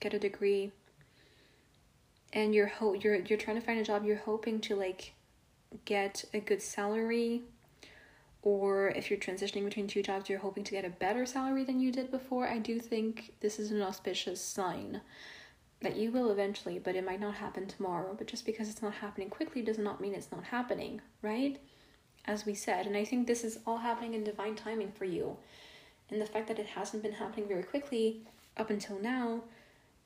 get 0.00 0.14
a 0.14 0.18
degree, 0.18 0.70
and 2.32 2.54
you're 2.54 2.68
ho- 2.68 2.94
you're 2.94 3.16
you're 3.16 3.38
trying 3.38 3.60
to 3.60 3.66
find 3.66 3.78
a 3.78 3.84
job, 3.84 4.06
you're 4.06 4.16
hoping 4.16 4.60
to 4.62 4.76
like 4.76 5.12
get 5.84 6.24
a 6.32 6.40
good 6.40 6.62
salary 6.62 7.42
or 8.42 8.88
if 8.90 9.08
you're 9.08 9.20
transitioning 9.20 9.64
between 9.64 9.86
two 9.86 10.02
jobs, 10.02 10.28
you're 10.28 10.40
hoping 10.40 10.64
to 10.64 10.72
get 10.72 10.84
a 10.84 10.90
better 10.90 11.24
salary 11.24 11.64
than 11.64 11.80
you 11.80 11.92
did 11.92 12.10
before, 12.10 12.48
I 12.48 12.58
do 12.58 12.80
think 12.80 13.34
this 13.40 13.58
is 13.58 13.70
an 13.70 13.80
auspicious 13.82 14.40
sign 14.40 15.00
that 15.80 15.96
you 15.96 16.10
will 16.10 16.30
eventually, 16.30 16.78
but 16.78 16.96
it 16.96 17.04
might 17.04 17.20
not 17.20 17.34
happen 17.34 17.66
tomorrow. 17.66 18.14
But 18.16 18.26
just 18.26 18.44
because 18.44 18.68
it's 18.68 18.82
not 18.82 18.94
happening 18.94 19.30
quickly 19.30 19.62
does 19.62 19.78
not 19.78 20.00
mean 20.00 20.14
it's 20.14 20.32
not 20.32 20.44
happening, 20.44 21.00
right? 21.22 21.60
As 22.24 22.44
we 22.44 22.54
said, 22.54 22.86
and 22.86 22.96
I 22.96 23.04
think 23.04 23.26
this 23.26 23.44
is 23.44 23.60
all 23.66 23.78
happening 23.78 24.14
in 24.14 24.24
divine 24.24 24.54
timing 24.54 24.92
for 24.92 25.04
you. 25.04 25.36
And 26.10 26.20
the 26.20 26.26
fact 26.26 26.48
that 26.48 26.58
it 26.58 26.66
hasn't 26.66 27.02
been 27.02 27.12
happening 27.12 27.48
very 27.48 27.62
quickly 27.62 28.22
up 28.56 28.70
until 28.70 28.98
now 28.98 29.42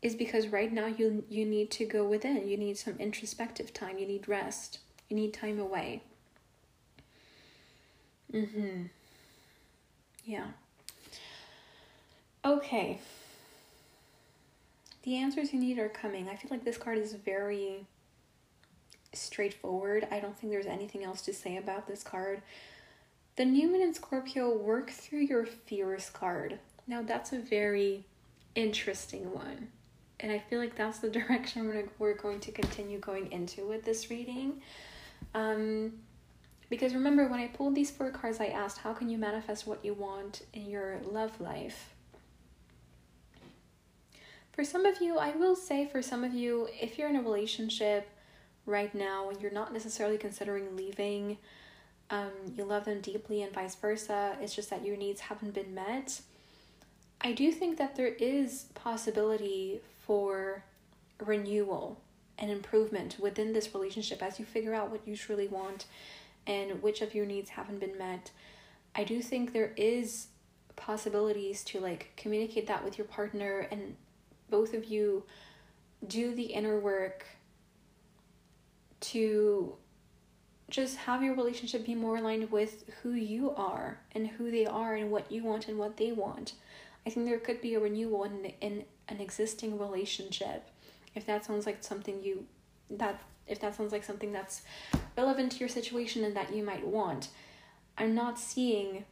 is 0.03 0.15
because 0.15 0.49
right 0.49 0.73
now 0.73 0.87
you 0.87 1.25
you 1.29 1.45
need 1.45 1.71
to 1.73 1.85
go 1.85 2.05
within. 2.05 2.47
You 2.47 2.57
need 2.57 2.79
some 2.79 2.97
introspective 2.99 3.73
time. 3.73 3.99
You 3.99 4.07
need 4.07 4.29
rest. 4.29 4.81
You 5.09 5.17
need 5.17 5.35
time 5.35 5.59
away. 5.59 6.03
Mm-hmm. 8.33 8.85
Yeah. 10.25 10.47
Okay. 12.45 13.01
The 15.03 15.17
answers 15.17 15.53
you 15.53 15.61
need 15.61 15.79
are 15.79 15.89
coming. 15.89 16.29
I 16.29 16.37
feel 16.37 16.51
like 16.51 16.65
this 16.65 16.77
card 16.77 16.99
is 16.99 17.13
very 17.13 17.87
straightforward. 19.13 20.07
I 20.11 20.21
don't 20.21 20.37
think 20.37 20.53
there's 20.53 20.67
anything 20.67 21.05
else 21.05 21.23
to 21.23 21.33
say 21.33 21.57
about 21.57 21.87
this 21.87 22.03
card. 22.03 22.43
The 23.37 23.45
New 23.45 23.69
Moon 23.69 23.83
in 23.83 23.95
Scorpio 23.95 24.57
work 24.57 24.91
through 24.91 25.21
your 25.21 25.47
fears 25.47 26.11
card. 26.11 26.59
Now 26.87 27.03
that's 27.03 27.33
a 27.33 27.39
very 27.39 28.05
interesting 28.55 29.33
one. 29.33 29.69
And 30.19 30.33
I 30.33 30.39
feel 30.39 30.59
like 30.59 30.75
that's 30.75 30.99
the 30.99 31.11
direction 31.11 31.87
we're 31.99 32.15
going 32.15 32.41
to 32.41 32.53
continue 32.53 32.99
going 32.99 33.31
into 33.31 33.67
with 33.67 33.85
this 33.85 34.11
reading. 34.11 34.63
Um, 35.35 35.93
because 36.69 36.95
remember, 36.95 37.29
when 37.29 37.41
I 37.41 37.47
pulled 37.49 37.75
these 37.75 37.91
four 37.91 38.11
cards, 38.11 38.41
I 38.41 38.47
asked, 38.47 38.79
How 38.79 38.93
can 38.93 39.09
you 39.09 39.19
manifest 39.19 39.67
what 39.67 39.85
you 39.85 39.95
want 39.95 40.43
in 40.53 40.69
your 40.69 40.99
love 41.05 41.41
life? 41.41 41.95
For 44.53 44.65
some 44.65 44.87
of 44.87 45.01
you, 45.01 45.19
I 45.19 45.33
will 45.33 45.55
say, 45.55 45.87
for 45.87 46.01
some 46.01 46.25
of 46.25 46.33
you, 46.33 46.69
if 46.81 46.99
you're 46.99 47.11
in 47.11 47.17
a 47.17 47.23
relationship 47.23 48.09
right 48.65 48.93
now 48.95 49.29
and 49.29 49.41
you're 49.41 49.53
not 49.53 49.73
necessarily 49.73 50.17
considering 50.17 50.75
leaving, 50.75 51.37
um, 52.09 52.31
you 52.55 52.65
love 52.65 52.87
them 52.87 53.01
deeply 53.01 53.43
and 53.43 53.53
vice 53.53 53.75
versa, 53.75 54.37
it's 54.41 54.55
just 54.55 54.71
that 54.71 54.85
your 54.85 54.97
needs 54.97 55.21
haven't 55.21 55.55
been 55.55 55.75
met. 55.75 56.21
I 57.21 57.33
do 57.33 57.53
think 57.53 57.77
that 57.79 57.97
there 57.97 58.09
is 58.09 58.67
possibility 58.75 59.81
for 60.07 60.65
renewal 61.25 62.01
and 62.39 62.51
improvement 62.51 63.17
within 63.19 63.53
this 63.53 63.75
relationship 63.75 64.23
as 64.23 64.39
you 64.39 64.45
figure 64.45 64.75
out 64.75 64.91
what 64.91 65.07
you 65.07 65.17
truly 65.17 65.49
want 65.49 65.87
and 66.47 66.83
which 66.83 67.03
of 67.03 67.15
your 67.15 67.27
needs 67.27 67.51
haven't 67.51 67.81
been 67.81 67.99
met. 67.99 68.31
I 68.95 69.05
do 69.05 69.21
think 69.21 69.53
there 69.53 69.73
is 69.77 70.29
possibilities 70.77 71.65
to 71.65 71.81
like 71.81 72.13
communicate 72.17 72.67
that 72.67 72.85
with 72.85 72.99
your 72.99 73.07
partner 73.07 73.67
and 73.71 73.97
both 74.51 74.75
of 74.75 74.85
you 74.85 75.25
do 76.07 76.35
the 76.35 76.45
inner 76.45 76.79
work 76.79 77.27
to 79.01 79.75
just 80.69 80.97
have 80.97 81.23
your 81.23 81.35
relationship 81.35 81.87
be 81.87 81.95
more 81.95 82.17
aligned 82.17 82.51
with 82.51 82.85
who 83.03 83.13
you 83.13 83.51
are 83.53 83.99
and 84.13 84.27
who 84.27 84.51
they 84.51 84.67
are 84.67 84.95
and 84.95 85.11
what 85.11 85.31
you 85.31 85.45
want 85.45 85.69
and 85.69 85.79
what 85.79 85.97
they 85.97 86.13
want. 86.13 86.55
I 87.07 87.11
think 87.11 87.27
there 87.27 87.39
could 87.39 87.61
be 87.61 87.75
a 87.75 87.81
renewal 87.81 88.25
in, 88.25 88.53
in 88.61 88.85
an 89.09 89.21
existing 89.21 89.79
relationship 89.79 90.69
if 91.15 91.25
that 91.27 91.45
sounds 91.45 91.67
like 91.67 91.83
something 91.83 92.23
you 92.23 92.45
that 92.91 93.21
if 93.47 93.61
that 93.61 93.75
sounds 93.75 93.93
like 93.93 94.05
something 94.05 94.33
that's 94.33 94.63
relevant 95.17 95.53
to 95.53 95.59
your 95.59 95.69
situation 95.69 96.25
and 96.25 96.37
that 96.37 96.55
you 96.55 96.63
might 96.63 96.87
want. 96.87 97.29
I'm 97.99 98.15
not 98.15 98.39
seeing 98.39 99.05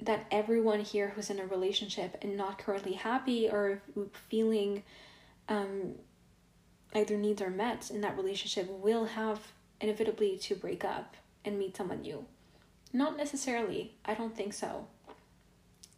that 0.00 0.26
everyone 0.30 0.80
here 0.80 1.08
who's 1.14 1.30
in 1.30 1.40
a 1.40 1.46
relationship 1.46 2.16
and 2.22 2.36
not 2.36 2.58
currently 2.58 2.92
happy 2.92 3.48
or 3.48 3.82
feeling 4.28 4.82
um, 5.48 5.94
like 6.94 7.08
their 7.08 7.18
needs 7.18 7.42
are 7.42 7.50
met 7.50 7.90
in 7.90 8.00
that 8.02 8.16
relationship 8.16 8.68
will 8.70 9.04
have 9.04 9.40
inevitably 9.80 10.38
to 10.38 10.54
break 10.54 10.84
up 10.84 11.16
and 11.44 11.58
meet 11.58 11.76
someone 11.76 12.02
new. 12.02 12.24
Not 12.92 13.16
necessarily. 13.16 13.94
I 14.04 14.14
don't 14.14 14.36
think 14.36 14.52
so. 14.52 14.86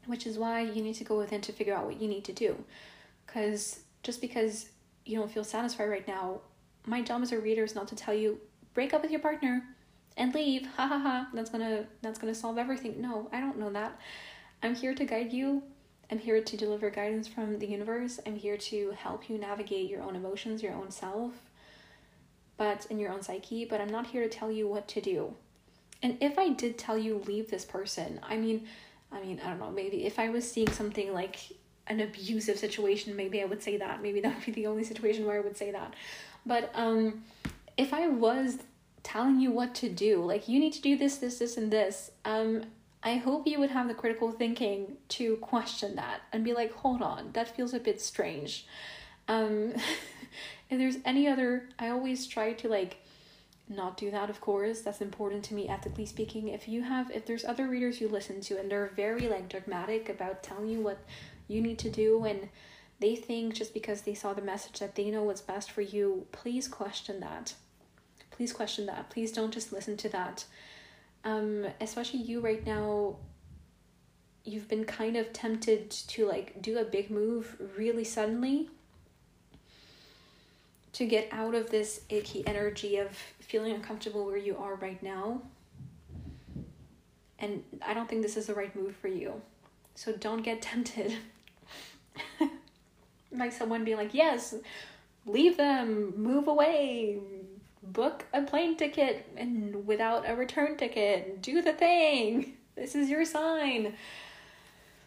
Which 0.07 0.27
is 0.27 0.39
why 0.39 0.63
you 0.63 0.83
need 0.83 0.95
to 0.95 1.05
go 1.05 1.19
within 1.19 1.41
to 1.43 1.53
figure 1.53 1.75
out 1.75 1.87
what 1.87 2.01
you 2.01 2.09
need 2.09 2.25
to 2.25 2.33
do. 2.33 2.65
Because 3.27 3.81
just 4.03 4.21
because 4.21 4.71
you 5.11 5.19
don't 5.19 5.31
feel 5.31 5.45
satisfied 5.45 5.91
right 5.91 6.07
now, 6.07 6.41
my 6.87 7.03
job 7.03 7.23
as 7.23 7.33
a 7.33 7.39
reader 7.39 7.65
is 7.65 7.75
not 7.75 7.89
to 7.89 7.97
tell 7.97 8.15
you 8.15 8.41
break 8.75 8.95
up 8.95 9.03
with 9.03 9.11
your 9.11 9.21
partner 9.21 9.65
and 10.17 10.35
leave. 10.35 10.67
Ha 10.77 10.87
ha 10.87 10.99
ha. 10.99 11.29
That's 11.35 11.51
gonna 11.51 11.87
that's 12.03 12.19
gonna 12.19 12.35
solve 12.35 12.59
everything. 12.59 13.01
No, 13.01 13.29
I 13.33 13.41
don't 13.41 13.59
know 13.59 13.71
that. 13.71 13.99
I'm 14.63 14.75
here 14.75 14.95
to 14.95 15.05
guide 15.05 15.33
you 15.33 15.63
I'm 16.11 16.19
here 16.19 16.43
to 16.43 16.57
deliver 16.57 16.91
guidance 16.91 17.29
from 17.29 17.61
the 17.61 17.69
universe. 17.69 18.19
I'm 18.27 18.35
here 18.35 18.57
to 18.57 18.91
help 18.97 19.31
you 19.31 19.39
navigate 19.39 19.89
your 19.89 20.03
own 20.03 20.17
emotions, 20.17 20.61
your 20.61 20.75
own 20.75 20.91
self, 20.91 21.33
but 22.57 22.85
in 22.91 22.99
your 22.99 23.13
own 23.13 23.23
psyche, 23.23 23.65
but 23.65 23.81
I'm 23.81 23.91
not 23.91 24.09
here 24.09 24.23
to 24.23 24.29
tell 24.29 24.51
you 24.51 24.67
what 24.67 24.89
to 24.89 25.01
do. 25.01 25.35
And 26.03 26.17
if 26.21 26.37
I 26.37 26.49
did 26.49 26.79
tell 26.79 26.99
you 26.99 27.23
leave 27.27 27.49
this 27.49 27.65
person, 27.65 28.19
I 28.25 28.37
mean, 28.37 28.67
I 29.13 29.21
mean, 29.21 29.41
I 29.45 29.51
don't 29.51 29.61
know, 29.61 29.71
maybe 29.71 30.05
if 30.05 30.19
I 30.19 30.31
was 30.31 30.51
seeing 30.51 30.71
something 30.73 31.15
like 31.15 31.39
an 31.91 32.01
abusive 32.01 32.59
situation, 32.59 33.15
maybe 33.17 33.43
I 33.43 33.45
would 33.45 33.63
say 33.63 33.77
that. 33.77 34.01
Maybe 34.01 34.21
that 34.23 34.35
would 34.35 34.47
be 34.47 34.53
the 34.53 34.69
only 34.69 34.85
situation 34.85 35.27
where 35.27 35.37
I 35.37 35.41
would 35.41 35.57
say 35.57 35.71
that. 35.73 35.95
But 36.47 36.71
um 36.75 37.25
if 37.77 37.93
I 37.93 38.09
was 38.09 38.59
telling 39.03 39.41
you 39.41 39.51
what 39.51 39.75
to 39.77 39.89
do, 39.89 40.23
like 40.25 40.49
you 40.49 40.59
need 40.61 40.73
to 40.75 40.83
do 40.83 40.97
this, 40.97 41.17
this, 41.17 41.39
this, 41.39 41.57
and 41.57 41.71
this, 41.71 42.11
um, 42.25 42.65
I 43.03 43.17
hope 43.17 43.47
you 43.47 43.59
would 43.59 43.71
have 43.71 43.89
the 43.89 43.95
critical 43.95 44.31
thinking 44.31 44.99
to 45.09 45.37
question 45.37 45.97
that 45.97 46.21
and 46.33 46.45
be 46.45 46.53
like, 46.53 46.73
hold 46.75 47.01
on, 47.01 47.33
that 47.33 47.57
feels 47.57 47.73
a 47.73 47.81
bit 47.81 48.01
strange. 48.01 48.67
Um, 49.29 49.73
if 50.71 50.79
there's 50.79 50.99
any 51.05 51.27
other, 51.27 51.69
I 51.79 51.89
always 51.89 52.27
try 52.27 52.53
to 52.53 52.69
like 52.69 52.99
not 53.71 53.97
do 53.97 54.11
that, 54.11 54.29
of 54.29 54.41
course. 54.41 54.83
That's 54.83 55.01
important 55.01 55.45
to 55.45 55.55
me, 55.55 55.69
ethically 55.69 56.05
speaking. 56.05 56.49
If 56.49 56.69
you 56.69 56.83
have, 56.83 57.11
if 57.11 57.25
there's 57.25 57.45
other 57.45 57.69
readers 57.69 58.01
you 58.01 58.09
listen 58.09 58.41
to 58.43 58.59
and 58.59 58.71
they're 58.71 58.93
very 58.95 59.29
like 59.29 59.49
dogmatic 59.49 60.11
about 60.11 60.43
telling 60.43 60.69
you 60.69 60.81
what 60.81 60.99
you 61.51 61.61
need 61.61 61.79
to 61.81 61.91
do 61.91 62.25
and 62.25 62.49
they 63.01 63.17
think 63.17 63.55
just 63.55 63.73
because 63.73 64.03
they 64.03 64.15
saw 64.15 64.35
the 64.35 64.43
message 64.43 64.79
that 64.79 64.95
they 64.95 65.11
know 65.11 65.23
what's 65.23 65.41
best 65.41 65.71
for 65.71 65.81
you, 65.81 66.27
please 66.33 66.69
question 66.69 67.21
that. 67.21 67.55
Please 68.31 68.53
question 68.53 68.87
that. 68.87 69.09
Please 69.09 69.33
don't 69.33 69.53
just 69.53 69.73
listen 69.73 69.97
to 69.99 70.09
that 70.11 70.45
um 71.25 71.67
especially 71.81 72.21
you 72.21 72.41
right 72.41 72.65
now 72.65 73.15
you've 74.45 74.69
been 74.69 74.85
kind 74.85 75.17
of 75.17 75.33
tempted 75.33 75.91
to 75.91 76.27
like 76.27 76.61
do 76.63 76.79
a 76.79 76.85
big 76.85 77.11
move 77.11 77.57
really 77.77 78.05
suddenly 78.05 78.71
to 80.93 81.07
get 81.07 81.29
out 81.31 81.55
of 81.55 81.71
this 81.71 82.01
icky 82.09 82.45
energy 82.47 82.97
of 82.97 83.09
feeling 83.41 83.73
uncomfortable 83.73 84.27
where 84.27 84.37
you 84.37 84.57
are 84.57 84.75
right 84.75 85.01
now. 85.03 85.41
And 87.39 87.63
I 87.87 87.95
don't 87.95 88.09
think 88.09 88.23
this 88.23 88.37
is 88.37 88.47
the 88.47 88.55
right 88.55 88.75
move 88.75 88.97
for 88.97 89.09
you. 89.09 89.41
So 89.95 90.13
don't 90.13 90.43
get 90.43 90.61
tempted 90.63 91.15
by 93.33 93.49
someone 93.49 93.85
being 93.85 93.97
like, 93.97 94.15
yes, 94.15 94.55
leave 95.27 95.57
them, 95.57 96.15
move 96.17 96.49
away, 96.49 97.19
book 97.83 98.25
a 98.33 98.43
plane 98.43 98.77
ticket 98.77 99.27
and 99.37 99.87
without 99.87 100.29
a 100.29 100.35
return 100.35 100.77
ticket. 100.77 101.43
Do 101.43 101.63
the 101.63 101.73
thing. 101.73 102.55
This 102.77 102.95
is 102.95 103.11
your 103.11 103.25
sign. 103.25 103.95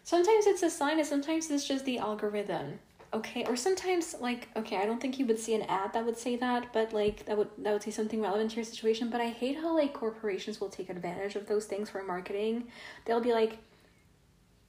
Sometimes 0.04 0.46
it's 0.46 0.64
a 0.64 0.70
sign 0.70 1.00
and 1.00 1.08
sometimes 1.08 1.50
it's 1.50 1.68
just 1.68 1.86
the 1.86 1.98
algorithm. 1.98 2.80
Okay, 3.14 3.46
or 3.46 3.56
sometimes 3.56 4.16
like 4.20 4.50
okay, 4.56 4.78
I 4.78 4.86
don't 4.86 5.00
think 5.00 5.18
you 5.18 5.26
would 5.28 5.40
see 5.40 5.56
an 5.56 5.64
ad 5.64 5.94
that 5.94 6.06
would 6.06 6.18
say 6.18 6.36
that, 6.36 6.74
but 6.74 6.94
like 6.94 7.26
that 7.26 7.38
would 7.38 7.50
that 7.60 7.72
would 7.72 7.84
say 7.84 7.92
something 7.92 8.22
relevant 8.22 8.52
to 8.52 8.56
your 8.58 8.66
situation. 8.66 9.10
But 9.10 9.22
I 9.22 9.30
hate 9.30 9.56
how 9.58 9.76
like 9.76 9.94
corporations 9.94 10.60
will 10.60 10.70
take 10.70 10.90
advantage 10.90 11.36
of 11.36 11.48
those 11.48 11.66
things 11.66 11.90
for 11.90 12.04
marketing. 12.04 12.66
They'll 13.06 13.22
be 13.22 13.34
like, 13.34 13.60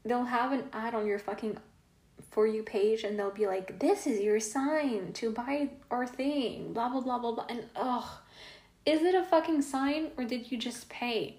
they'll 0.05 0.25
have 0.25 0.53
an 0.53 0.65
ad 0.73 0.95
on 0.95 1.07
your 1.07 1.19
fucking 1.19 1.59
for 2.35 2.47
you 2.49 2.65
page 2.65 3.05
and 3.05 3.17
they'll 3.17 3.31
be 3.31 3.47
like, 3.47 3.79
This 3.79 4.07
is 4.07 4.21
your 4.21 4.41
sign 4.41 5.13
to 5.15 5.31
buy 5.31 5.71
our 5.91 6.07
thing, 6.07 6.73
blah 6.73 6.89
blah 6.89 7.01
blah 7.01 7.19
blah 7.19 7.33
blah. 7.33 7.47
And 7.49 7.65
ugh, 7.77 8.05
is 8.85 9.03
it 9.03 9.15
a 9.15 9.25
fucking 9.25 9.63
sign 9.63 10.11
or 10.19 10.25
did 10.25 10.51
you 10.51 10.59
just 10.59 10.89
pay 10.89 11.37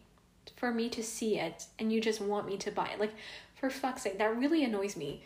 for 0.56 0.72
me 0.72 0.88
to 0.90 1.04
see 1.04 1.38
it 1.38 1.66
and 1.78 1.92
you 1.92 2.00
just 2.00 2.22
want 2.22 2.48
me 2.48 2.58
to 2.58 2.72
buy 2.72 2.88
it? 2.88 3.00
Like, 3.00 3.14
for 3.56 3.70
fuck's 3.70 4.04
sake, 4.04 4.18
that 4.18 4.38
really 4.38 4.64
annoys 4.64 4.96
me. 4.96 5.22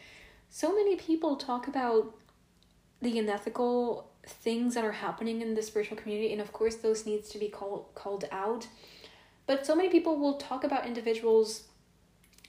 So 0.50 0.74
many 0.74 0.96
people 0.96 1.36
talk 1.36 1.68
about 1.68 2.16
the 3.02 3.20
unethical 3.20 4.10
things 4.26 4.74
that 4.74 4.84
are 4.84 4.92
happening 4.92 5.42
in 5.42 5.54
the 5.54 5.62
spiritual 5.62 5.98
community, 5.98 6.32
and 6.32 6.42
of 6.42 6.52
course, 6.52 6.76
those 6.76 7.06
needs 7.06 7.30
to 7.30 7.38
be 7.38 7.48
called 7.48 7.86
called 7.94 8.26
out. 8.32 8.68
But 9.46 9.66
so 9.66 9.76
many 9.76 9.90
people 9.90 10.18
will 10.18 10.36
talk 10.36 10.64
about 10.64 10.86
individuals 10.86 11.69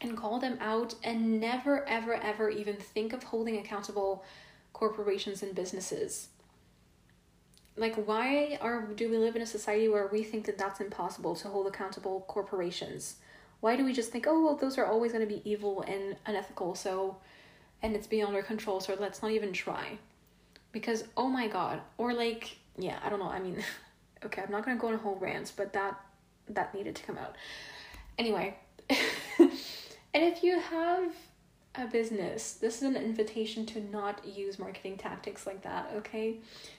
and 0.01 0.17
call 0.17 0.39
them 0.39 0.59
out 0.61 0.95
and 1.05 1.41
never, 1.41 1.87
ever, 1.89 2.15
ever 2.15 2.51
even 2.51 2.77
think 2.77 3.13
of 3.13 3.23
holding 3.23 3.59
accountable 3.59 4.25
corporations 4.73 5.43
and 5.43 5.55
businesses. 5.55 6.29
Like, 7.77 7.95
why 8.07 8.59
are 8.61 8.83
do 8.83 9.11
we 9.11 9.19
live 9.19 9.37
in 9.37 9.43
a 9.43 9.47
society 9.47 9.89
where 9.89 10.09
we 10.09 10.23
think 10.23 10.47
that 10.47 10.59
that's 10.59 10.81
impossible 10.81 11.35
to 11.37 11.49
hold 11.49 11.67
accountable 11.67 12.25
corporations? 12.29 13.17
Why 13.61 13.77
do 13.77 13.85
we 13.85 13.93
just 13.93 14.11
think, 14.11 14.27
oh, 14.27 14.43
well, 14.43 14.57
those 14.57 14.79
are 14.79 14.87
always 14.87 15.13
going 15.13 15.27
to 15.27 15.35
be 15.35 15.43
evil 15.49 15.83
and 15.83 16.17
unethical, 16.27 16.75
so, 16.75 17.19
and 17.83 17.95
it's 17.95 18.07
beyond 18.07 18.35
our 18.35 18.43
control, 18.43 18.81
so 18.81 18.97
let's 18.99 19.23
not 19.23 19.33
even 19.33 19.53
try? 19.53 19.99
Because, 20.73 21.05
oh 21.17 21.29
my 21.29 21.47
god, 21.47 21.81
or 21.99 22.15
like, 22.15 22.57
yeah, 22.79 22.99
I 23.05 23.11
don't 23.11 23.19
know, 23.19 23.29
I 23.29 23.39
mean, 23.39 23.63
okay, 24.25 24.43
I'm 24.43 24.51
not 24.51 24.65
going 24.65 24.77
to 24.77 24.81
go 24.81 24.89
on 24.89 24.95
a 24.95 24.99
whole 24.99 25.17
rant, 25.17 25.53
but 25.57 25.73
that, 25.75 26.01
that 26.49 26.75
needed 26.75 26.97
to 26.97 27.03
come 27.03 27.19
out. 27.19 27.37
Anyway. 28.19 28.57
And 30.13 30.25
if 30.25 30.43
you 30.43 30.59
have 30.59 31.15
a 31.75 31.87
business, 31.87 32.55
this 32.55 32.77
is 32.77 32.83
an 32.83 32.97
invitation 32.97 33.65
to 33.67 33.81
not 33.81 34.27
use 34.27 34.59
marketing 34.59 34.97
tactics 34.97 35.47
like 35.47 35.63
that, 35.63 35.93
okay? 35.97 36.37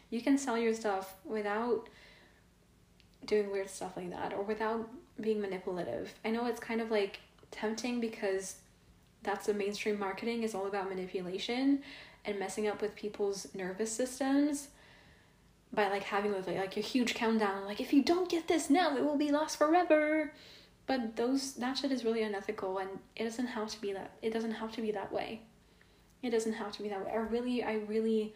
You 0.10 0.22
can 0.22 0.38
sell 0.38 0.58
your 0.58 0.74
stuff 0.74 1.16
without 1.24 1.88
doing 3.26 3.52
weird 3.52 3.70
stuff 3.70 3.96
like 3.96 4.10
that 4.10 4.34
or 4.34 4.42
without 4.42 4.90
being 5.20 5.40
manipulative. 5.40 6.14
I 6.26 6.32
know 6.32 6.46
it's 6.48 6.60
kind 6.60 6.82
of 6.82 6.92
like 6.92 7.20
tempting 7.52 8.02
because 8.02 8.56
that's 9.24 9.46
the 9.46 9.54
mainstream 9.54 10.00
marketing 10.00 10.44
is 10.44 10.56
all 10.56 10.68
about 10.68 10.90
manipulation 10.90 11.82
and 12.26 12.40
messing 12.40 12.68
up 12.68 12.82
with 12.82 12.96
people's 12.96 13.48
nervous 13.54 13.92
systems 13.92 14.70
by 15.74 15.90
like 15.90 16.04
having 16.04 16.34
like, 16.34 16.78
a 16.78 16.82
huge 16.82 17.14
countdown 17.14 17.66
like 17.66 17.80
if 17.80 17.94
you 17.94 18.04
don't 18.04 18.30
get 18.30 18.48
this 18.48 18.70
now 18.70 18.96
it 18.96 19.04
will 19.04 19.18
be 19.18 19.32
lost 19.32 19.58
forever 19.58 20.34
but 20.92 21.16
those 21.16 21.54
that 21.54 21.78
shit 21.78 21.92
is 21.92 22.04
really 22.04 22.24
unethical 22.24 22.78
and 22.78 22.89
it 23.16 23.24
doesn't 23.24 23.48
have 23.48 23.70
to 23.70 23.80
be 23.80 23.94
that 23.94 24.12
it 24.22 24.34
doesn't 24.34 24.52
have 24.52 24.72
to 24.72 24.82
be 24.82 24.92
that 24.92 25.12
way 25.12 25.42
it 26.22 26.32
doesn't 26.32 26.54
have 26.54 26.72
to 26.72 26.84
be 26.84 26.89
that 26.89 27.06
way 27.06 27.12
i 27.12 27.16
really 27.36 27.64
i 27.64 27.76
really 27.88 28.34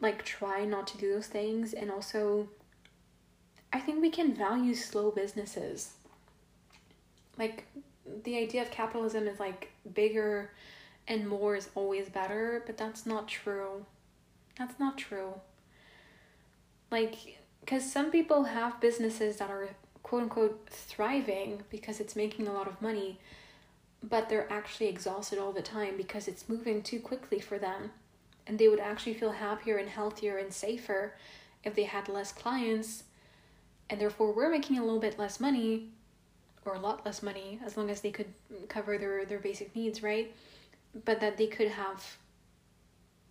like 0.00 0.24
try 0.24 0.64
not 0.64 0.86
to 0.86 0.98
do 0.98 1.12
those 1.14 1.26
things 1.26 1.72
and 1.72 1.90
also 1.90 2.48
I 3.72 3.78
think 3.78 4.00
we 4.00 4.10
can 4.10 4.34
value 4.34 4.74
slow 4.74 5.10
businesses. 5.10 5.92
Like 7.38 7.66
the 8.24 8.36
idea 8.36 8.62
of 8.62 8.70
capitalism 8.70 9.28
is 9.28 9.38
like 9.38 9.70
bigger 9.94 10.50
and 11.06 11.28
more 11.28 11.56
is 11.56 11.70
always 11.74 12.08
better, 12.08 12.62
but 12.66 12.76
that's 12.76 13.06
not 13.06 13.28
true. 13.28 13.86
That's 14.58 14.78
not 14.78 14.98
true. 14.98 15.34
Like, 16.90 17.38
because 17.60 17.90
some 17.90 18.10
people 18.10 18.44
have 18.44 18.80
businesses 18.80 19.36
that 19.36 19.50
are 19.50 19.70
quote 20.10 20.24
unquote 20.24 20.66
thriving 20.68 21.62
because 21.70 22.00
it's 22.00 22.16
making 22.16 22.48
a 22.48 22.52
lot 22.52 22.66
of 22.66 22.82
money, 22.82 23.16
but 24.02 24.28
they're 24.28 24.52
actually 24.52 24.88
exhausted 24.88 25.38
all 25.38 25.52
the 25.52 25.62
time 25.62 25.96
because 25.96 26.26
it's 26.26 26.48
moving 26.48 26.82
too 26.82 26.98
quickly 26.98 27.38
for 27.38 27.60
them. 27.60 27.92
And 28.44 28.58
they 28.58 28.66
would 28.66 28.80
actually 28.80 29.14
feel 29.14 29.30
happier 29.30 29.76
and 29.76 29.88
healthier 29.88 30.38
and 30.38 30.52
safer 30.52 31.14
if 31.62 31.76
they 31.76 31.84
had 31.84 32.08
less 32.08 32.32
clients. 32.32 33.04
And 33.88 34.00
therefore, 34.00 34.32
we're 34.32 34.50
making 34.50 34.78
a 34.78 34.84
little 34.84 34.98
bit 34.98 35.16
less 35.16 35.38
money 35.38 35.90
or 36.64 36.74
a 36.74 36.80
lot 36.80 37.06
less 37.06 37.22
money 37.22 37.60
as 37.64 37.76
long 37.76 37.88
as 37.88 38.00
they 38.00 38.10
could 38.10 38.34
cover 38.68 38.98
their, 38.98 39.24
their 39.24 39.38
basic 39.38 39.76
needs, 39.76 40.02
right? 40.02 40.34
But 41.04 41.20
that 41.20 41.36
they 41.36 41.46
could 41.46 41.68
have 41.68 42.04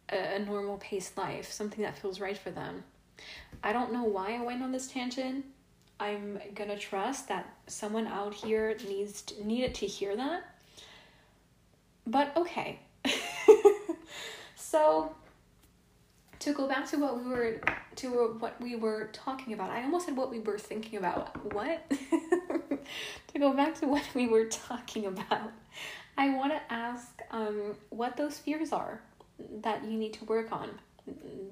a, 0.08 0.36
a 0.36 0.40
normal 0.40 0.78
paced 0.78 1.18
life, 1.18 1.52
something 1.52 1.84
that 1.84 1.98
feels 1.98 2.22
right 2.22 2.38
for 2.38 2.52
them. 2.52 2.86
I 3.62 3.74
don't 3.74 3.92
know 3.92 4.06
why 4.06 4.38
I 4.38 4.42
went 4.42 4.64
on 4.64 4.72
this 4.72 4.88
tangent. 4.88 5.44
I'm 6.00 6.40
gonna 6.56 6.78
trust 6.78 7.28
that 7.28 7.54
someone 7.68 8.08
out 8.08 8.34
here 8.34 8.76
needs 8.88 9.22
to, 9.24 9.46
needed 9.46 9.76
to 9.76 9.86
hear 9.86 10.16
that. 10.16 10.44
But 12.08 12.36
okay. 12.38 12.80
so 14.56 15.14
to 16.40 16.54
go 16.54 16.68
back 16.68 16.90
to 16.90 16.98
what 16.98 17.24
we 17.24 17.30
were 17.30 17.62
to 17.98 18.38
what 18.40 18.60
we 18.62 18.76
were 18.76 19.10
talking 19.12 19.54
about. 19.54 19.70
I 19.70 19.84
almost 19.84 20.06
said 20.06 20.16
what 20.16 20.32
we 20.32 20.40
were 20.40 20.58
thinking 20.58 20.98
about. 20.98 21.54
What? 21.54 21.90
to 23.34 23.40
go 23.40 23.54
back 23.54 23.76
to 23.80 23.88
what 23.88 24.08
we 24.16 24.28
were 24.28 24.46
talking 24.46 25.06
about. 25.06 25.52
I 26.18 26.30
want 26.36 26.54
to 26.54 26.74
ask 26.74 27.22
um 27.32 27.76
what 27.90 28.16
those 28.16 28.38
fears 28.38 28.72
are 28.72 29.02
that 29.62 29.84
you 29.84 29.98
need 29.98 30.14
to 30.14 30.26
work 30.26 30.52
on 30.52 30.70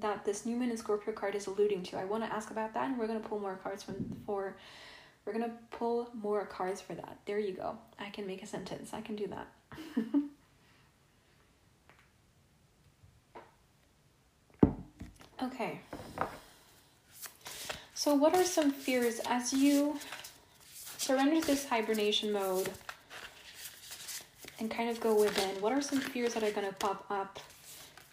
that 0.00 0.24
this 0.24 0.46
New 0.46 0.56
Moon 0.56 0.70
in 0.70 0.76
Scorpio 0.76 1.12
card 1.12 1.34
is 1.34 1.46
alluding 1.46 1.82
to. 1.84 1.98
I 1.98 2.04
want 2.04 2.24
to 2.24 2.32
ask 2.32 2.50
about 2.50 2.74
that, 2.74 2.88
and 2.88 2.98
we're 2.98 3.06
gonna 3.06 3.20
pull 3.20 3.40
more 3.40 3.56
cards 3.56 3.82
from 3.82 4.16
for. 4.26 4.56
We're 5.24 5.32
gonna 5.32 5.52
pull 5.70 6.08
more 6.14 6.46
cards 6.46 6.80
for 6.80 6.94
that. 6.94 7.18
There 7.26 7.38
you 7.38 7.52
go. 7.52 7.76
I 7.98 8.08
can 8.10 8.26
make 8.26 8.42
a 8.42 8.46
sentence. 8.46 8.94
I 8.94 9.00
can 9.00 9.16
do 9.16 9.26
that. 9.28 9.48
okay. 15.42 15.80
So, 17.94 18.14
what 18.14 18.34
are 18.36 18.44
some 18.44 18.70
fears 18.70 19.20
as 19.28 19.52
you 19.52 19.98
surrender 20.98 21.40
this 21.44 21.66
hibernation 21.66 22.32
mode 22.32 22.70
and 24.60 24.70
kind 24.70 24.88
of 24.88 25.00
go 25.00 25.18
within? 25.20 25.60
What 25.60 25.72
are 25.72 25.82
some 25.82 25.98
fears 26.00 26.34
that 26.34 26.44
are 26.44 26.52
going 26.52 26.66
to 26.66 26.74
pop 26.74 27.04
up 27.10 27.40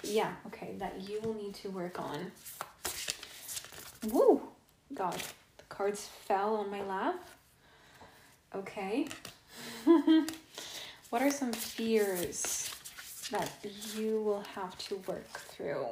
yeah, 0.07 0.33
okay, 0.47 0.75
that 0.79 1.01
you 1.07 1.19
will 1.21 1.33
need 1.33 1.53
to 1.55 1.69
work 1.69 1.99
on. 1.99 2.31
Woo! 4.09 4.41
God, 4.93 5.15
the 5.57 5.63
cards 5.69 6.07
fell 6.25 6.55
on 6.55 6.69
my 6.69 6.81
lap. 6.83 7.23
Okay. 8.53 9.07
what 11.09 11.21
are 11.21 11.31
some 11.31 11.51
fears 11.51 12.73
that 13.31 13.51
you 13.95 14.21
will 14.21 14.43
have 14.53 14.77
to 14.77 14.95
work 15.07 15.29
through? 15.31 15.87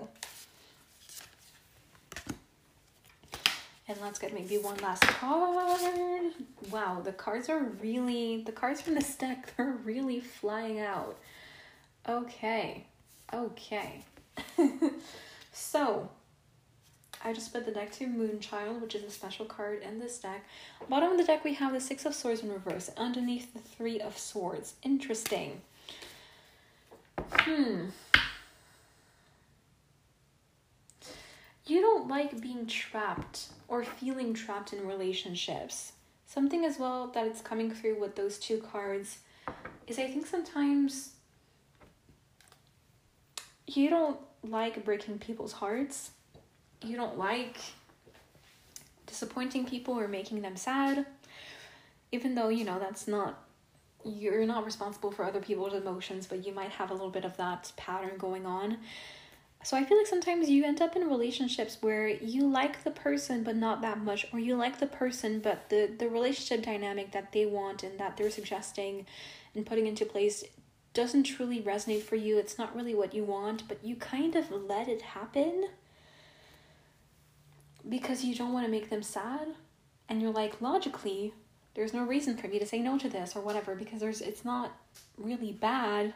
And 3.88 3.98
let's 4.02 4.18
get 4.18 4.34
maybe 4.34 4.58
one 4.58 4.78
last 4.78 5.02
card. 5.04 6.32
Wow, 6.72 7.02
the 7.04 7.12
cards 7.12 7.50
are 7.50 7.64
really, 7.82 8.42
the 8.44 8.54
cards 8.54 8.82
from 8.82 8.96
the 8.96 9.02
stack, 9.02 9.54
they're 9.58 9.78
really 9.84 10.22
flying 10.22 10.80
out. 10.80 11.18
Okay. 12.08 12.86
Okay. 13.34 14.04
so, 15.52 16.10
I 17.24 17.34
just 17.34 17.54
put 17.54 17.66
the 17.66 17.72
deck 17.72 17.92
to 17.94 18.06
Moonchild, 18.06 18.82
which 18.82 18.96
is 18.96 19.04
a 19.04 19.10
special 19.10 19.46
card 19.46 19.82
in 19.82 20.00
this 20.00 20.20
deck. 20.20 20.46
Bottom 20.90 21.12
of 21.12 21.18
the 21.18 21.24
deck, 21.24 21.44
we 21.44 21.54
have 21.56 21.74
the 21.74 21.80
Six 21.80 22.06
of 22.06 22.14
Swords 22.14 22.42
in 22.42 22.52
reverse. 22.52 22.92
Underneath, 22.98 23.54
the 23.54 23.60
Three 23.60 24.00
of 24.00 24.18
Swords. 24.18 24.74
Interesting. 24.84 25.62
Hmm. 27.32 27.86
You 31.66 31.80
don't 31.80 32.10
like 32.10 32.42
being 32.42 32.68
trapped 32.68 33.48
or 33.70 33.84
feeling 33.84 34.34
trapped 34.34 34.74
in 34.74 34.86
relationships. 34.86 35.94
Something 36.26 36.66
as 36.66 36.78
well 36.78 37.08
that 37.14 37.26
it's 37.26 37.42
coming 37.42 37.72
through 37.72 38.00
with 38.00 38.16
those 38.16 38.38
two 38.38 38.58
cards 38.58 39.20
is 39.88 39.98
I 39.98 40.08
think 40.08 40.26
sometimes 40.26 41.13
you 43.68 43.90
don't 43.90 44.20
like 44.44 44.84
breaking 44.84 45.20
people's 45.20 45.54
hearts. 45.54 46.12
You 46.82 46.98
don't 46.98 47.18
like 47.18 47.58
disappointing 49.08 49.66
people 49.66 49.98
or 49.98 50.08
making 50.08 50.42
them 50.42 50.56
sad. 50.56 51.06
Even 52.12 52.36
though, 52.36 52.50
you 52.50 52.66
know, 52.66 52.80
that's 52.80 53.08
not 53.08 53.40
you're 54.06 54.46
not 54.46 54.66
responsible 54.66 55.12
for 55.12 55.24
other 55.24 55.40
people's 55.40 55.74
emotions, 55.74 56.28
but 56.28 56.46
you 56.46 56.54
might 56.54 56.72
have 56.72 56.92
a 56.92 56.94
little 56.94 57.10
bit 57.10 57.24
of 57.24 57.38
that 57.38 57.72
pattern 57.78 58.18
going 58.18 58.46
on. 58.46 58.78
So 59.64 59.78
I 59.78 59.86
feel 59.86 59.98
like 59.98 60.08
sometimes 60.08 60.50
you 60.50 60.66
end 60.66 60.82
up 60.82 60.98
in 60.98 61.08
relationships 61.08 61.78
where 61.80 62.10
you 62.10 62.50
like 62.50 62.84
the 62.84 62.92
person 62.92 63.44
but 63.44 63.56
not 63.56 63.82
that 63.82 63.98
much 63.98 64.28
or 64.34 64.40
you 64.40 64.58
like 64.58 64.80
the 64.80 64.88
person 64.88 65.40
but 65.40 65.70
the 65.70 65.90
the 65.98 66.10
relationship 66.10 66.66
dynamic 66.66 67.14
that 67.14 67.32
they 67.32 67.46
want 67.46 67.82
and 67.82 67.98
that 67.98 68.18
they're 68.18 68.30
suggesting 68.30 69.06
and 69.56 69.66
putting 69.66 69.88
into 69.88 70.06
place 70.06 70.44
doesn't 70.94 71.24
truly 71.24 71.62
resonate 71.62 72.04
for 72.04 72.16
you, 72.16 72.38
it's 72.38 72.58
not 72.58 72.76
really 72.76 72.94
what 72.94 73.14
you 73.14 73.24
want, 73.24 73.68
but 73.68 73.84
you 73.84 73.96
kind 73.96 74.36
of 74.36 74.52
let 74.52 74.88
it 74.88 75.02
happen 75.02 75.66
because 77.88 78.24
you 78.24 78.36
don't 78.36 78.54
want 78.54 78.66
to 78.66 78.72
make 78.72 78.90
them 78.90 79.04
sad. 79.04 79.48
And 80.08 80.22
you're 80.22 80.32
like, 80.32 80.62
logically, 80.62 81.34
there's 81.74 81.94
no 81.94 82.04
reason 82.04 82.38
for 82.38 82.48
me 82.48 82.60
to 82.60 82.66
say 82.66 82.80
no 82.80 82.98
to 83.00 83.10
this 83.10 83.36
or 83.36 83.42
whatever 83.42 83.76
because 83.76 84.00
there's 84.00 84.22
it's 84.22 84.46
not 84.46 84.72
really 85.18 85.52
bad. 85.52 86.14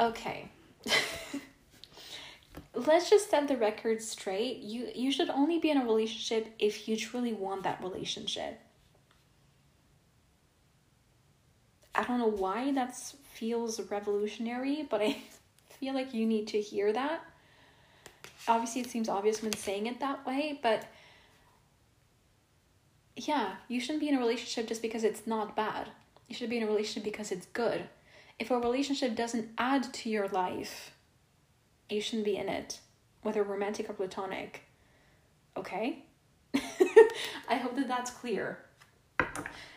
Okay. 0.00 0.50
Let's 2.74 3.08
just 3.08 3.30
set 3.30 3.48
the 3.48 3.56
record 3.56 4.02
straight. 4.02 4.58
You 4.58 4.88
you 4.94 5.10
should 5.10 5.30
only 5.30 5.58
be 5.58 5.70
in 5.70 5.78
a 5.78 5.84
relationship 5.84 6.52
if 6.58 6.86
you 6.88 6.96
truly 6.96 7.32
want 7.32 7.62
that 7.62 7.82
relationship. 7.82 8.60
I 11.94 12.04
don't 12.04 12.18
know 12.18 12.26
why 12.26 12.72
that's 12.72 13.16
feels 13.36 13.80
revolutionary, 13.90 14.86
but 14.88 15.02
I 15.02 15.16
feel 15.80 15.94
like 15.94 16.14
you 16.14 16.26
need 16.26 16.48
to 16.48 16.60
hear 16.60 16.92
that. 16.92 17.20
Obviously, 18.48 18.80
it 18.80 18.90
seems 18.90 19.08
obvious 19.08 19.42
when 19.42 19.52
saying 19.52 19.86
it 19.86 20.00
that 20.00 20.26
way, 20.26 20.58
but 20.62 20.84
yeah, 23.16 23.54
you 23.68 23.80
shouldn't 23.80 24.00
be 24.00 24.08
in 24.08 24.14
a 24.14 24.20
relationship 24.20 24.68
just 24.68 24.82
because 24.82 25.04
it's 25.04 25.26
not 25.26 25.56
bad. 25.56 25.88
You 26.28 26.34
should 26.34 26.50
be 26.50 26.58
in 26.58 26.62
a 26.62 26.66
relationship 26.66 27.04
because 27.04 27.32
it's 27.32 27.46
good. 27.46 27.88
If 28.38 28.50
a 28.50 28.58
relationship 28.58 29.14
doesn't 29.14 29.48
add 29.58 29.92
to 29.94 30.10
your 30.10 30.28
life, 30.28 30.92
you 31.88 32.00
shouldn't 32.00 32.26
be 32.26 32.36
in 32.36 32.48
it, 32.48 32.80
whether 33.22 33.42
romantic 33.42 33.88
or 33.88 33.94
platonic. 33.94 34.62
Okay? 35.56 36.04
I 37.48 37.56
hope 37.56 37.76
that 37.76 37.88
that's 37.88 38.10
clear. 38.10 38.58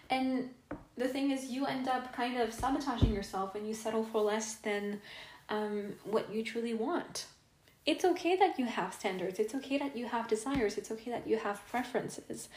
And 0.10 0.50
the 0.98 1.08
thing 1.08 1.32
is, 1.32 1.46
you 1.46 1.66
end 1.66 1.88
up 1.88 2.14
kind 2.14 2.40
of 2.40 2.54
sabotaging 2.54 3.14
yourself 3.14 3.54
when 3.54 3.66
you 3.66 3.74
settle 3.74 4.04
for 4.04 4.22
less 4.22 4.56
than 4.56 5.02
um, 5.50 5.94
what 6.04 6.34
you 6.34 6.44
truly 6.44 6.74
want. 6.74 7.26
It's 7.86 8.06
okay 8.06 8.36
that 8.36 8.60
you 8.60 8.66
have 8.66 8.94
standards, 8.94 9.40
it's 9.40 9.56
okay 9.56 9.78
that 9.78 9.96
you 9.96 10.06
have 10.06 10.28
desires, 10.28 10.78
it's 10.78 10.92
okay 10.92 11.12
that 11.12 11.28
you 11.28 11.38
have 11.38 11.66
preferences. 11.70 12.50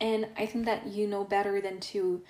And 0.00 0.28
I 0.36 0.46
think 0.46 0.66
that 0.66 0.86
you 0.86 1.06
know 1.06 1.24
better 1.24 1.60
than 1.60 1.80
to 1.80 2.22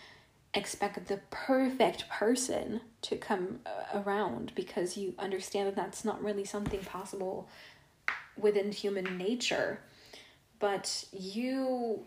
expect 0.55 1.09
the 1.09 1.21
perfect 1.31 2.09
person 2.09 2.81
to 3.01 3.17
come 3.17 3.61
uh, 3.65 4.01
around 4.01 4.53
because 4.55 4.97
you 4.97 5.15
understand 5.19 5.69
that 5.69 5.77
that's 5.77 6.05
not 6.05 6.23
really 6.23 6.45
something 6.45 6.81
possible 6.81 7.49
within 8.37 8.71
human 8.73 9.17
nature. 9.17 9.81
But 10.59 11.05
you 11.13 12.05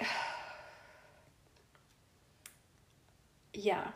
yeah. 3.54 3.92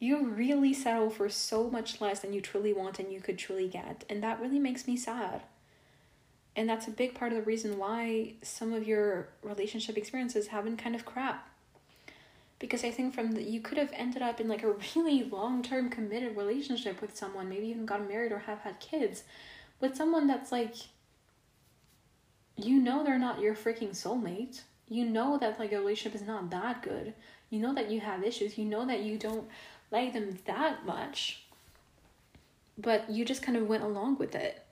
You 0.00 0.26
really 0.28 0.72
settle 0.74 1.10
for 1.10 1.28
so 1.28 1.68
much 1.70 2.00
less 2.00 2.20
than 2.20 2.32
you 2.32 2.40
truly 2.40 2.72
want 2.72 2.98
and 2.98 3.12
you 3.12 3.20
could 3.20 3.38
truly 3.38 3.68
get. 3.68 4.04
And 4.08 4.22
that 4.22 4.40
really 4.40 4.58
makes 4.58 4.86
me 4.86 4.96
sad. 4.96 5.42
And 6.56 6.68
that's 6.68 6.88
a 6.88 6.90
big 6.92 7.14
part 7.14 7.32
of 7.32 7.38
the 7.38 7.44
reason 7.44 7.78
why 7.78 8.34
some 8.42 8.72
of 8.72 8.86
your 8.86 9.28
relationship 9.42 9.96
experiences 9.96 10.48
have 10.48 10.64
been 10.64 10.76
kind 10.76 10.94
of 10.94 11.04
crap. 11.04 11.48
because 12.58 12.84
I 12.84 12.90
think 12.90 13.14
from 13.14 13.32
the, 13.32 13.42
you 13.42 13.60
could 13.60 13.78
have 13.78 13.90
ended 13.92 14.22
up 14.22 14.40
in 14.40 14.48
like 14.48 14.62
a 14.62 14.72
really 14.96 15.22
long 15.24 15.62
term 15.62 15.90
committed 15.90 16.36
relationship 16.36 17.00
with 17.00 17.16
someone, 17.16 17.48
maybe 17.48 17.66
even 17.68 17.86
gotten 17.86 18.08
married 18.08 18.32
or 18.32 18.40
have 18.40 18.60
had 18.60 18.80
kids 18.80 19.24
with 19.80 19.96
someone 19.96 20.26
that's 20.26 20.50
like 20.52 20.74
you 22.56 22.80
know 22.80 23.04
they're 23.04 23.18
not 23.18 23.40
your 23.40 23.54
freaking 23.54 23.90
soulmate. 23.90 24.62
You 24.88 25.04
know 25.04 25.38
that 25.38 25.58
like 25.58 25.72
a 25.72 25.78
relationship 25.78 26.20
is 26.20 26.26
not 26.26 26.50
that 26.50 26.82
good. 26.82 27.14
You 27.50 27.60
know 27.60 27.74
that 27.74 27.90
you 27.90 28.00
have 28.00 28.24
issues. 28.24 28.56
You 28.58 28.64
know 28.64 28.86
that 28.86 29.00
you 29.00 29.18
don't 29.18 29.48
like 29.90 30.12
them 30.12 30.38
that 30.46 30.86
much. 30.86 31.44
But 32.76 33.10
you 33.10 33.24
just 33.24 33.42
kind 33.42 33.56
of 33.58 33.66
went 33.66 33.82
along 33.82 34.18
with 34.18 34.34
it. 34.34 34.64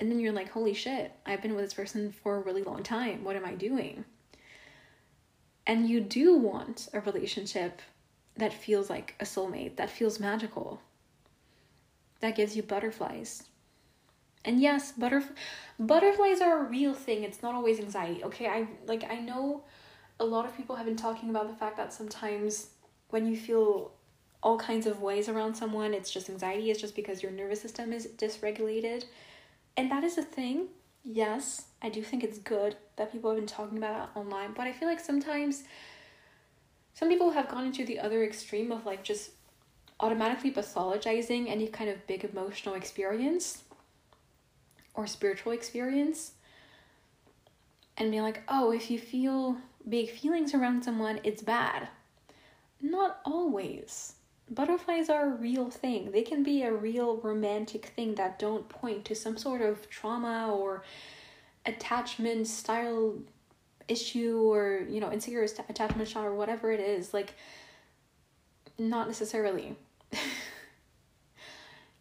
And 0.00 0.10
then 0.10 0.20
you're 0.20 0.32
like, 0.32 0.50
holy 0.50 0.74
shit, 0.74 1.12
I've 1.26 1.42
been 1.42 1.54
with 1.54 1.64
this 1.64 1.74
person 1.74 2.12
for 2.12 2.36
a 2.36 2.40
really 2.40 2.62
long 2.62 2.82
time. 2.82 3.24
What 3.24 3.36
am 3.36 3.44
I 3.44 3.54
doing? 3.54 4.04
And 5.66 5.88
you 5.88 6.00
do 6.00 6.36
want 6.36 6.88
a 6.92 7.00
relationship 7.00 7.82
that 8.36 8.52
feels 8.52 8.88
like 8.88 9.14
a 9.20 9.24
soulmate, 9.24 9.76
that 9.76 9.90
feels 9.90 10.20
magical, 10.20 10.80
that 12.20 12.36
gives 12.36 12.56
you 12.56 12.62
butterflies. 12.62 13.44
And 14.44 14.60
yes, 14.60 14.92
butterf- 14.98 15.34
butterflies 15.78 16.40
are 16.40 16.60
a 16.60 16.68
real 16.68 16.94
thing. 16.94 17.24
It's 17.24 17.42
not 17.42 17.54
always 17.54 17.80
anxiety. 17.80 18.24
Okay, 18.24 18.46
I 18.46 18.66
like 18.86 19.04
I 19.10 19.16
know 19.16 19.64
a 20.20 20.24
lot 20.24 20.44
of 20.46 20.56
people 20.56 20.76
have 20.76 20.86
been 20.86 20.96
talking 20.96 21.30
about 21.30 21.48
the 21.48 21.54
fact 21.54 21.76
that 21.76 21.92
sometimes 21.92 22.70
when 23.10 23.26
you 23.26 23.36
feel 23.36 23.92
all 24.42 24.58
kinds 24.58 24.86
of 24.86 25.02
ways 25.02 25.28
around 25.28 25.54
someone, 25.54 25.92
it's 25.94 26.10
just 26.10 26.30
anxiety, 26.30 26.70
it's 26.70 26.80
just 26.80 26.94
because 26.94 27.22
your 27.22 27.32
nervous 27.32 27.60
system 27.60 27.92
is 27.92 28.06
dysregulated. 28.06 29.04
And 29.76 29.90
that 29.90 30.04
is 30.04 30.18
a 30.18 30.22
thing. 30.22 30.68
Yes, 31.04 31.66
I 31.82 31.88
do 31.88 32.02
think 32.02 32.22
it's 32.22 32.38
good 32.38 32.76
that 32.96 33.12
people 33.12 33.30
have 33.30 33.38
been 33.38 33.46
talking 33.46 33.78
about 33.78 34.08
it 34.08 34.18
online, 34.18 34.52
but 34.54 34.66
I 34.66 34.72
feel 34.72 34.88
like 34.88 35.00
sometimes 35.00 35.64
some 36.94 37.08
people 37.08 37.30
have 37.30 37.48
gone 37.48 37.64
into 37.64 37.84
the 37.84 37.98
other 37.98 38.24
extreme 38.24 38.72
of 38.72 38.84
like 38.84 39.04
just 39.04 39.30
automatically 40.00 40.52
pathologizing 40.52 41.48
any 41.48 41.68
kind 41.68 41.90
of 41.90 42.06
big 42.06 42.24
emotional 42.24 42.74
experience 42.74 43.62
or 44.98 45.06
spiritual 45.06 45.52
experience 45.52 46.32
and 47.96 48.10
be 48.10 48.20
like, 48.20 48.42
oh, 48.48 48.72
if 48.72 48.90
you 48.90 48.98
feel 48.98 49.56
big 49.88 50.10
feelings 50.10 50.54
around 50.54 50.82
someone, 50.82 51.20
it's 51.22 51.40
bad. 51.40 51.86
Not 52.82 53.20
always. 53.24 54.14
Butterflies 54.50 55.08
are 55.08 55.26
a 55.26 55.36
real 55.36 55.70
thing. 55.70 56.10
They 56.10 56.22
can 56.22 56.42
be 56.42 56.62
a 56.62 56.72
real 56.72 57.18
romantic 57.18 57.86
thing 57.94 58.16
that 58.16 58.40
don't 58.40 58.68
point 58.68 59.04
to 59.04 59.14
some 59.14 59.38
sort 59.38 59.62
of 59.62 59.88
trauma 59.88 60.52
or 60.52 60.82
attachment 61.64 62.48
style 62.48 63.14
issue 63.86 64.40
or, 64.52 64.84
you 64.88 64.98
know, 64.98 65.12
insecure 65.12 65.46
attachment 65.68 66.08
style 66.08 66.24
or 66.24 66.34
whatever 66.34 66.72
it 66.72 66.80
is. 66.80 67.14
Like, 67.14 67.34
not 68.78 69.06
necessarily. 69.06 69.76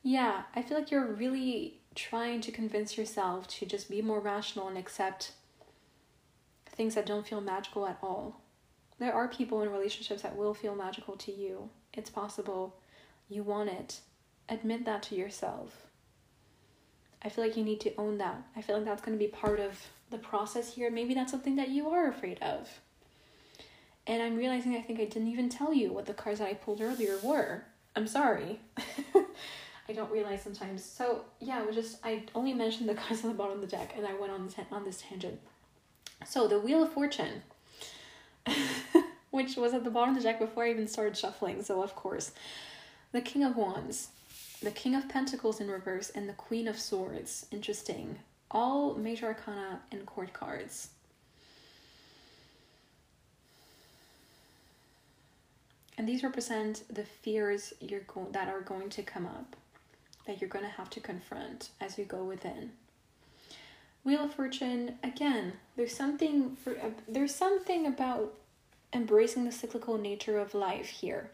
yeah, 0.01 0.41
I 0.55 0.63
feel 0.63 0.79
like 0.79 0.89
you're 0.89 1.05
really 1.05 1.79
trying 1.97 2.39
to 2.41 2.51
convince 2.51 2.95
yourself 2.95 3.47
to 3.47 3.65
just 3.65 3.89
be 3.89 4.01
more 4.03 4.19
rational 4.19 4.67
and 4.67 4.77
accept 4.77 5.31
things 6.67 6.93
that 6.93 7.07
don't 7.07 7.27
feel 7.27 7.41
magical 7.41 7.87
at 7.87 7.97
all. 8.03 8.39
There 8.99 9.13
are 9.13 9.27
people 9.27 9.61
in 9.63 9.71
relationships 9.71 10.21
that 10.21 10.37
will 10.37 10.53
feel 10.53 10.75
magical 10.75 11.15
to 11.17 11.31
you. 11.31 11.69
It's 11.93 12.11
possible. 12.11 12.75
You 13.27 13.41
want 13.41 13.69
it. 13.69 14.01
Admit 14.47 14.85
that 14.85 15.03
to 15.03 15.15
yourself. 15.15 15.87
I 17.23 17.29
feel 17.29 17.43
like 17.43 17.57
you 17.57 17.63
need 17.63 17.81
to 17.81 17.95
own 17.97 18.19
that. 18.19 18.43
I 18.55 18.61
feel 18.61 18.77
like 18.77 18.85
that's 18.85 19.01
going 19.01 19.17
to 19.17 19.23
be 19.23 19.29
part 19.29 19.59
of 19.59 19.87
the 20.11 20.19
process 20.19 20.75
here. 20.75 20.91
Maybe 20.91 21.15
that's 21.15 21.31
something 21.31 21.55
that 21.55 21.69
you 21.69 21.89
are 21.89 22.07
afraid 22.07 22.37
of. 22.43 22.69
And 24.05 24.21
I'm 24.21 24.37
realizing 24.37 24.75
I 24.75 24.81
think 24.81 24.99
I 24.99 25.05
didn't 25.05 25.29
even 25.29 25.49
tell 25.49 25.73
you 25.73 25.91
what 25.91 26.05
the 26.05 26.13
cards 26.13 26.39
that 26.39 26.47
I 26.47 26.53
pulled 26.53 26.79
earlier 26.79 27.17
were. 27.23 27.63
I'm 27.95 28.07
sorry. 28.07 28.59
I 29.89 29.93
don't 29.93 30.11
realize 30.11 30.41
sometimes. 30.41 30.83
So 30.83 31.21
yeah, 31.39 31.63
was 31.63 31.75
just 31.75 31.99
I 32.03 32.23
only 32.35 32.53
mentioned 32.53 32.89
the 32.89 32.95
cards 32.95 33.23
on 33.23 33.29
the 33.29 33.37
bottom 33.37 33.55
of 33.55 33.61
the 33.61 33.67
deck, 33.67 33.93
and 33.95 34.05
I 34.05 34.13
went 34.15 34.31
on 34.31 34.45
this 34.45 34.55
on 34.71 34.83
this 34.83 35.01
tangent. 35.01 35.39
So 36.25 36.47
the 36.47 36.59
Wheel 36.59 36.83
of 36.83 36.91
Fortune, 36.91 37.43
which 39.31 39.55
was 39.55 39.73
at 39.73 39.83
the 39.83 39.89
bottom 39.89 40.15
of 40.15 40.21
the 40.21 40.27
deck 40.27 40.39
before 40.39 40.63
I 40.65 40.71
even 40.71 40.87
started 40.87 41.15
shuffling. 41.15 41.63
So 41.63 41.81
of 41.81 41.95
course, 41.95 42.31
the 43.11 43.21
King 43.21 43.43
of 43.43 43.55
Wands, 43.55 44.09
the 44.61 44.71
King 44.71 44.95
of 44.95 45.07
Pentacles 45.07 45.61
in 45.61 45.69
reverse, 45.69 46.09
and 46.09 46.27
the 46.27 46.33
Queen 46.33 46.67
of 46.67 46.77
Swords. 46.77 47.45
Interesting. 47.51 48.19
All 48.49 48.95
major 48.95 49.27
arcana 49.27 49.81
and 49.91 50.05
court 50.05 50.33
cards. 50.33 50.89
And 55.97 56.07
these 56.07 56.23
represent 56.23 56.83
the 56.93 57.03
fears 57.03 57.73
you're 57.81 58.01
go- 58.01 58.29
that 58.31 58.47
are 58.47 58.61
going 58.61 58.89
to 58.89 59.01
come 59.01 59.25
up 59.25 59.55
that 60.27 60.39
you're 60.39 60.49
going 60.49 60.65
to 60.65 60.71
have 60.71 60.89
to 60.91 60.99
confront 60.99 61.69
as 61.81 61.97
you 61.97 62.05
go 62.05 62.23
within. 62.23 62.71
Wheel 64.03 64.25
of 64.25 64.33
Fortune 64.33 64.99
again, 65.03 65.53
there's 65.75 65.95
something 65.95 66.55
for 66.55 66.77
uh, 66.77 66.91
there's 67.07 67.33
something 67.33 67.87
about 67.87 68.33
embracing 68.93 69.43
the 69.43 69.51
cyclical 69.51 69.97
nature 69.97 70.37
of 70.37 70.53
life 70.53 70.87
here. 70.87 71.31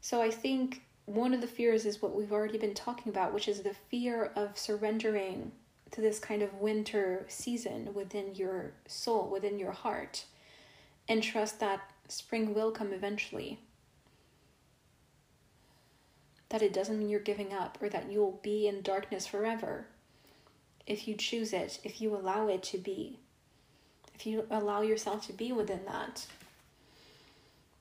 So 0.00 0.22
I 0.22 0.30
think 0.30 0.82
one 1.04 1.34
of 1.34 1.40
the 1.40 1.46
fears 1.46 1.84
is 1.84 2.00
what 2.00 2.14
we've 2.14 2.32
already 2.32 2.56
been 2.56 2.74
talking 2.74 3.10
about, 3.10 3.34
which 3.34 3.48
is 3.48 3.60
the 3.60 3.74
fear 3.90 4.30
of 4.36 4.56
surrendering 4.56 5.52
to 5.90 6.00
this 6.00 6.18
kind 6.18 6.40
of 6.40 6.54
winter 6.54 7.26
season 7.28 7.92
within 7.92 8.34
your 8.34 8.72
soul, 8.86 9.28
within 9.28 9.58
your 9.58 9.72
heart, 9.72 10.24
and 11.08 11.22
trust 11.22 11.60
that 11.60 11.80
spring 12.08 12.54
will 12.54 12.70
come 12.70 12.92
eventually 12.92 13.58
that 16.50 16.62
it 16.62 16.72
doesn't 16.72 16.98
mean 16.98 17.08
you're 17.08 17.20
giving 17.20 17.52
up 17.52 17.78
or 17.80 17.88
that 17.88 18.10
you'll 18.10 18.40
be 18.42 18.66
in 18.68 18.82
darkness 18.82 19.26
forever. 19.26 19.86
If 20.86 21.08
you 21.08 21.14
choose 21.14 21.52
it, 21.52 21.80
if 21.84 22.00
you 22.00 22.14
allow 22.14 22.48
it 22.48 22.62
to 22.64 22.78
be, 22.78 23.18
if 24.14 24.26
you 24.26 24.46
allow 24.50 24.82
yourself 24.82 25.26
to 25.28 25.32
be 25.32 25.52
within 25.52 25.80
that. 25.86 26.26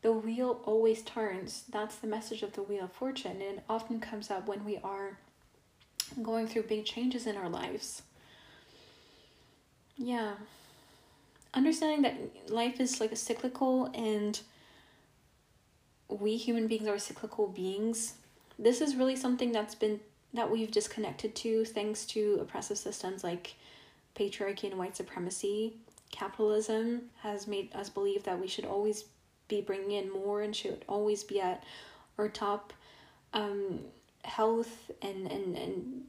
The 0.01 0.13
wheel 0.13 0.61
always 0.63 1.01
turns. 1.01 1.65
That's 1.70 1.95
the 1.97 2.07
message 2.07 2.43
of 2.43 2.53
the 2.53 2.63
Wheel 2.63 2.86
of 2.86 2.93
Fortune. 2.93 3.41
And 3.41 3.57
it 3.57 3.63
often 3.67 3.99
comes 3.99 4.32
up 4.32 4.47
when 4.47 4.63
we 4.63 4.78
are 4.78 5.17
going 6.24 6.47
through 6.47 6.63
big 6.63 6.86
changes 6.86 7.28
in 7.28 7.36
our 7.36 7.49
lives. 7.49 8.03
Yeah. 9.97 10.36
Understanding 11.53 12.03
that 12.03 12.49
life 12.49 12.80
is 12.80 13.01
like 13.01 13.11
a 13.11 13.17
cyclical 13.17 13.91
and 13.93 14.39
we 16.07 16.38
human 16.38 16.67
beings 16.67 16.88
are 16.88 16.97
cyclical 16.97 17.47
beings 17.47 18.13
this 18.60 18.82
is 18.82 18.95
really 18.95 19.16
something 19.16 19.51
that's 19.51 19.74
been 19.74 19.99
that 20.34 20.51
we've 20.51 20.70
disconnected 20.70 21.34
to 21.34 21.66
thanks 21.66 22.05
to 22.05 22.38
oppressive 22.41 22.78
systems 22.78 23.24
like 23.24 23.55
patriarchy 24.16 24.66
and 24.66 24.78
white 24.78 24.95
supremacy. 24.95 25.78
Capitalism 26.12 27.03
has 27.22 27.47
made 27.47 27.74
us 27.74 27.89
believe 27.89 28.24
that 28.24 28.39
we 28.39 28.47
should 28.47 28.66
always 28.66 29.05
be 29.47 29.62
bringing 29.62 29.91
in 29.91 30.12
more 30.12 30.41
and 30.41 30.55
should 30.55 30.86
always 30.88 31.24
be 31.24 31.41
at 31.41 31.64
our 32.18 32.28
top 32.28 32.74
um, 33.34 33.80
health 34.24 34.91
and, 35.01 35.32
and, 35.32 35.57
and, 35.57 36.03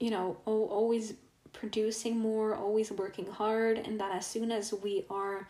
you 0.00 0.10
know, 0.10 0.36
always 0.46 1.14
producing 1.52 2.18
more, 2.18 2.54
always 2.54 2.90
working 2.92 3.26
hard, 3.26 3.78
and 3.78 4.00
that 4.00 4.14
as 4.14 4.26
soon 4.26 4.52
as 4.52 4.72
we 4.72 5.04
are 5.10 5.48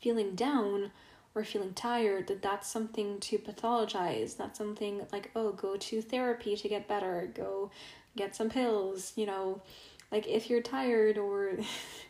feeling 0.00 0.34
down, 0.34 0.90
or 1.34 1.44
feeling 1.44 1.74
tired 1.74 2.26
that 2.26 2.42
that's 2.42 2.68
something 2.68 3.18
to 3.20 3.38
pathologize 3.38 4.36
that's 4.36 4.58
something 4.58 5.06
like 5.12 5.30
oh 5.36 5.52
go 5.52 5.76
to 5.76 6.02
therapy 6.02 6.56
to 6.56 6.68
get 6.68 6.88
better 6.88 7.30
go 7.34 7.70
get 8.16 8.34
some 8.34 8.50
pills 8.50 9.12
you 9.16 9.26
know? 9.26 9.60
Like 10.10 10.26
if 10.26 10.50
you're 10.50 10.62
tired 10.62 11.18
or 11.18 11.58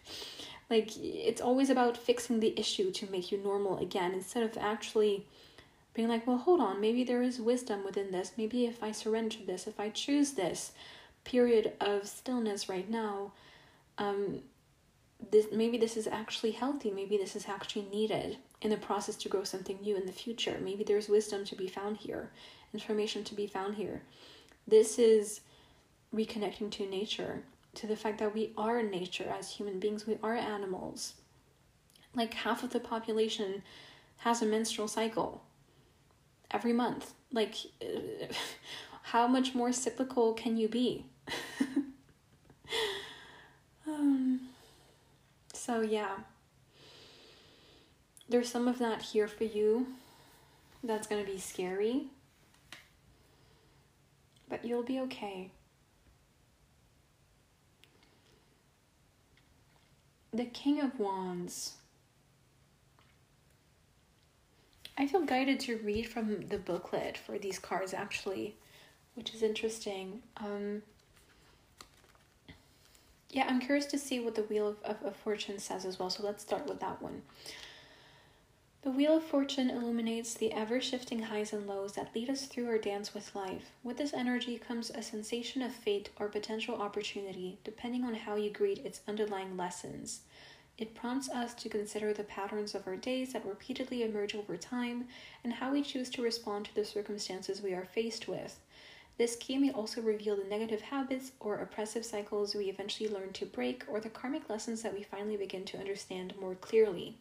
like 0.71 0.91
it's 0.97 1.41
always 1.41 1.71
about 1.71 1.97
fixing 1.97 2.41
the 2.41 2.59
issue 2.59 2.91
to 2.93 3.11
make 3.11 3.31
you 3.31 3.39
normal 3.39 3.79
again 3.79 4.13
instead 4.13 4.43
of 4.43 4.57
actually 4.59 5.27
being 5.93 6.09
like 6.09 6.27
well 6.27 6.39
hold 6.39 6.61
on 6.61 6.81
maybe 6.81 7.05
there 7.05 7.23
is 7.23 7.41
wisdom 7.41 7.85
within 7.85 8.11
this. 8.11 8.33
Maybe 8.37 8.65
if 8.67 8.83
i 8.83 8.93
surrender 8.93 9.37
this 9.47 9.67
if 9.67 9.79
i 9.79 9.91
choose 9.91 10.33
this 10.33 10.73
period 11.25 11.73
of 11.81 12.09
stillness 12.09 12.69
right 12.69 12.89
now 12.89 13.33
um 13.99 14.41
this 15.31 15.49
maybe 15.53 15.77
this 15.77 15.99
is 15.99 16.07
actually 16.07 16.53
healthy. 16.53 16.91
Maybe 16.91 17.19
this 17.19 17.37
is 17.37 17.47
actually 17.47 17.87
needed 17.93 18.39
in 18.63 18.71
the 18.71 18.77
process 18.77 19.17
to 19.17 19.29
grow 19.29 19.45
something 19.45 19.79
new 19.81 19.97
in 19.97 20.07
the 20.07 20.13
future. 20.13 20.59
Maybe 20.63 20.85
there's 20.85 21.09
wisdom 21.09 21.45
to 21.47 21.57
be 21.57 21.67
found 21.67 21.97
here, 21.97 22.31
information 22.75 23.25
to 23.25 23.35
be 23.35 23.47
found 23.47 23.77
here. 23.77 24.03
This 24.67 24.99
is 24.99 25.41
reconnecting 26.15 26.71
to 26.73 26.87
nature, 26.87 27.43
to 27.77 27.87
the 27.87 27.97
fact 27.97 28.19
that 28.19 28.35
we 28.35 28.53
are 28.59 28.83
nature 28.83 29.33
as 29.39 29.53
human 29.53 29.79
beings, 29.81 30.07
we 30.07 30.19
are 30.23 30.37
animals. 30.37 31.15
Like 32.15 32.35
half 32.35 32.63
of 32.63 32.71
the 32.71 32.81
population 32.81 33.63
has 34.19 34.43
a 34.43 34.47
menstrual 34.47 34.89
cycle 34.89 35.43
every 36.51 36.73
month. 36.73 37.15
Like, 37.33 37.55
how 39.03 39.27
much 39.27 39.55
more 39.55 39.73
cyclical 39.73 40.35
can 40.35 40.57
you 40.57 40.69
be? 40.69 41.07
um, 43.87 44.41
so, 45.55 45.81
yeah 45.81 46.17
there's 48.31 48.49
some 48.49 48.69
of 48.69 48.79
that 48.79 49.03
here 49.03 49.27
for 49.27 49.45
you 49.45 49.89
that's 50.85 51.07
going 51.09 51.23
to 51.23 51.31
be 51.31 51.39
scary, 51.39 52.05
but 54.49 54.65
you'll 54.65 54.85
be 54.85 55.01
okay. 55.01 55.51
The 60.33 60.45
King 60.45 60.81
of 60.81 60.99
Wands. 60.99 61.75
I 64.97 65.07
feel 65.09 65.25
guided 65.25 65.59
to 65.61 65.79
read 65.79 66.07
from 66.09 66.47
the 66.47 66.59
booklet 66.59 67.19
for 67.19 67.37
these 67.37 67.59
cards 67.59 67.93
actually, 67.93 68.55
which 69.17 69.35
is 69.35 69.43
interesting. 69.43 70.23
Um, 70.37 70.83
yeah, 73.31 73.47
I'm 73.49 73.61
curious 73.61 73.87
to 73.87 73.99
see 73.99 74.21
what 74.21 74.37
the 74.37 74.43
Wheel 74.43 74.69
of, 74.69 74.77
of, 74.85 75.03
of 75.05 75.17
Fortune 75.17 75.59
says 75.59 75.85
as 75.85 75.99
well, 75.99 76.11
so 76.11 76.23
let's 76.25 76.43
start 76.43 76.67
with 76.69 76.79
that 76.81 77.03
one. 77.03 77.23
The 78.91 78.97
Wheel 78.97 79.19
of 79.19 79.25
Fortune 79.25 79.71
illuminates 79.71 80.35
the 80.35 80.53
ever 80.53 80.81
shifting 80.81 81.21
highs 81.23 81.53
and 81.53 81.65
lows 81.65 81.93
that 81.93 82.13
lead 82.13 82.29
us 82.29 82.47
through 82.47 82.67
our 82.67 82.77
dance 82.77 83.15
with 83.15 83.37
life. 83.37 83.71
With 83.85 83.99
this 83.99 84.13
energy 84.13 84.59
comes 84.59 84.91
a 84.91 85.01
sensation 85.01 85.63
of 85.63 85.73
fate 85.73 86.11
or 86.19 86.27
potential 86.27 86.75
opportunity, 86.75 87.61
depending 87.63 88.03
on 88.03 88.15
how 88.15 88.35
you 88.35 88.51
greet 88.51 88.85
its 88.85 89.03
underlying 89.07 89.57
lessons. 89.57 90.23
It 90.77 90.97
prompts 90.97 91.31
us 91.31 91.55
to 91.55 91.69
consider 91.69 92.13
the 92.13 92.25
patterns 92.25 92.75
of 92.75 92.89
our 92.89 92.97
days 92.97 93.33
that 93.33 93.47
repeatedly 93.47 94.03
emerge 94.03 94.35
over 94.35 94.57
time 94.57 95.07
and 95.45 95.53
how 95.53 95.71
we 95.71 95.83
choose 95.83 96.11
to 96.11 96.23
respond 96.23 96.65
to 96.65 96.75
the 96.75 96.85
circumstances 96.85 97.63
we 97.63 97.75
are 97.75 97.85
faced 97.85 98.27
with. 98.27 98.59
This 99.19 99.37
key 99.37 99.57
may 99.57 99.71
also 99.71 100.03
reveal 100.03 100.37
the 100.37 100.49
negative 100.49 100.81
habits 100.81 101.31
or 101.39 101.59
oppressive 101.59 102.05
cycles 102.05 102.57
we 102.57 102.65
eventually 102.65 103.09
learn 103.09 103.33
to 103.35 103.47
break 103.47 103.85
or 103.87 104.01
the 104.01 104.11
karmic 104.11 104.51
lessons 104.51 104.83
that 104.83 104.95
we 104.95 105.05
finally 105.05 105.37
begin 105.37 105.65
to 105.67 105.79
understand 105.79 106.35
more 106.41 106.57
clearly. 106.57 107.19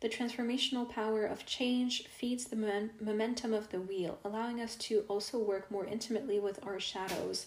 The 0.00 0.08
transformational 0.10 0.88
power 0.90 1.24
of 1.24 1.46
change 1.46 2.06
feeds 2.06 2.44
the 2.44 2.90
momentum 3.00 3.54
of 3.54 3.70
the 3.70 3.80
wheel, 3.80 4.18
allowing 4.24 4.60
us 4.60 4.76
to 4.76 5.04
also 5.08 5.38
work 5.38 5.70
more 5.70 5.86
intimately 5.86 6.38
with 6.38 6.64
our 6.66 6.78
shadows. 6.78 7.46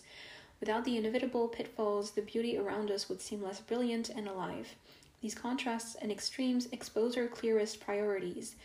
Without 0.60 0.84
the 0.84 0.98
inevitable 0.98 1.48
pitfalls, 1.48 2.12
the 2.12 2.22
beauty 2.22 2.58
around 2.58 2.90
us 2.90 3.08
would 3.08 3.22
seem 3.22 3.44
less 3.44 3.60
brilliant 3.60 4.10
and 4.10 4.28
alive. 4.28 4.76
These 5.22 5.36
contrasts 5.36 5.96
and 5.96 6.12
extremes 6.12 6.68
expose 6.72 7.16
our 7.18 7.28
clearest 7.28 7.80
priorities, 7.80 8.56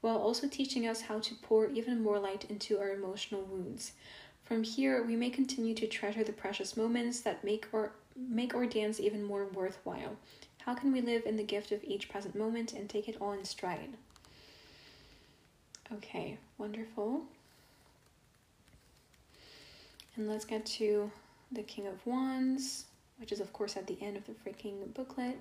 while 0.00 0.16
also 0.16 0.48
teaching 0.48 0.86
us 0.86 1.02
how 1.02 1.18
to 1.20 1.34
pour 1.34 1.68
even 1.68 2.02
more 2.02 2.18
light 2.18 2.46
into 2.50 2.78
our 2.78 2.92
emotional 2.92 3.42
wounds. 3.42 3.92
From 4.42 4.62
here, 4.62 5.02
we 5.02 5.16
may 5.16 5.30
continue 5.30 5.74
to 5.74 5.86
treasure 5.86 6.24
the 6.24 6.32
precious 6.32 6.76
moments 6.76 7.20
that 7.20 7.44
make 7.44 7.66
our 7.72 7.92
make 8.16 8.54
our 8.54 8.66
dance 8.66 9.00
even 9.00 9.24
more 9.24 9.46
worthwhile, 9.46 10.16
how 10.64 10.74
can 10.74 10.92
we 10.92 11.02
live 11.02 11.26
in 11.26 11.36
the 11.36 11.42
gift 11.42 11.72
of 11.72 11.84
each 11.84 12.08
present 12.08 12.34
moment 12.34 12.72
and 12.72 12.88
take 12.88 13.08
it 13.08 13.18
all 13.20 13.32
in 13.32 13.44
stride? 13.44 13.90
Okay, 15.92 16.38
wonderful. 16.56 17.22
And 20.16 20.28
let's 20.28 20.46
get 20.46 20.64
to 20.66 21.10
the 21.52 21.62
King 21.62 21.86
of 21.86 22.06
Wands, 22.06 22.86
which 23.18 23.30
is, 23.30 23.40
of 23.40 23.52
course, 23.52 23.76
at 23.76 23.86
the 23.86 23.98
end 24.00 24.16
of 24.16 24.24
the 24.24 24.32
freaking 24.32 24.94
booklet. 24.94 25.38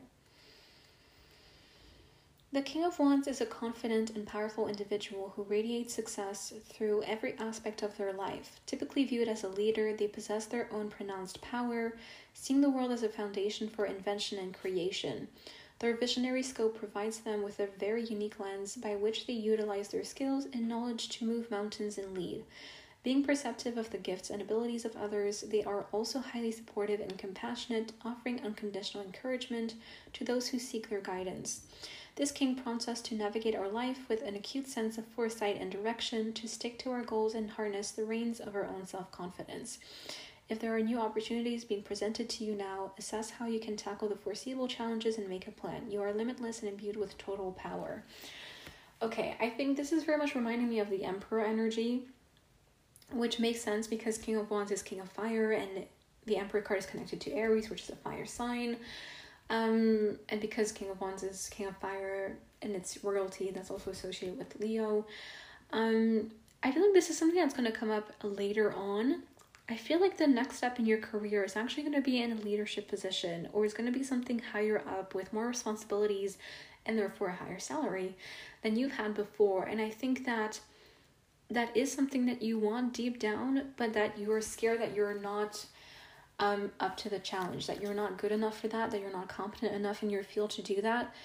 The 2.53 2.61
King 2.61 2.83
of 2.83 2.99
Wands 2.99 3.27
is 3.27 3.41
a 3.41 3.47
confident 3.47 4.11
and 4.11 4.27
powerful 4.27 4.67
individual 4.67 5.33
who 5.35 5.41
radiates 5.41 5.91
success 5.91 6.53
through 6.69 7.01
every 7.01 7.33
aspect 7.39 7.81
of 7.81 7.97
their 7.97 8.13
life. 8.13 8.59
Typically 8.67 9.05
viewed 9.05 9.27
as 9.27 9.43
a 9.43 9.47
leader, 9.47 9.91
they 9.91 10.07
possess 10.07 10.45
their 10.45 10.71
own 10.71 10.91
pronounced 10.91 11.41
power, 11.41 11.97
seeing 12.35 12.61
the 12.61 12.69
world 12.69 12.91
as 12.91 13.01
a 13.01 13.09
foundation 13.09 13.67
for 13.67 13.87
invention 13.87 14.37
and 14.37 14.53
creation. 14.53 15.29
Their 15.79 15.97
visionary 15.97 16.43
scope 16.43 16.77
provides 16.77 17.21
them 17.21 17.41
with 17.41 17.59
a 17.59 17.65
very 17.79 18.05
unique 18.05 18.39
lens 18.39 18.75
by 18.75 18.97
which 18.97 19.25
they 19.25 19.33
utilize 19.33 19.87
their 19.87 20.03
skills 20.03 20.45
and 20.53 20.69
knowledge 20.69 21.09
to 21.09 21.25
move 21.25 21.49
mountains 21.49 21.97
and 21.97 22.15
lead. 22.15 22.43
Being 23.01 23.23
perceptive 23.23 23.79
of 23.79 23.89
the 23.89 23.97
gifts 23.97 24.29
and 24.29 24.43
abilities 24.43 24.85
of 24.85 24.95
others, 24.95 25.41
they 25.41 25.63
are 25.63 25.87
also 25.91 26.19
highly 26.19 26.51
supportive 26.51 26.99
and 27.01 27.17
compassionate, 27.17 27.93
offering 28.05 28.39
unconditional 28.45 29.03
encouragement 29.03 29.73
to 30.13 30.23
those 30.23 30.49
who 30.49 30.59
seek 30.59 30.89
their 30.89 31.01
guidance. 31.01 31.61
This 32.15 32.31
king 32.31 32.55
prompts 32.55 32.87
us 32.87 33.01
to 33.03 33.15
navigate 33.15 33.55
our 33.55 33.67
life 33.67 34.07
with 34.07 34.21
an 34.21 34.35
acute 34.35 34.67
sense 34.67 34.97
of 34.97 35.07
foresight 35.07 35.59
and 35.59 35.71
direction, 35.71 36.31
to 36.33 36.47
stick 36.47 36.77
to 36.79 36.91
our 36.91 37.01
goals 37.01 37.33
and 37.33 37.49
harness 37.49 37.89
the 37.91 38.05
reins 38.05 38.39
of 38.39 38.55
our 38.55 38.65
own 38.65 38.85
self 38.85 39.11
confidence. 39.11 39.79
If 40.47 40.59
there 40.59 40.75
are 40.75 40.81
new 40.81 40.99
opportunities 40.99 41.65
being 41.65 41.81
presented 41.81 42.29
to 42.29 42.43
you 42.43 42.53
now, 42.53 42.91
assess 42.99 43.31
how 43.31 43.47
you 43.47 43.59
can 43.59 43.75
tackle 43.75 44.09
the 44.09 44.15
foreseeable 44.15 44.67
challenges 44.67 45.17
and 45.17 45.27
make 45.27 45.47
a 45.47 45.51
plan. 45.51 45.89
You 45.89 46.01
are 46.03 46.13
limitless 46.13 46.61
and 46.61 46.69
imbued 46.69 46.97
with 46.97 47.17
total 47.17 47.53
power. 47.53 48.03
Okay, 49.01 49.35
I 49.39 49.49
think 49.49 49.75
this 49.75 49.91
is 49.91 50.03
very 50.03 50.17
much 50.17 50.35
reminding 50.35 50.69
me 50.69 50.79
of 50.79 50.89
the 50.89 51.03
Emperor 51.03 51.41
energy, 51.41 52.03
which 53.11 53.39
makes 53.39 53.61
sense 53.61 53.87
because 53.87 54.17
King 54.19 54.35
of 54.35 54.51
Wands 54.51 54.71
is 54.71 54.83
King 54.83 54.99
of 54.99 55.09
Fire 55.09 55.53
and 55.53 55.85
the 56.25 56.37
Emperor 56.37 56.61
card 56.61 56.79
is 56.79 56.85
connected 56.85 57.19
to 57.21 57.33
Aries, 57.33 57.69
which 57.69 57.81
is 57.81 57.89
a 57.89 57.95
fire 57.95 58.25
sign. 58.25 58.77
Um, 59.49 60.17
and 60.29 60.39
because 60.41 60.71
King 60.71 60.89
of 60.89 61.01
Wands 61.01 61.23
is 61.23 61.49
King 61.49 61.67
of 61.67 61.77
Fire 61.77 62.37
and 62.61 62.75
it's 62.75 63.03
royalty, 63.03 63.51
that's 63.51 63.69
also 63.69 63.91
associated 63.91 64.37
with 64.37 64.59
Leo. 64.59 65.05
Um, 65.71 66.31
I 66.63 66.71
feel 66.71 66.83
like 66.83 66.93
this 66.93 67.09
is 67.09 67.17
something 67.17 67.39
that's 67.39 67.53
going 67.53 67.71
to 67.71 67.77
come 67.77 67.91
up 67.91 68.11
later 68.23 68.73
on. 68.73 69.23
I 69.69 69.75
feel 69.75 69.99
like 69.99 70.17
the 70.17 70.27
next 70.27 70.57
step 70.57 70.79
in 70.79 70.85
your 70.85 70.97
career 70.97 71.43
is 71.43 71.55
actually 71.55 71.83
going 71.83 71.95
to 71.95 72.01
be 72.01 72.21
in 72.21 72.31
a 72.31 72.35
leadership 72.35 72.87
position 72.87 73.47
or 73.53 73.65
it's 73.65 73.73
going 73.73 73.91
to 73.91 73.97
be 73.97 74.03
something 74.03 74.39
higher 74.39 74.83
up 74.87 75.15
with 75.15 75.31
more 75.31 75.47
responsibilities 75.47 76.37
and 76.85 76.97
therefore 76.97 77.29
a 77.29 77.35
higher 77.35 77.59
salary 77.59 78.15
than 78.61 78.75
you've 78.75 78.91
had 78.93 79.13
before. 79.13 79.63
And 79.63 79.79
I 79.79 79.89
think 79.89 80.25
that 80.25 80.59
that 81.49 81.75
is 81.75 81.91
something 81.91 82.25
that 82.25 82.41
you 82.41 82.57
want 82.57 82.93
deep 82.93 83.19
down, 83.19 83.73
but 83.77 83.93
that 83.93 84.17
you're 84.17 84.41
scared 84.41 84.81
that 84.81 84.95
you're 84.95 85.19
not 85.19 85.65
um, 86.43 86.71
up 86.81 86.97
to 86.97 87.09
the 87.09 87.19
challenge, 87.19 87.67
that 87.67 87.81
you're 87.81 87.93
not 87.93 88.17
good 88.17 88.33
enough 88.33 88.59
for 88.59 88.67
that, 88.67 88.91
that 88.91 88.99
you're 88.99 89.13
not 89.13 89.29
competent 89.29 89.73
enough 89.73 90.03
in 90.03 90.09
your 90.09 90.25
field 90.25 90.49
to 90.51 90.61
do 90.61 90.81
that. 90.81 91.15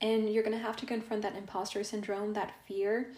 And 0.00 0.32
you're 0.32 0.42
going 0.42 0.56
to 0.56 0.62
have 0.62 0.76
to 0.76 0.86
confront 0.86 1.22
that 1.22 1.36
imposter 1.36 1.84
syndrome, 1.84 2.32
that 2.32 2.54
fear. 2.66 3.12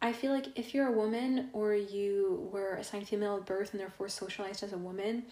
I 0.00 0.12
feel 0.12 0.32
like 0.32 0.56
if 0.56 0.72
you're 0.72 0.86
a 0.86 0.92
woman 0.92 1.50
or 1.52 1.74
you 1.74 2.48
were 2.52 2.76
assigned 2.76 3.08
female 3.08 3.36
at 3.38 3.44
birth 3.44 3.72
and 3.72 3.80
therefore 3.80 4.08
socialized 4.08 4.62
as 4.62 4.72
a 4.72 4.78
woman, 4.78 5.24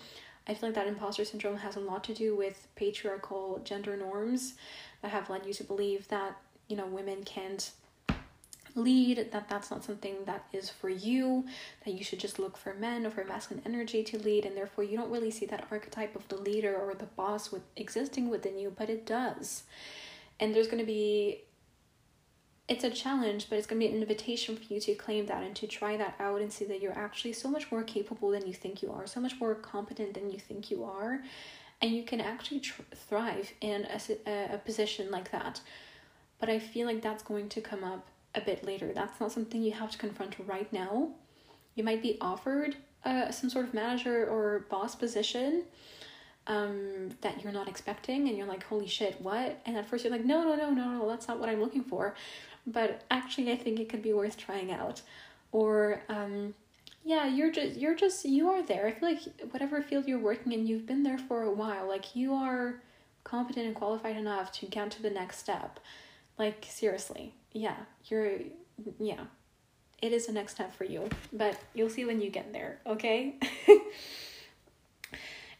I 0.48 0.54
feel 0.54 0.70
like 0.70 0.74
that 0.74 0.88
imposter 0.88 1.24
syndrome 1.24 1.58
has 1.58 1.76
a 1.76 1.80
lot 1.80 2.02
to 2.04 2.14
do 2.14 2.34
with 2.34 2.66
patriarchal 2.74 3.60
gender 3.62 3.96
norms 3.96 4.54
that 5.02 5.12
have 5.12 5.30
led 5.30 5.46
you 5.46 5.54
to 5.54 5.64
believe 5.64 6.08
that, 6.08 6.36
you 6.66 6.76
know, 6.76 6.86
women 6.86 7.22
can't 7.22 7.70
lead, 8.78 9.30
that 9.32 9.48
that's 9.48 9.70
not 9.70 9.84
something 9.84 10.16
that 10.24 10.46
is 10.52 10.70
for 10.70 10.88
you, 10.88 11.44
that 11.84 11.92
you 11.92 12.02
should 12.04 12.20
just 12.20 12.38
look 12.38 12.56
for 12.56 12.74
men 12.74 13.04
or 13.04 13.10
for 13.10 13.24
masculine 13.24 13.62
energy 13.66 14.02
to 14.04 14.18
lead, 14.18 14.46
and 14.46 14.56
therefore 14.56 14.84
you 14.84 14.96
don't 14.96 15.10
really 15.10 15.30
see 15.30 15.46
that 15.46 15.66
archetype 15.70 16.16
of 16.16 16.26
the 16.28 16.36
leader 16.36 16.74
or 16.76 16.94
the 16.94 17.04
boss 17.04 17.52
with 17.52 17.62
existing 17.76 18.30
within 18.30 18.58
you, 18.58 18.72
but 18.76 18.88
it 18.88 19.04
does. 19.04 19.64
And 20.40 20.54
there's 20.54 20.68
going 20.68 20.78
to 20.78 20.86
be 20.86 21.42
it's 22.68 22.84
a 22.84 22.90
challenge, 22.90 23.48
but 23.48 23.56
it's 23.56 23.66
going 23.66 23.80
to 23.80 23.86
be 23.86 23.92
an 23.92 24.00
invitation 24.00 24.54
for 24.54 24.74
you 24.74 24.78
to 24.78 24.94
claim 24.94 25.24
that 25.26 25.42
and 25.42 25.56
to 25.56 25.66
try 25.66 25.96
that 25.96 26.14
out 26.20 26.42
and 26.42 26.52
see 26.52 26.66
that 26.66 26.82
you're 26.82 26.96
actually 26.96 27.32
so 27.32 27.48
much 27.48 27.72
more 27.72 27.82
capable 27.82 28.30
than 28.30 28.46
you 28.46 28.52
think 28.52 28.82
you 28.82 28.92
are, 28.92 29.06
so 29.06 29.20
much 29.20 29.40
more 29.40 29.54
competent 29.54 30.12
than 30.12 30.30
you 30.30 30.38
think 30.38 30.70
you 30.70 30.84
are, 30.84 31.22
and 31.80 31.92
you 31.92 32.02
can 32.02 32.20
actually 32.20 32.60
tr- 32.60 32.82
thrive 32.94 33.50
in 33.62 33.86
a, 33.86 34.00
a, 34.26 34.54
a 34.54 34.58
position 34.58 35.10
like 35.10 35.30
that. 35.30 35.62
But 36.38 36.50
I 36.50 36.58
feel 36.58 36.86
like 36.86 37.00
that's 37.00 37.22
going 37.22 37.48
to 37.48 37.62
come 37.62 37.82
up 37.82 38.06
a 38.38 38.44
bit 38.44 38.64
later. 38.64 38.92
That's 38.92 39.20
not 39.20 39.32
something 39.32 39.62
you 39.62 39.72
have 39.72 39.90
to 39.90 39.98
confront 39.98 40.36
right 40.46 40.72
now. 40.72 41.10
You 41.74 41.84
might 41.84 42.02
be 42.02 42.16
offered 42.20 42.76
uh, 43.04 43.30
some 43.30 43.50
sort 43.50 43.66
of 43.66 43.74
manager 43.74 44.26
or 44.26 44.66
boss 44.70 44.94
position 44.94 45.64
um, 46.46 47.10
that 47.20 47.42
you're 47.42 47.52
not 47.52 47.68
expecting, 47.68 48.28
and 48.28 48.36
you're 48.36 48.46
like, 48.46 48.64
holy 48.64 48.86
shit, 48.86 49.20
what? 49.20 49.60
And 49.66 49.76
at 49.76 49.86
first 49.88 50.04
you're 50.04 50.12
like, 50.12 50.24
no, 50.24 50.42
no, 50.42 50.54
no, 50.54 50.70
no, 50.70 50.90
no, 50.90 51.08
that's 51.08 51.28
not 51.28 51.38
what 51.38 51.48
I'm 51.48 51.60
looking 51.60 51.84
for. 51.84 52.14
But 52.66 53.02
actually, 53.10 53.52
I 53.52 53.56
think 53.56 53.80
it 53.80 53.88
could 53.88 54.02
be 54.02 54.12
worth 54.12 54.36
trying 54.36 54.72
out. 54.72 55.02
Or, 55.52 56.02
um, 56.08 56.54
yeah, 57.04 57.26
you're 57.26 57.52
just, 57.52 57.78
you're 57.78 57.94
just, 57.94 58.24
you 58.24 58.48
are 58.50 58.62
there. 58.62 58.86
I 58.86 58.92
feel 58.92 59.10
like 59.10 59.20
whatever 59.50 59.80
field 59.82 60.06
you're 60.06 60.18
working 60.18 60.52
in, 60.52 60.66
you've 60.66 60.86
been 60.86 61.02
there 61.02 61.18
for 61.18 61.42
a 61.42 61.50
while. 61.50 61.88
Like, 61.88 62.14
you 62.14 62.34
are 62.34 62.82
competent 63.24 63.66
and 63.66 63.74
qualified 63.74 64.16
enough 64.16 64.52
to 64.52 64.66
get 64.66 64.90
to 64.92 65.02
the 65.02 65.10
next 65.10 65.38
step. 65.38 65.80
Like, 66.38 66.66
seriously 66.68 67.34
yeah, 67.52 67.76
you're, 68.06 68.38
yeah, 68.98 69.24
it 70.00 70.12
is 70.12 70.26
the 70.26 70.32
next 70.32 70.52
step 70.54 70.74
for 70.74 70.84
you, 70.84 71.08
but 71.32 71.58
you'll 71.74 71.90
see 71.90 72.04
when 72.04 72.20
you 72.20 72.30
get 72.30 72.52
there, 72.52 72.80
okay? 72.86 73.34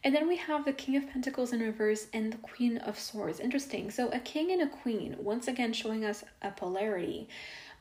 and 0.05 0.15
then 0.15 0.29
we 0.29 0.37
have 0.37 0.65
the 0.65 0.73
King 0.73 0.97
of 0.97 1.09
Pentacles 1.09 1.53
in 1.53 1.61
reverse 1.61 2.07
and 2.13 2.33
the 2.33 2.39
Queen 2.39 2.79
of 2.79 2.99
Swords. 2.99 3.41
Interesting. 3.41 3.91
So, 3.91 4.09
a 4.11 4.21
king 4.21 4.53
and 4.53 4.63
a 4.63 4.69
queen, 4.69 5.17
once 5.19 5.49
again 5.49 5.73
showing 5.73 6.05
us 6.05 6.23
a 6.41 6.51
polarity, 6.51 7.29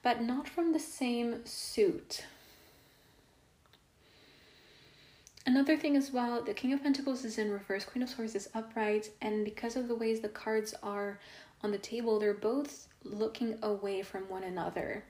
but 0.02 0.22
not 0.22 0.48
from 0.48 0.74
the 0.74 0.80
same 0.80 1.46
suit. 1.46 2.26
Another 5.46 5.78
thing 5.78 5.96
as 5.96 6.12
well, 6.12 6.42
the 6.42 6.54
King 6.54 6.74
of 6.74 6.84
Pentacles 6.84 7.24
is 7.24 7.38
in 7.38 7.52
reverse, 7.52 7.86
Queen 7.86 8.04
of 8.04 8.10
Swords 8.10 8.36
is 8.36 8.50
upright, 8.54 9.12
and 9.22 9.46
because 9.46 9.78
of 9.78 9.88
the 9.88 9.96
ways 9.96 10.20
the 10.20 10.28
cards 10.28 10.74
are 10.84 11.20
on 11.62 11.72
the 11.72 11.78
table, 11.78 12.20
they're 12.20 12.34
both 12.34 12.87
looking 13.04 13.58
away 13.62 14.02
from 14.02 14.30
one 14.30 14.44
another. 14.44 15.04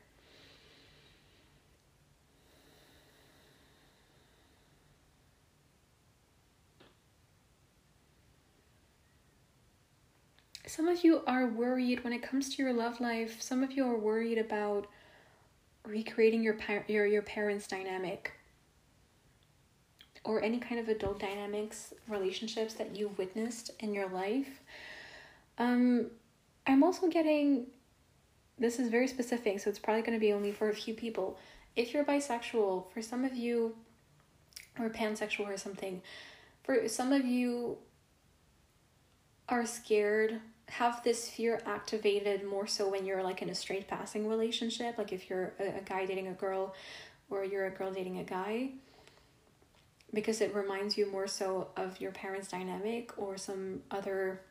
Some 10.66 10.88
of 10.90 11.04
you 11.04 11.22
are 11.26 11.48
worried 11.48 12.04
when 12.04 12.14
it 12.14 12.22
comes 12.22 12.54
to 12.56 12.62
your 12.62 12.74
love 12.74 13.00
life. 13.00 13.42
Some 13.42 13.64
of 13.64 13.72
you 13.72 13.86
are 13.88 13.98
worried 13.98 14.38
about 14.38 14.88
recreating 15.86 16.44
your 16.44 16.56
par- 16.56 16.86
your 16.88 17.06
your 17.06 17.22
parents' 17.22 17.68
dynamic 17.68 18.34
or 20.26 20.44
any 20.44 20.60
kind 20.60 20.80
of 20.80 20.90
adult 20.90 21.20
dynamics 21.20 21.94
relationships 22.08 22.74
that 22.74 22.96
you've 22.96 23.18
witnessed 23.18 23.72
in 23.80 23.94
your 23.94 24.10
life. 24.10 24.62
Um, 25.58 26.12
I'm 26.68 26.84
also 26.84 27.08
getting 27.08 27.68
this 28.60 28.80
is 28.80 28.90
very 28.90 29.08
specific, 29.08 29.60
so 29.60 29.70
it's 29.70 29.80
probably 29.80 30.02
going 30.02 30.18
to 30.18 30.20
be 30.20 30.34
only 30.34 30.52
for 30.52 30.70
a 30.70 30.76
few 30.76 30.94
people. 30.94 31.38
If 31.76 31.94
you're 31.94 32.04
bisexual, 32.04 32.92
for 32.92 33.02
some 33.02 33.24
of 33.24 33.36
you, 33.36 33.76
or 34.80 34.90
pansexual 34.90 35.48
or 35.48 35.58
something, 35.58 36.02
for 36.64 36.88
some 36.88 37.14
of 37.14 37.26
you 37.26 37.78
are 39.50 39.66
scared 39.66 40.40
have 40.70 41.02
this 41.04 41.30
fear 41.30 41.62
activated 41.66 42.44
more 42.44 42.68
so 42.68 42.90
when 42.90 43.06
you're 43.06 43.24
like 43.24 43.42
in 43.42 43.50
a 43.50 43.56
straight 43.56 43.88
passing 43.88 44.28
relationship 44.28 44.98
like 44.98 45.14
if 45.14 45.30
you're 45.30 45.54
a, 45.60 45.78
a, 45.78 45.82
guy 45.82 46.06
dating 46.06 46.28
a 46.28 46.34
girl 46.34 46.76
or 47.30 47.46
you're 47.46 47.68
a 47.68 47.72
girl 47.72 47.92
dating 47.92 48.20
a 48.20 48.24
guy 48.24 48.70
because 50.14 50.42
it 50.42 50.54
reminds 50.54 50.98
you 50.98 51.10
more 51.10 51.28
so 51.28 51.70
of 51.78 52.00
your 52.02 52.12
parents 52.12 52.50
dynamic 52.50 53.18
or 53.18 53.38
some 53.38 53.82
other 53.92 54.42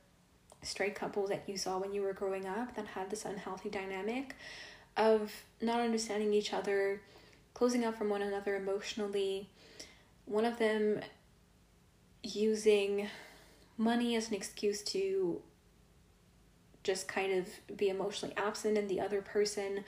straight 0.66 0.94
couples 0.94 1.28
that 1.30 1.44
you 1.46 1.56
saw 1.56 1.78
when 1.78 1.92
you 1.92 2.02
were 2.02 2.12
growing 2.12 2.46
up 2.46 2.74
that 2.76 2.86
had 2.86 3.10
this 3.10 3.24
unhealthy 3.24 3.70
dynamic 3.70 4.34
of 4.96 5.32
not 5.60 5.80
understanding 5.80 6.32
each 6.32 6.52
other 6.52 7.00
closing 7.54 7.84
up 7.84 7.96
from 7.96 8.08
one 8.08 8.22
another 8.22 8.56
emotionally 8.56 9.48
one 10.26 10.44
of 10.44 10.58
them 10.58 11.00
using 12.22 13.08
money 13.78 14.16
as 14.16 14.28
an 14.28 14.34
excuse 14.34 14.82
to 14.82 15.40
just 16.82 17.08
kind 17.08 17.32
of 17.32 17.76
be 17.76 17.88
emotionally 17.88 18.34
absent 18.36 18.78
and 18.78 18.88
the 18.88 19.00
other 19.00 19.20
person 19.20 19.84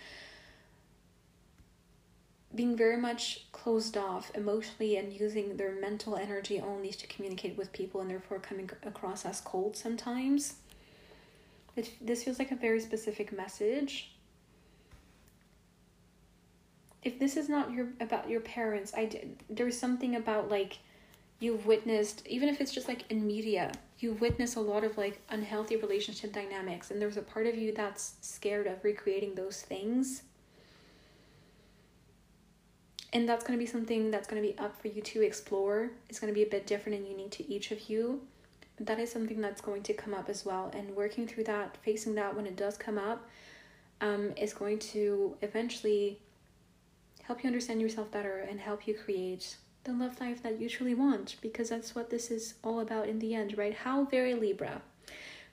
being 2.54 2.76
very 2.76 2.96
much 2.96 3.46
closed 3.52 3.96
off 3.96 4.30
emotionally 4.34 4.96
and 4.96 5.12
using 5.12 5.56
their 5.56 5.72
mental 5.72 6.16
energy 6.16 6.60
only 6.60 6.90
to 6.90 7.06
communicate 7.06 7.56
with 7.58 7.72
people 7.72 8.00
and 8.00 8.10
therefore 8.10 8.38
coming 8.38 8.68
across 8.84 9.26
as 9.26 9.40
cold 9.40 9.76
sometimes. 9.76 10.54
This 12.00 12.24
feels 12.24 12.38
like 12.38 12.50
a 12.50 12.56
very 12.56 12.80
specific 12.80 13.36
message. 13.36 14.12
If 17.02 17.18
this 17.18 17.36
is 17.36 17.48
not 17.48 17.70
your 17.72 17.88
about 18.00 18.28
your 18.28 18.40
parents, 18.40 18.92
I 18.96 19.06
did, 19.06 19.42
there's 19.48 19.78
something 19.78 20.16
about 20.16 20.50
like 20.50 20.78
you've 21.40 21.66
witnessed 21.66 22.26
even 22.26 22.48
if 22.48 22.60
it's 22.60 22.72
just 22.72 22.88
like 22.88 23.04
in 23.10 23.24
media 23.24 23.70
you 24.00 24.12
witness 24.14 24.56
a 24.56 24.60
lot 24.60 24.82
of 24.82 24.98
like 24.98 25.20
unhealthy 25.30 25.76
relationship 25.76 26.32
dynamics 26.32 26.90
and 26.90 27.00
there's 27.00 27.16
a 27.16 27.22
part 27.22 27.46
of 27.46 27.56
you 27.56 27.72
that's 27.72 28.14
scared 28.20 28.66
of 28.66 28.82
recreating 28.84 29.34
those 29.34 29.62
things. 29.62 30.22
And 33.12 33.26
that's 33.26 33.42
going 33.42 33.58
to 33.58 33.62
be 33.62 33.70
something 33.70 34.10
that's 34.10 34.28
going 34.28 34.42
to 34.42 34.46
be 34.46 34.58
up 34.58 34.80
for 34.80 34.88
you 34.88 35.00
to 35.00 35.22
explore. 35.22 35.90
It's 36.10 36.20
going 36.20 36.32
to 36.32 36.34
be 36.34 36.42
a 36.42 36.50
bit 36.50 36.66
different 36.66 36.98
and 36.98 37.08
unique 37.08 37.30
to 37.32 37.50
each 37.50 37.70
of 37.70 37.88
you 37.88 38.20
that 38.80 38.98
is 38.98 39.10
something 39.10 39.40
that's 39.40 39.60
going 39.60 39.82
to 39.82 39.92
come 39.92 40.14
up 40.14 40.28
as 40.28 40.44
well 40.44 40.70
and 40.74 40.94
working 40.94 41.26
through 41.26 41.44
that 41.44 41.76
facing 41.82 42.14
that 42.14 42.34
when 42.34 42.46
it 42.46 42.56
does 42.56 42.76
come 42.76 42.98
up 42.98 43.26
um, 44.00 44.32
is 44.36 44.52
going 44.52 44.78
to 44.78 45.36
eventually 45.42 46.18
help 47.24 47.42
you 47.42 47.48
understand 47.48 47.80
yourself 47.80 48.10
better 48.10 48.46
and 48.48 48.60
help 48.60 48.86
you 48.86 48.94
create 48.94 49.56
the 49.84 49.92
love 49.92 50.20
life 50.20 50.42
that 50.42 50.60
you 50.60 50.68
truly 50.68 50.94
want 50.94 51.36
because 51.40 51.68
that's 51.68 51.94
what 51.94 52.10
this 52.10 52.30
is 52.30 52.54
all 52.62 52.80
about 52.80 53.08
in 53.08 53.18
the 53.18 53.34
end, 53.34 53.56
right? 53.56 53.74
How 53.74 54.04
very 54.04 54.34
Libra 54.34 54.82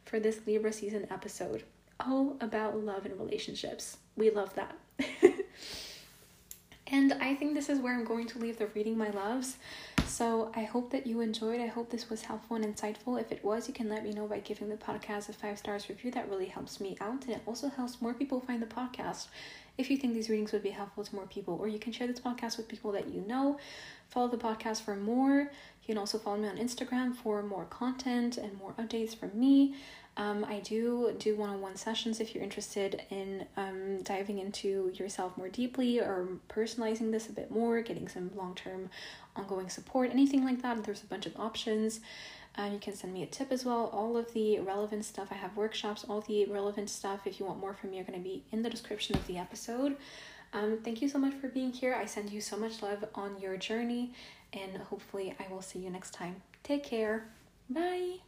for 0.04 0.20
this 0.20 0.42
Libra 0.46 0.72
season 0.72 1.08
episode. 1.10 1.64
All 2.00 2.38
about 2.42 2.78
love 2.78 3.06
and 3.06 3.20
relationships. 3.20 3.98
We 4.16 4.30
love 4.30 4.54
that. 4.56 4.76
and 6.88 7.14
I 7.14 7.34
think 7.36 7.56
this 7.56 7.70
is 7.70 7.80
where 7.80 7.94
I'm 7.94 8.06
going 8.06 8.28
to 8.28 8.40
leave 8.40 8.58
the 8.58 8.68
reading, 8.68 8.98
my 8.98 9.10
loves. 9.10 9.58
So 10.06 10.52
I 10.56 10.64
hope 10.64 10.92
that 10.92 11.08
you 11.08 11.22
enjoyed. 11.22 11.60
I 11.60 11.68
hope 11.68 11.90
this 11.90 12.10
was 12.10 12.22
helpful 12.22 12.56
and 12.56 12.66
insightful. 12.66 13.20
If 13.20 13.32
it 13.32 13.44
was, 13.44 13.68
you 13.68 13.74
can 13.74 13.90
let 13.90 14.04
me 14.04 14.12
know 14.12 14.28
by 14.28 14.40
giving 14.40 14.70
the 14.70 14.78
podcast 14.78 15.30
a 15.30 15.34
five 15.34 15.58
stars 15.58 15.90
review. 15.90 16.12
That 16.12 16.30
really 16.30 16.46
helps 16.46 16.80
me 16.80 16.96
out, 17.02 17.26
and 17.26 17.34
it 17.34 17.42
also 17.46 17.70
helps 17.70 18.02
more 18.02 18.14
people 18.14 18.40
find 18.40 18.62
the 18.62 18.68
podcast. 18.68 19.28
If 19.78 19.90
you 19.90 19.98
think 19.98 20.14
these 20.14 20.30
readings 20.30 20.54
would 20.54 20.64
be 20.64 20.70
helpful 20.70 21.04
to 21.04 21.16
more 21.16 21.26
people, 21.26 21.58
or 21.60 21.68
you 21.68 21.80
can 21.80 21.92
share 21.92 22.08
this 22.08 22.20
podcast 22.20 22.58
with 22.58 22.68
people 22.68 22.92
that 22.94 23.10
you 23.10 23.22
know. 23.22 23.58
Follow 24.08 24.30
the 24.30 24.38
podcast 24.38 24.84
for 24.84 24.96
more. 24.96 25.40
You 25.40 25.88
can 25.88 25.98
also 25.98 26.18
follow 26.18 26.38
me 26.38 26.48
on 26.48 26.58
Instagram 26.58 27.16
for 27.16 27.42
more 27.44 27.66
content 27.66 28.38
and 28.38 28.58
more 28.58 28.74
updates 28.74 29.18
from 29.18 29.38
me. 29.38 29.76
Um, 30.18 30.46
I 30.46 30.60
do 30.60 31.14
do 31.20 31.36
one 31.36 31.50
on 31.50 31.62
one 31.62 31.76
sessions 31.76 32.22
if 32.22 32.34
you're 32.34 32.44
interested 32.44 33.02
in 33.10 33.46
um, 33.58 34.02
diving 34.04 34.40
into 34.40 34.92
yourself 34.96 35.38
more 35.38 35.50
deeply 35.50 36.00
or 36.00 36.28
personalizing 36.48 37.12
this 37.12 37.28
a 37.28 37.34
bit 37.34 37.52
more, 37.52 37.82
getting 37.82 38.08
some 38.08 38.32
long 38.36 38.56
term 38.56 38.90
ongoing 39.36 39.70
support, 39.70 40.12
anything 40.12 40.46
like 40.46 40.62
that. 40.62 40.84
There's 40.84 41.04
a 41.04 41.08
bunch 41.08 41.26
of 41.26 41.38
options. 41.38 42.00
Uh, 42.58 42.70
you 42.72 42.80
can 42.80 42.96
send 42.96 43.14
me 43.14 43.24
a 43.24 43.26
tip 43.26 43.52
as 43.52 43.66
well. 43.66 43.90
All 43.92 44.16
of 44.16 44.32
the 44.34 44.60
relevant 44.60 45.04
stuff, 45.04 45.28
I 45.32 45.36
have 45.36 45.58
workshops, 45.58 46.06
all 46.08 46.22
the 46.22 46.46
relevant 46.46 46.90
stuff, 46.90 47.28
if 47.28 47.38
you 47.40 47.46
want 47.46 47.60
more 47.60 47.74
from 47.74 47.92
me, 47.92 48.00
are 48.00 48.06
going 48.06 48.18
to 48.18 48.24
be 48.24 48.44
in 48.52 48.64
the 48.64 48.70
description 48.70 49.16
of 49.18 49.28
the 49.28 49.38
episode. 49.38 49.98
Um, 50.54 50.80
thank 50.82 51.02
you 51.02 51.10
so 51.10 51.18
much 51.18 51.34
for 51.34 51.50
being 51.50 51.74
here. 51.74 51.94
I 51.94 52.06
send 52.06 52.30
you 52.30 52.40
so 52.40 52.56
much 52.56 52.82
love 52.82 53.04
on 53.14 53.38
your 53.42 53.58
journey, 53.58 54.14
and 54.54 54.78
hopefully, 54.78 55.36
I 55.38 55.52
will 55.52 55.62
see 55.62 55.80
you 55.80 55.90
next 55.90 56.14
time. 56.14 56.38
Take 56.64 56.86
care. 56.86 57.28
Bye. 57.70 58.20